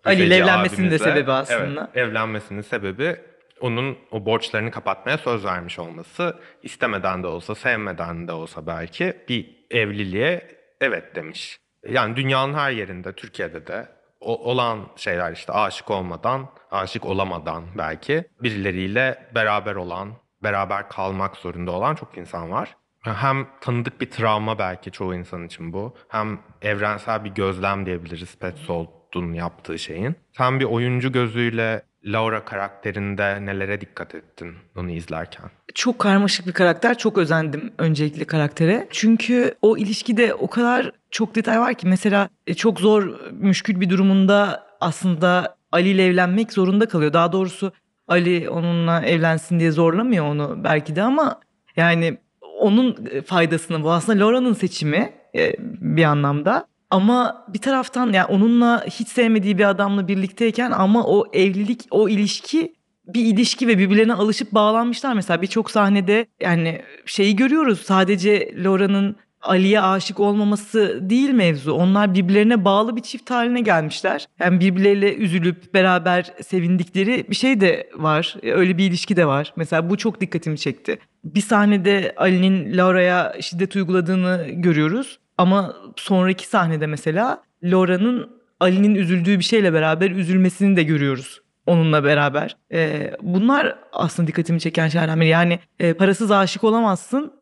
Ali 0.04 0.16
ile 0.16 0.24
Büfeci 0.24 0.42
evlenmesinin 0.42 0.90
de 0.90 0.98
sebebi 0.98 1.32
aslında. 1.32 1.90
Evet, 1.94 2.08
evlenmesinin 2.08 2.60
sebebi 2.60 3.16
onun 3.60 3.98
o 4.10 4.26
borçlarını 4.26 4.70
kapatmaya 4.70 5.18
söz 5.18 5.44
vermiş 5.44 5.78
olması. 5.78 6.36
istemeden 6.62 7.22
de 7.22 7.26
olsa, 7.26 7.54
sevmeden 7.54 8.28
de 8.28 8.32
olsa 8.32 8.66
belki 8.66 9.16
bir 9.28 9.66
evliliğe 9.70 10.56
evet 10.80 11.14
demiş. 11.14 11.58
Yani 11.88 12.16
dünyanın 12.16 12.54
her 12.54 12.70
yerinde, 12.70 13.12
Türkiye'de 13.12 13.66
de 13.66 13.97
olan 14.20 14.78
şeyler 14.96 15.32
işte 15.32 15.52
aşık 15.52 15.90
olmadan, 15.90 16.48
aşık 16.70 17.06
olamadan 17.06 17.64
belki 17.78 18.24
birileriyle 18.42 19.30
beraber 19.34 19.74
olan, 19.74 20.12
beraber 20.42 20.88
kalmak 20.88 21.36
zorunda 21.36 21.72
olan 21.72 21.94
çok 21.94 22.18
insan 22.18 22.50
var. 22.50 22.76
Hem 23.00 23.46
tanıdık 23.60 24.00
bir 24.00 24.10
travma 24.10 24.58
belki 24.58 24.90
çoğu 24.90 25.14
insan 25.14 25.46
için 25.46 25.72
bu. 25.72 25.94
Hem 26.08 26.40
evrensel 26.62 27.24
bir 27.24 27.30
gözlem 27.30 27.86
diyebiliriz 27.86 28.36
Petzold'un 28.38 29.32
yaptığı 29.32 29.78
şeyin. 29.78 30.16
Sen 30.36 30.60
bir 30.60 30.64
oyuncu 30.64 31.12
gözüyle 31.12 31.82
Laura 32.04 32.44
karakterinde 32.44 33.46
nelere 33.46 33.80
dikkat 33.80 34.14
ettin 34.14 34.54
onu 34.76 34.90
izlerken? 34.90 35.50
Çok 35.74 35.98
karmaşık 35.98 36.46
bir 36.46 36.52
karakter. 36.52 36.98
Çok 36.98 37.18
özendim 37.18 37.72
öncelikle 37.78 38.24
karaktere. 38.24 38.88
Çünkü 38.90 39.54
o 39.62 39.76
ilişkide 39.76 40.34
o 40.34 40.50
kadar 40.50 40.92
çok 41.10 41.34
detay 41.34 41.60
var 41.60 41.74
ki 41.74 41.86
mesela 41.86 42.28
e, 42.46 42.54
çok 42.54 42.80
zor 42.80 43.20
müşkül 43.32 43.80
bir 43.80 43.90
durumunda 43.90 44.66
aslında 44.80 45.56
Ali 45.72 45.88
ile 45.88 46.06
evlenmek 46.06 46.52
zorunda 46.52 46.88
kalıyor. 46.88 47.12
Daha 47.12 47.32
doğrusu 47.32 47.72
Ali 48.08 48.50
onunla 48.50 49.02
evlensin 49.02 49.60
diye 49.60 49.70
zorlamıyor 49.70 50.26
onu 50.26 50.64
belki 50.64 50.96
de 50.96 51.02
ama 51.02 51.40
yani 51.76 52.18
onun 52.60 52.96
e, 53.10 53.22
faydasını 53.22 53.82
bu 53.82 53.90
aslında 53.92 54.24
Laura'nın 54.24 54.52
seçimi 54.52 55.12
e, 55.34 55.52
bir 55.80 56.04
anlamda. 56.04 56.66
Ama 56.90 57.46
bir 57.48 57.58
taraftan 57.58 58.12
yani 58.12 58.24
onunla 58.24 58.84
hiç 58.86 59.08
sevmediği 59.08 59.58
bir 59.58 59.68
adamla 59.68 60.08
birlikteyken 60.08 60.70
ama 60.70 61.06
o 61.06 61.24
evlilik, 61.32 61.86
o 61.90 62.08
ilişki 62.08 62.74
bir 63.06 63.24
ilişki 63.24 63.68
ve 63.68 63.78
birbirlerine 63.78 64.14
alışıp 64.14 64.52
bağlanmışlar. 64.52 65.14
Mesela 65.14 65.42
birçok 65.42 65.70
sahnede 65.70 66.26
yani 66.40 66.82
şeyi 67.06 67.36
görüyoruz 67.36 67.80
sadece 67.80 68.54
Laura'nın 68.64 69.16
Ali'ye 69.42 69.80
aşık 69.80 70.20
olmaması 70.20 70.98
değil 71.10 71.30
mevzu. 71.30 71.72
Onlar 71.72 72.14
birbirlerine 72.14 72.64
bağlı 72.64 72.96
bir 72.96 73.02
çift 73.02 73.30
haline 73.30 73.60
gelmişler. 73.60 74.26
Yani 74.40 74.60
birbirleriyle 74.60 75.14
üzülüp 75.14 75.74
beraber 75.74 76.32
sevindikleri 76.42 77.26
bir 77.30 77.34
şey 77.34 77.60
de 77.60 77.90
var. 77.94 78.36
Öyle 78.42 78.78
bir 78.78 78.84
ilişki 78.84 79.16
de 79.16 79.26
var. 79.26 79.52
Mesela 79.56 79.90
bu 79.90 79.96
çok 79.96 80.20
dikkatimi 80.20 80.58
çekti. 80.58 80.98
Bir 81.24 81.40
sahnede 81.40 82.14
Ali'nin 82.16 82.76
Laura'ya 82.76 83.34
şiddet 83.40 83.76
uyguladığını 83.76 84.46
görüyoruz. 84.48 85.18
Ama 85.38 85.76
sonraki 85.96 86.46
sahnede 86.46 86.86
mesela 86.86 87.42
Laura'nın 87.62 88.30
Ali'nin 88.60 88.94
üzüldüğü 88.94 89.38
bir 89.38 89.44
şeyle 89.44 89.72
beraber 89.72 90.10
üzülmesini 90.10 90.76
de 90.76 90.82
görüyoruz 90.82 91.40
onunla 91.68 92.04
beraber. 92.04 92.56
Ee, 92.72 93.10
bunlar 93.22 93.78
aslında 93.92 94.26
dikkatimi 94.26 94.60
çeken 94.60 94.88
biri. 94.88 95.26
Yani 95.26 95.58
e, 95.78 95.94
parasız 95.94 96.30
aşık 96.30 96.64
olamazsın. 96.64 97.32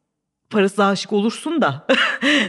Parasız 0.51 0.81
aşık 0.81 1.13
olursun 1.13 1.63
da 1.63 1.87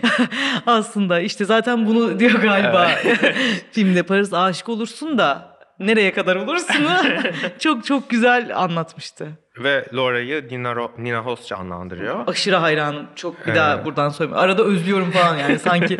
aslında 0.65 1.19
işte 1.19 1.45
zaten 1.45 1.85
bunu 1.87 2.19
diyor 2.19 2.31
galiba 2.31 2.87
filmde 3.71 4.03
parasız 4.03 4.33
aşık 4.33 4.69
olursun 4.69 5.17
da 5.17 5.57
nereye 5.79 6.13
kadar 6.13 6.35
olursun 6.35 6.85
çok 7.59 7.85
çok 7.85 8.09
güzel 8.09 8.57
anlatmıştı. 8.63 9.27
Ve 9.59 9.85
Laura'yı 9.93 10.47
Nina, 10.51 10.89
Nina 10.97 11.19
Hoss 11.19 11.47
canlandırıyor. 11.47 12.27
Aşırı 12.27 12.55
hayranım. 12.55 13.07
Çok 13.15 13.39
bir 13.39 13.45
Evet. 13.45 13.55
daha 13.57 13.85
buradan 13.85 14.09
söyleyeyim. 14.09 14.39
Arada 14.39 14.63
özlüyorum 14.63 15.11
falan 15.11 15.37
yani 15.37 15.59
sanki 15.59 15.97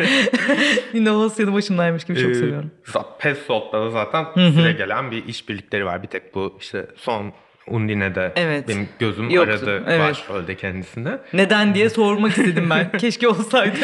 Nina 0.94 1.10
Hoss 1.12 1.40
yanı 1.40 1.54
başındaymış 1.54 2.04
gibi 2.06 2.20
çok 2.22 2.32
Ee, 2.32 2.36
seviyorum. 2.36 2.72
za- 2.86 3.18
Petzold'da 3.20 3.82
da 3.86 3.90
zaten 3.90 4.26
süre 4.52 4.72
gelen 4.72 5.12
bir 5.12 5.26
işbirlikleri 5.28 5.86
var. 5.86 6.04
Bir 6.04 6.08
tek 6.08 6.36
bu 6.36 6.58
işte 6.60 6.88
son 6.96 7.34
Undine'de 7.68 8.34
Evet. 8.36 8.68
benim 8.68 8.90
gözüm 9.00 9.30
Yoktu, 9.30 9.52
aradı 9.52 9.84
evet. 9.88 10.00
başrolde 10.10 10.56
kendisini. 10.56 11.10
Neden 11.34 11.74
diye 11.76 11.90
sormak 11.90 12.38
istedim 12.38 12.70
ben. 12.70 12.92
Keşke 12.98 13.28
olsaydı. 13.28 13.78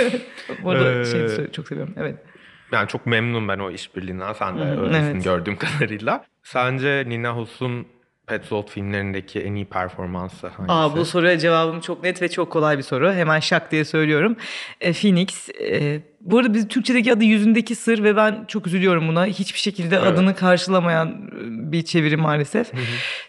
Bu 0.63 0.69
arada 0.69 0.99
Ee, 0.99 1.05
şey 1.05 1.21
de 1.21 1.51
çok 1.51 1.67
seviyorum. 1.67 1.93
Evet. 1.97 2.15
Yani 2.71 2.87
çok 2.87 3.05
memnun 3.05 3.47
ben 3.47 3.59
o 3.59 3.71
işbirliğinden. 3.71 4.33
Sen 4.33 4.57
de 4.59 4.63
öylesin 4.81 5.13
evet. 5.13 5.23
gördüğüm 5.23 5.57
kadarıyla. 5.79 6.25
Sence 6.43 7.03
Nina 7.07 7.35
Hoss'un 7.35 7.87
Petzold 8.27 8.69
filmlerindeki 8.69 9.39
en 9.39 9.55
iyi 9.55 9.65
performansı 9.65 10.47
hangisi? 10.47 10.73
Aa, 10.73 10.97
bu 10.97 11.05
soruya 11.05 11.37
cevabım 11.39 11.79
çok 11.79 12.03
net 12.03 12.21
ve 12.21 12.29
çok 12.29 12.51
kolay 12.51 12.77
bir 12.77 12.83
soru. 12.83 13.13
Hemen 13.13 13.39
şak 13.39 13.71
diye 13.71 13.85
söylüyorum. 13.85 14.35
E, 14.81 14.93
Phoenix. 14.93 15.49
E, 15.49 15.99
bu 16.21 16.37
arada 16.37 16.53
biz 16.53 16.67
Türkçedeki 16.67 17.13
adı 17.13 17.23
yüzündeki 17.23 17.75
sır 17.75 18.03
ve 18.03 18.15
ben 18.15 18.45
çok 18.47 18.67
üzülüyorum 18.67 19.07
buna. 19.07 19.25
Hiçbir 19.25 19.59
şekilde 19.59 19.95
Evet. 19.95 20.07
adını 20.07 20.35
karşılamayan 20.35 21.07
e, 21.09 21.71
bir 21.71 21.81
çeviri 21.81 22.17
maalesef. 22.17 22.71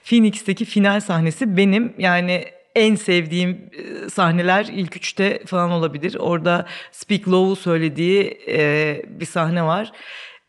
Phoenix'teki 0.04 0.64
final 0.64 1.00
sahnesi 1.00 1.56
benim 1.56 1.94
yani 1.98 2.44
en 2.74 2.94
sevdiğim 2.94 3.50
e, 3.50 4.10
sahneler 4.10 4.66
ilk 4.72 4.96
üçte 4.96 5.42
falan 5.46 5.70
olabilir. 5.70 6.16
Orada 6.18 6.66
Speak 6.92 7.28
Low'u 7.28 7.56
söylediği 7.56 8.38
e, 8.48 9.02
bir 9.08 9.26
sahne 9.26 9.62
var. 9.64 9.92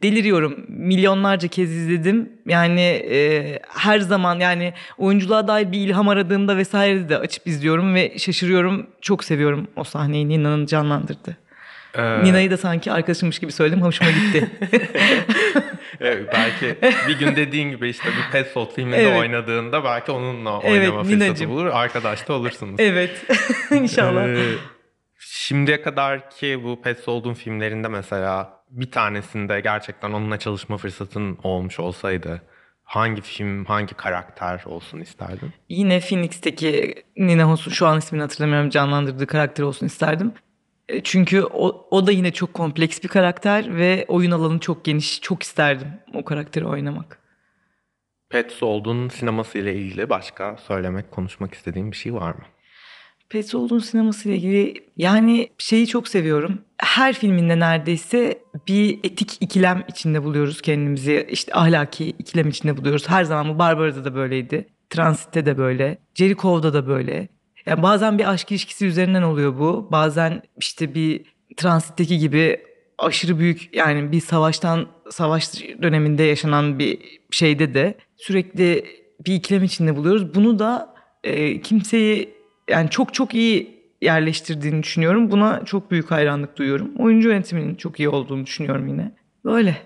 Deliriyorum. 0.03 0.65
Milyonlarca 0.67 1.47
kez 1.47 1.71
izledim. 1.71 2.29
Yani 2.47 2.81
e, 3.11 3.59
her 3.69 3.99
zaman 3.99 4.39
yani 4.39 4.73
oyunculuğa 4.97 5.47
dair 5.47 5.71
bir 5.71 5.79
ilham 5.79 6.09
aradığımda 6.09 6.57
vesaire 6.57 7.09
de 7.09 7.17
açıp 7.17 7.47
izliyorum 7.47 7.95
ve 7.95 8.17
şaşırıyorum. 8.19 8.87
Çok 9.01 9.23
seviyorum 9.23 9.67
o 9.75 9.83
sahneyi 9.83 10.29
Nina'nın 10.29 10.65
canlandırdı. 10.65 11.37
Ee, 11.97 12.23
Nina'yı 12.23 12.51
da 12.51 12.57
sanki 12.57 12.91
arkadaşımmış 12.91 13.39
gibi 13.39 13.51
söyledim. 13.51 13.81
Hoşuma 13.81 14.09
gitti. 14.11 14.49
evet, 15.99 16.29
belki 16.33 16.75
bir 17.07 17.19
gün 17.19 17.35
dediğin 17.35 17.69
gibi 17.69 17.89
işte 17.89 18.09
bir 18.09 18.31
Petzold 18.31 18.71
filminde 18.75 18.97
Evet. 18.97 19.19
oynadığında 19.19 19.83
belki 19.83 20.11
onunla 20.11 20.59
Evet, 20.63 20.71
oynama 20.71 21.03
fırsatı 21.03 21.25
Ninacığım. 21.25 21.51
bulur. 21.51 21.65
Arkadaş 21.65 22.27
da 22.27 22.33
olursunuz. 22.33 22.75
evet. 22.79 23.25
İnşallah. 23.71 24.27
Ee, 24.27 24.37
şimdiye 25.19 25.81
kadar 25.81 26.29
ki 26.29 26.59
bu 26.63 26.81
Petzold'un 26.81 27.33
filmlerinde 27.33 27.87
mesela 27.87 28.54
bir 28.69 28.91
tanesinde 28.91 29.59
gerçekten 29.59 30.11
onunla 30.11 30.39
çalışma 30.39 30.77
fırsatın 30.77 31.37
olmuş 31.43 31.79
olsaydı 31.79 32.41
hangi 32.83 33.21
film, 33.21 33.65
hangi 33.65 33.93
karakter 33.93 34.63
olsun 34.65 34.99
isterdin? 34.99 35.53
Yine 35.69 35.99
Phoenix'teki 35.99 36.95
Nina 37.17 37.43
Hoss'un 37.43 37.71
şu 37.71 37.87
an 37.87 37.97
ismini 37.97 38.21
hatırlamıyorum 38.21 38.69
canlandırdığı 38.69 39.27
karakter 39.27 39.63
olsun 39.63 39.85
isterdim. 39.85 40.31
E, 40.89 41.03
Çünkü 41.03 41.43
o, 41.43 41.87
o 41.91 42.07
da 42.07 42.11
yine 42.11 42.31
çok 42.33 42.53
kompleks 42.53 43.03
bir 43.03 43.07
karakter 43.07 43.75
ve 43.77 44.05
oyun 44.07 44.31
alanı 44.31 44.59
çok 44.59 44.85
geniş. 44.85 45.21
Çok 45.21 45.43
isterdim 45.43 45.87
o 46.13 46.25
karakteri 46.25 46.65
oynamak. 46.65 47.19
Petzold'un 48.29 49.09
sineması 49.09 49.57
ile 49.57 49.75
ilgili 49.75 50.09
başka 50.09 50.57
söylemek, 50.57 51.11
konuşmak 51.11 51.53
istediğin 51.53 51.91
bir 51.91 51.97
şey 51.97 52.13
var 52.13 52.31
mı? 52.31 52.43
Petzold'un 53.35 53.79
sineması 53.79 54.29
ile 54.29 54.35
ilgili 54.35 54.73
yani 54.97 55.49
şeyi 55.57 55.87
çok 55.87 56.07
seviyorum. 56.07 56.61
Her 56.77 57.13
filminde 57.13 57.59
neredeyse 57.59 58.39
bir 58.67 58.99
etik 59.03 59.37
ikilem 59.39 59.83
içinde 59.89 60.23
buluyoruz 60.23 60.61
kendimizi. 60.61 61.27
İşte 61.29 61.53
ahlaki 61.53 62.09
ikilem 62.09 62.49
içinde 62.49 62.77
buluyoruz. 62.77 63.09
Her 63.09 63.23
zaman 63.23 63.55
bu 63.55 63.59
Barbara'da 63.59 64.05
da 64.05 64.15
böyleydi. 64.15 64.67
Transit'te 64.89 65.45
de 65.45 65.57
böyle. 65.57 65.97
Jericho'da 66.13 66.73
da 66.73 66.87
böyle. 66.87 67.27
Yani 67.65 67.83
bazen 67.83 68.17
bir 68.17 68.29
aşk 68.29 68.51
ilişkisi 68.51 68.85
üzerinden 68.85 69.21
oluyor 69.21 69.59
bu. 69.59 69.87
Bazen 69.91 70.41
işte 70.57 70.95
bir 70.95 71.25
Transit'teki 71.57 72.17
gibi 72.17 72.61
aşırı 72.97 73.39
büyük 73.39 73.75
yani 73.75 74.11
bir 74.11 74.21
savaştan 74.21 74.87
savaş 75.09 75.63
döneminde 75.81 76.23
yaşanan 76.23 76.79
bir 76.79 76.99
şeyde 77.31 77.73
de 77.73 77.97
sürekli 78.17 78.85
bir 79.25 79.33
ikilem 79.33 79.63
içinde 79.63 79.95
buluyoruz. 79.95 80.35
Bunu 80.35 80.59
da 80.59 80.95
e, 81.23 81.61
kimseyi 81.61 82.34
yani 82.69 82.89
çok 82.89 83.13
çok 83.13 83.33
iyi 83.33 83.75
yerleştirdiğini 84.01 84.83
düşünüyorum. 84.83 85.31
Buna 85.31 85.65
çok 85.65 85.91
büyük 85.91 86.11
hayranlık 86.11 86.57
duyuyorum. 86.57 86.91
Oyuncu 86.97 87.29
yönetiminin 87.29 87.75
çok 87.75 87.99
iyi 87.99 88.09
olduğunu 88.09 88.45
düşünüyorum 88.45 88.87
yine. 88.87 89.11
Böyle. 89.45 89.77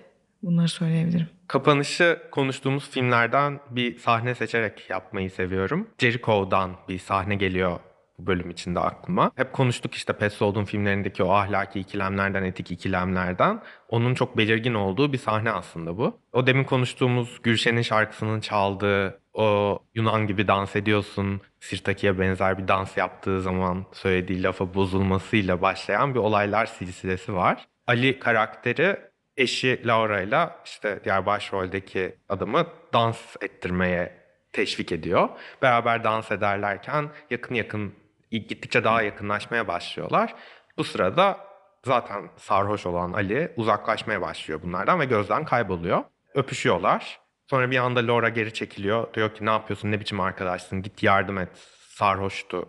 Bunları 0.42 0.68
söyleyebilirim. 0.68 1.26
Kapanışı 1.48 2.18
konuştuğumuz 2.30 2.90
filmlerden 2.90 3.60
bir 3.70 3.98
sahne 3.98 4.34
seçerek 4.34 4.90
yapmayı 4.90 5.30
seviyorum. 5.30 5.88
Jericho'dan 5.98 6.70
bir 6.88 6.98
sahne 6.98 7.34
geliyor 7.34 7.80
bu 8.20 8.26
bölüm 8.26 8.50
içinde 8.50 8.80
aklıma. 8.80 9.30
Hep 9.36 9.52
konuştuk 9.52 9.94
işte 9.94 10.12
Petzold'un 10.12 10.64
filmlerindeki 10.64 11.22
o 11.22 11.32
ahlaki 11.32 11.80
ikilemlerden, 11.80 12.42
etik 12.42 12.70
ikilemlerden. 12.70 13.62
Onun 13.88 14.14
çok 14.14 14.36
belirgin 14.36 14.74
olduğu 14.74 15.12
bir 15.12 15.18
sahne 15.18 15.50
aslında 15.50 15.98
bu. 15.98 16.18
O 16.32 16.46
demin 16.46 16.64
konuştuğumuz 16.64 17.38
Gülşen'in 17.42 17.82
şarkısının 17.82 18.40
çaldığı 18.40 19.20
o 19.34 19.78
Yunan 19.94 20.26
gibi 20.26 20.48
dans 20.48 20.76
ediyorsun, 20.76 21.40
Sirtaki'ye 21.60 22.18
benzer 22.18 22.58
bir 22.58 22.68
dans 22.68 22.96
yaptığı 22.96 23.40
zaman 23.40 23.86
söylediği 23.92 24.42
lafa 24.42 24.74
bozulmasıyla 24.74 25.62
başlayan 25.62 26.14
bir 26.14 26.18
olaylar 26.18 26.66
silsilesi 26.66 27.34
var. 27.34 27.68
Ali 27.86 28.18
karakteri 28.18 28.96
eşi 29.36 29.86
Laura 29.86 30.20
ile 30.20 30.48
işte 30.64 31.00
diğer 31.04 31.26
başroldeki 31.26 32.16
adamı 32.28 32.66
dans 32.92 33.36
ettirmeye 33.40 34.20
teşvik 34.52 34.92
ediyor. 34.92 35.28
Beraber 35.62 36.04
dans 36.04 36.32
ederlerken 36.32 37.10
yakın 37.30 37.54
yakın 37.54 37.94
gittikçe 38.30 38.84
daha 38.84 39.02
yakınlaşmaya 39.02 39.68
başlıyorlar. 39.68 40.34
Bu 40.78 40.84
sırada 40.84 41.36
zaten 41.84 42.30
sarhoş 42.36 42.86
olan 42.86 43.12
Ali 43.12 43.52
uzaklaşmaya 43.56 44.20
başlıyor 44.20 44.60
bunlardan 44.62 45.00
ve 45.00 45.04
gözden 45.04 45.44
kayboluyor. 45.44 46.04
Öpüşüyorlar. 46.34 47.20
Sonra 47.50 47.70
bir 47.70 47.76
anda 47.76 48.06
Laura 48.06 48.28
geri 48.28 48.54
çekiliyor. 48.54 49.14
Diyor 49.14 49.34
ki 49.34 49.46
ne 49.46 49.50
yapıyorsun 49.50 49.92
ne 49.92 50.00
biçim 50.00 50.20
arkadaşsın 50.20 50.82
git 50.82 51.02
yardım 51.02 51.38
et 51.38 51.48
sarhoştu 51.88 52.68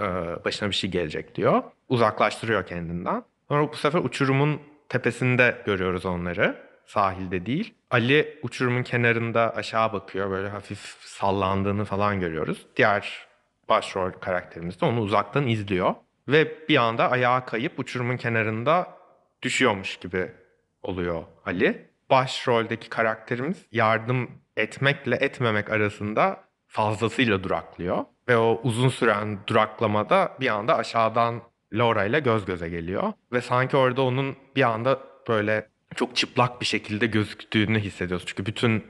Ee, 0.00 0.04
başına 0.44 0.68
bir 0.68 0.74
şey 0.74 0.90
gelecek 0.90 1.34
diyor. 1.34 1.62
Uzaklaştırıyor 1.88 2.66
kendinden. 2.66 3.22
Sonra 3.48 3.72
bu 3.72 3.76
sefer 3.76 3.98
uçurumun 3.98 4.60
tepesinde 4.88 5.62
görüyoruz 5.66 6.06
onları. 6.06 6.56
Sahilde 6.86 7.46
değil. 7.46 7.74
Ali 7.90 8.38
uçurumun 8.42 8.82
kenarında 8.82 9.54
aşağı 9.56 9.92
bakıyor. 9.92 10.30
Böyle 10.30 10.48
hafif 10.48 10.96
sallandığını 11.00 11.84
falan 11.84 12.20
görüyoruz. 12.20 12.66
Diğer 12.76 13.26
başrol 13.68 14.10
karakterimiz 14.12 14.80
de 14.80 14.84
onu 14.84 15.00
uzaktan 15.00 15.46
izliyor. 15.46 15.94
Ve 16.28 16.68
bir 16.68 16.76
anda 16.76 17.10
ayağa 17.10 17.44
kayıp 17.44 17.78
uçurumun 17.78 18.16
kenarında 18.16 18.96
düşüyormuş 19.42 19.96
gibi 19.96 20.32
oluyor 20.82 21.24
Ali. 21.46 21.90
Başroldeki 22.10 22.88
karakterimiz 22.88 23.66
yardım 23.72 24.30
etmekle 24.56 25.16
etmemek 25.16 25.70
arasında 25.70 26.44
fazlasıyla 26.66 27.44
duraklıyor. 27.44 28.04
Ve 28.28 28.36
o 28.36 28.60
uzun 28.62 28.88
süren 28.88 29.38
duraklamada 29.46 30.36
bir 30.40 30.48
anda 30.48 30.76
aşağıdan 30.76 31.42
Laura 31.72 32.04
ile 32.04 32.20
göz 32.20 32.44
göze 32.44 32.68
geliyor. 32.68 33.12
Ve 33.32 33.40
sanki 33.40 33.76
orada 33.76 34.02
onun 34.02 34.36
bir 34.56 34.62
anda 34.62 35.00
böyle 35.28 35.68
çok 35.94 36.16
çıplak 36.16 36.60
bir 36.60 36.66
şekilde 36.66 37.06
gözüktüğünü 37.06 37.80
hissediyoruz. 37.80 38.26
Çünkü 38.26 38.46
bütün 38.46 38.84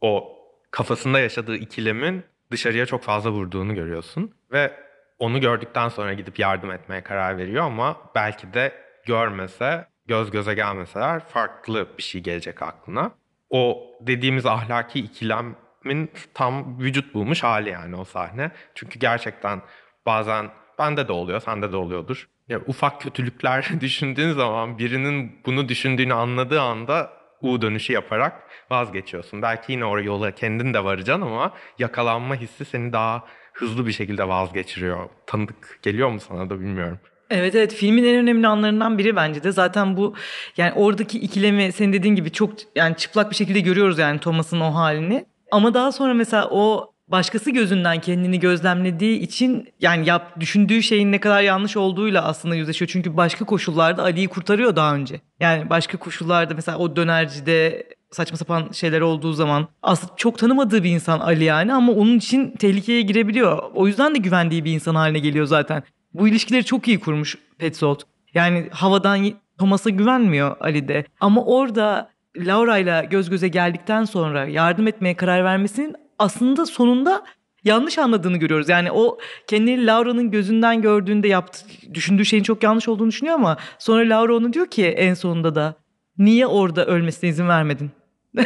o 0.00 0.38
kafasında 0.70 1.20
yaşadığı 1.20 1.56
ikilemin 1.56 2.24
dışarıya 2.50 2.86
çok 2.86 3.02
fazla 3.02 3.30
vurduğunu 3.30 3.74
görüyorsun. 3.74 4.34
Ve 4.52 4.72
onu 5.18 5.40
gördükten 5.40 5.88
sonra 5.88 6.12
gidip 6.12 6.38
yardım 6.38 6.70
etmeye 6.70 7.02
karar 7.02 7.38
veriyor 7.38 7.64
ama 7.64 7.96
belki 8.14 8.54
de 8.54 8.72
görmese, 9.06 9.86
göz 10.06 10.30
göze 10.30 10.54
gelmeseler 10.54 11.20
farklı 11.20 11.88
bir 11.98 12.02
şey 12.02 12.20
gelecek 12.20 12.62
aklına. 12.62 13.10
O 13.50 13.90
dediğimiz 14.00 14.46
ahlaki 14.46 15.00
ikilemin 15.00 16.10
tam 16.34 16.80
vücut 16.80 17.14
bulmuş 17.14 17.42
hali 17.42 17.70
yani 17.70 17.96
o 17.96 18.04
sahne. 18.04 18.50
Çünkü 18.74 18.98
gerçekten 18.98 19.62
bazen 20.06 20.50
bende 20.78 21.08
de 21.08 21.12
oluyor, 21.12 21.40
sende 21.40 21.72
de 21.72 21.76
oluyordur. 21.76 22.28
Ya 22.48 22.60
ufak 22.66 23.00
kötülükler 23.00 23.68
düşündüğün 23.80 24.32
zaman 24.32 24.78
birinin 24.78 25.40
bunu 25.46 25.68
düşündüğünü 25.68 26.14
anladığı 26.14 26.60
anda 26.60 27.15
U 27.42 27.62
dönüşü 27.62 27.92
yaparak 27.92 28.42
vazgeçiyorsun. 28.70 29.42
Belki 29.42 29.72
yine 29.72 29.84
oraya 29.84 30.04
yola 30.04 30.30
kendin 30.30 30.74
de 30.74 30.84
varacaksın 30.84 31.22
ama 31.22 31.52
yakalanma 31.78 32.34
hissi 32.34 32.64
seni 32.64 32.92
daha 32.92 33.24
hızlı 33.52 33.86
bir 33.86 33.92
şekilde 33.92 34.28
vazgeçiriyor. 34.28 35.08
Tanıdık 35.26 35.78
geliyor 35.82 36.10
mu 36.10 36.20
sana 36.20 36.50
da 36.50 36.60
bilmiyorum. 36.60 36.98
Evet 37.30 37.54
evet 37.54 37.74
filmin 37.74 38.04
en 38.04 38.16
önemli 38.16 38.46
anlarından 38.46 38.98
biri 38.98 39.16
bence 39.16 39.42
de 39.42 39.52
zaten 39.52 39.96
bu 39.96 40.14
yani 40.56 40.72
oradaki 40.72 41.18
ikilemi 41.18 41.72
senin 41.72 41.92
dediğin 41.92 42.14
gibi 42.14 42.32
çok 42.32 42.52
yani 42.76 42.96
çıplak 42.96 43.30
bir 43.30 43.36
şekilde 43.36 43.60
görüyoruz 43.60 43.98
yani 43.98 44.20
Thomas'ın 44.20 44.60
o 44.60 44.74
halini. 44.74 45.26
Ama 45.50 45.74
daha 45.74 45.92
sonra 45.92 46.14
mesela 46.14 46.48
o 46.50 46.92
başkası 47.08 47.50
gözünden 47.50 48.00
kendini 48.00 48.40
gözlemlediği 48.40 49.18
için 49.18 49.68
yani 49.80 50.08
yap 50.08 50.40
düşündüğü 50.40 50.82
şeyin 50.82 51.12
ne 51.12 51.20
kadar 51.20 51.42
yanlış 51.42 51.76
olduğuyla 51.76 52.24
aslında 52.24 52.54
yüzleşiyor. 52.54 52.88
Çünkü 52.88 53.16
başka 53.16 53.44
koşullarda 53.44 54.02
Ali'yi 54.02 54.28
kurtarıyor 54.28 54.76
daha 54.76 54.94
önce. 54.94 55.20
Yani 55.40 55.70
başka 55.70 55.98
koşullarda 55.98 56.54
mesela 56.54 56.78
o 56.78 56.96
dönercide 56.96 57.86
saçma 58.10 58.36
sapan 58.36 58.68
şeyler 58.72 59.00
olduğu 59.00 59.32
zaman 59.32 59.68
aslında 59.82 60.12
çok 60.16 60.38
tanımadığı 60.38 60.84
bir 60.84 60.90
insan 60.90 61.20
Ali 61.20 61.44
yani 61.44 61.74
ama 61.74 61.92
onun 61.92 62.18
için 62.18 62.50
tehlikeye 62.50 63.02
girebiliyor. 63.02 63.62
O 63.74 63.86
yüzden 63.86 64.14
de 64.14 64.18
güvendiği 64.18 64.64
bir 64.64 64.72
insan 64.72 64.94
haline 64.94 65.18
geliyor 65.18 65.46
zaten. 65.46 65.82
Bu 66.14 66.28
ilişkileri 66.28 66.64
çok 66.64 66.88
iyi 66.88 67.00
kurmuş 67.00 67.38
Petzold. 67.58 68.00
Yani 68.34 68.68
havadan 68.70 69.32
Thomas'a 69.58 69.90
güvenmiyor 69.90 70.56
Ali 70.60 70.88
de. 70.88 71.04
Ama 71.20 71.44
orada 71.44 72.10
Laura 72.36 72.78
ile 72.78 73.06
göz 73.10 73.30
göze 73.30 73.48
geldikten 73.48 74.04
sonra 74.04 74.46
yardım 74.46 74.86
etmeye 74.88 75.14
karar 75.14 75.44
vermesinin 75.44 75.96
aslında 76.18 76.66
sonunda 76.66 77.24
yanlış 77.64 77.98
anladığını 77.98 78.36
görüyoruz. 78.36 78.68
Yani 78.68 78.92
o 78.92 79.18
kendini 79.46 79.86
Laura'nın 79.86 80.30
gözünden 80.30 80.82
gördüğünde 80.82 81.28
yaptı, 81.28 81.66
düşündüğü 81.94 82.24
şeyin 82.24 82.42
çok 82.42 82.62
yanlış 82.62 82.88
olduğunu 82.88 83.08
düşünüyor 83.08 83.34
ama 83.34 83.56
sonra 83.78 84.08
Laura 84.08 84.36
onu 84.36 84.52
diyor 84.52 84.66
ki 84.66 84.86
en 84.86 85.14
sonunda 85.14 85.54
da 85.54 85.74
niye 86.18 86.46
orada 86.46 86.86
ölmesine 86.86 87.30
izin 87.30 87.48
vermedin? 87.48 87.90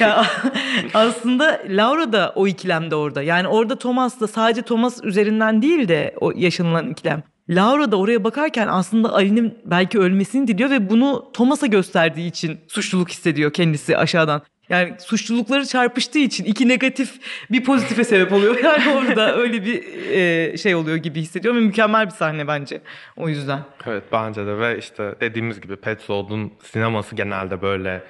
aslında 0.94 1.60
Laura 1.68 2.12
da 2.12 2.32
o 2.36 2.46
ikilemde 2.46 2.94
orada. 2.94 3.22
Yani 3.22 3.48
orada 3.48 3.78
Thomas 3.78 4.20
da 4.20 4.26
sadece 4.26 4.62
Thomas 4.62 5.04
üzerinden 5.04 5.62
değil 5.62 5.88
de 5.88 6.14
o 6.20 6.32
yaşanılan 6.36 6.90
ikilem. 6.90 7.22
Laura 7.50 7.92
da 7.92 7.96
oraya 7.96 8.24
bakarken 8.24 8.68
aslında 8.68 9.14
Ali'nin 9.14 9.58
belki 9.64 9.98
ölmesini 9.98 10.46
diliyor 10.46 10.70
ve 10.70 10.90
bunu 10.90 11.30
Thomas'a 11.32 11.66
gösterdiği 11.66 12.28
için 12.28 12.58
suçluluk 12.68 13.08
hissediyor 13.08 13.52
kendisi 13.52 13.96
aşağıdan. 13.96 14.42
Yani 14.70 14.94
suçlulukları 14.98 15.66
çarpıştığı 15.66 16.18
için 16.18 16.44
iki 16.44 16.68
negatif 16.68 17.14
bir 17.50 17.64
pozitife 17.64 18.04
sebep 18.04 18.32
oluyor. 18.32 18.56
Yani 18.64 18.94
orada 18.96 19.36
öyle 19.36 19.64
bir 19.64 19.82
e, 20.10 20.56
şey 20.56 20.74
oluyor 20.74 20.96
gibi 20.96 21.20
hissediyorum 21.20 21.60
ve 21.60 21.64
mükemmel 21.66 22.06
bir 22.06 22.10
sahne 22.10 22.48
bence 22.48 22.80
o 23.16 23.28
yüzden. 23.28 23.60
Evet 23.86 24.02
bence 24.12 24.46
de 24.46 24.58
ve 24.58 24.78
işte 24.78 25.14
dediğimiz 25.20 25.60
gibi 25.60 25.76
Petzold'un 25.76 26.52
sineması 26.62 27.16
genelde 27.16 27.62
böyle 27.62 28.02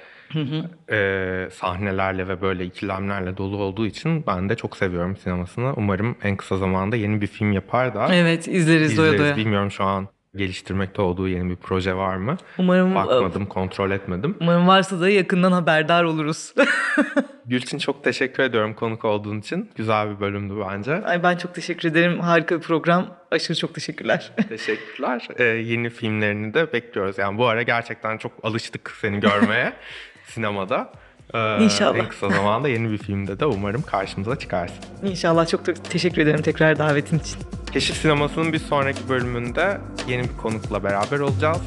e, 0.91 1.47
sahnelerle 1.51 2.27
ve 2.27 2.41
böyle 2.41 2.65
ikilemlerle 2.65 3.37
dolu 3.37 3.57
olduğu 3.57 3.85
için 3.85 4.23
ben 4.27 4.49
de 4.49 4.55
çok 4.55 4.77
seviyorum 4.77 5.17
sinemasını. 5.17 5.73
Umarım 5.77 6.15
en 6.23 6.37
kısa 6.37 6.57
zamanda 6.57 6.95
yeni 6.95 7.21
bir 7.21 7.27
film 7.27 7.51
yapar 7.51 7.95
da 7.95 8.15
Evet 8.15 8.47
izleriz 8.47 8.97
doya 8.97 9.07
izleriz. 9.13 9.25
doya. 9.25 9.37
Bilmiyorum 9.37 9.71
şu 9.71 9.83
an 9.83 10.07
geliştirmekte 10.35 11.01
olduğu 11.01 11.27
yeni 11.27 11.49
bir 11.49 11.55
proje 11.55 11.95
var 11.95 12.15
mı? 12.15 12.37
Umarım 12.57 12.95
Bakmadım, 12.95 13.45
kontrol 13.45 13.91
etmedim. 13.91 14.37
Umarım 14.41 14.67
varsa 14.67 15.01
da 15.01 15.09
yakından 15.09 15.51
haberdar 15.51 16.03
oluruz. 16.03 16.53
Gülçin 17.45 17.77
çok 17.77 18.03
teşekkür 18.03 18.43
ediyorum 18.43 18.73
konuk 18.73 19.05
olduğun 19.05 19.39
için. 19.39 19.69
Güzel 19.75 20.09
bir 20.09 20.19
bölümdü 20.19 20.53
bence. 20.69 20.93
Ay 21.05 21.23
ben 21.23 21.37
çok 21.37 21.55
teşekkür 21.55 21.89
ederim. 21.89 22.19
Harika 22.19 22.57
bir 22.57 22.61
program. 22.61 23.15
Aşırı 23.31 23.57
çok 23.57 23.75
teşekkürler. 23.75 24.31
Teşekkürler. 24.49 25.27
Ee, 25.37 25.43
yeni 25.43 25.89
filmlerini 25.89 26.53
de 26.53 26.73
bekliyoruz. 26.73 27.17
Yani 27.17 27.37
bu 27.37 27.47
ara 27.47 27.61
gerçekten 27.61 28.17
çok 28.17 28.31
alıştık 28.43 28.91
seni 29.01 29.19
görmeye 29.19 29.73
sinemada. 30.23 30.93
Ee, 31.33 31.63
İnşallah. 31.63 31.97
En 31.97 32.09
kısa 32.09 32.29
zamanda 32.29 32.69
yeni 32.69 32.91
bir 32.91 32.97
filmde 32.97 33.39
de 33.39 33.45
umarım 33.45 33.81
karşımıza 33.81 34.39
çıkarsın. 34.39 34.77
İnşallah 35.03 35.47
çok 35.47 35.65
çok 35.65 35.85
teşekkür 35.89 36.21
ederim 36.21 36.41
tekrar 36.41 36.79
davetin 36.79 37.19
için. 37.19 37.37
Keşif 37.73 37.97
Sineması'nın 37.97 38.53
bir 38.53 38.59
sonraki 38.59 39.09
bölümünde 39.09 39.77
yeni 40.07 40.23
bir 40.23 40.37
konukla 40.37 40.83
beraber 40.83 41.19
olacağız. 41.19 41.57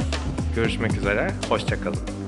Görüşmek 0.56 0.96
üzere. 0.96 1.30
Hoşçakalın. 1.48 2.21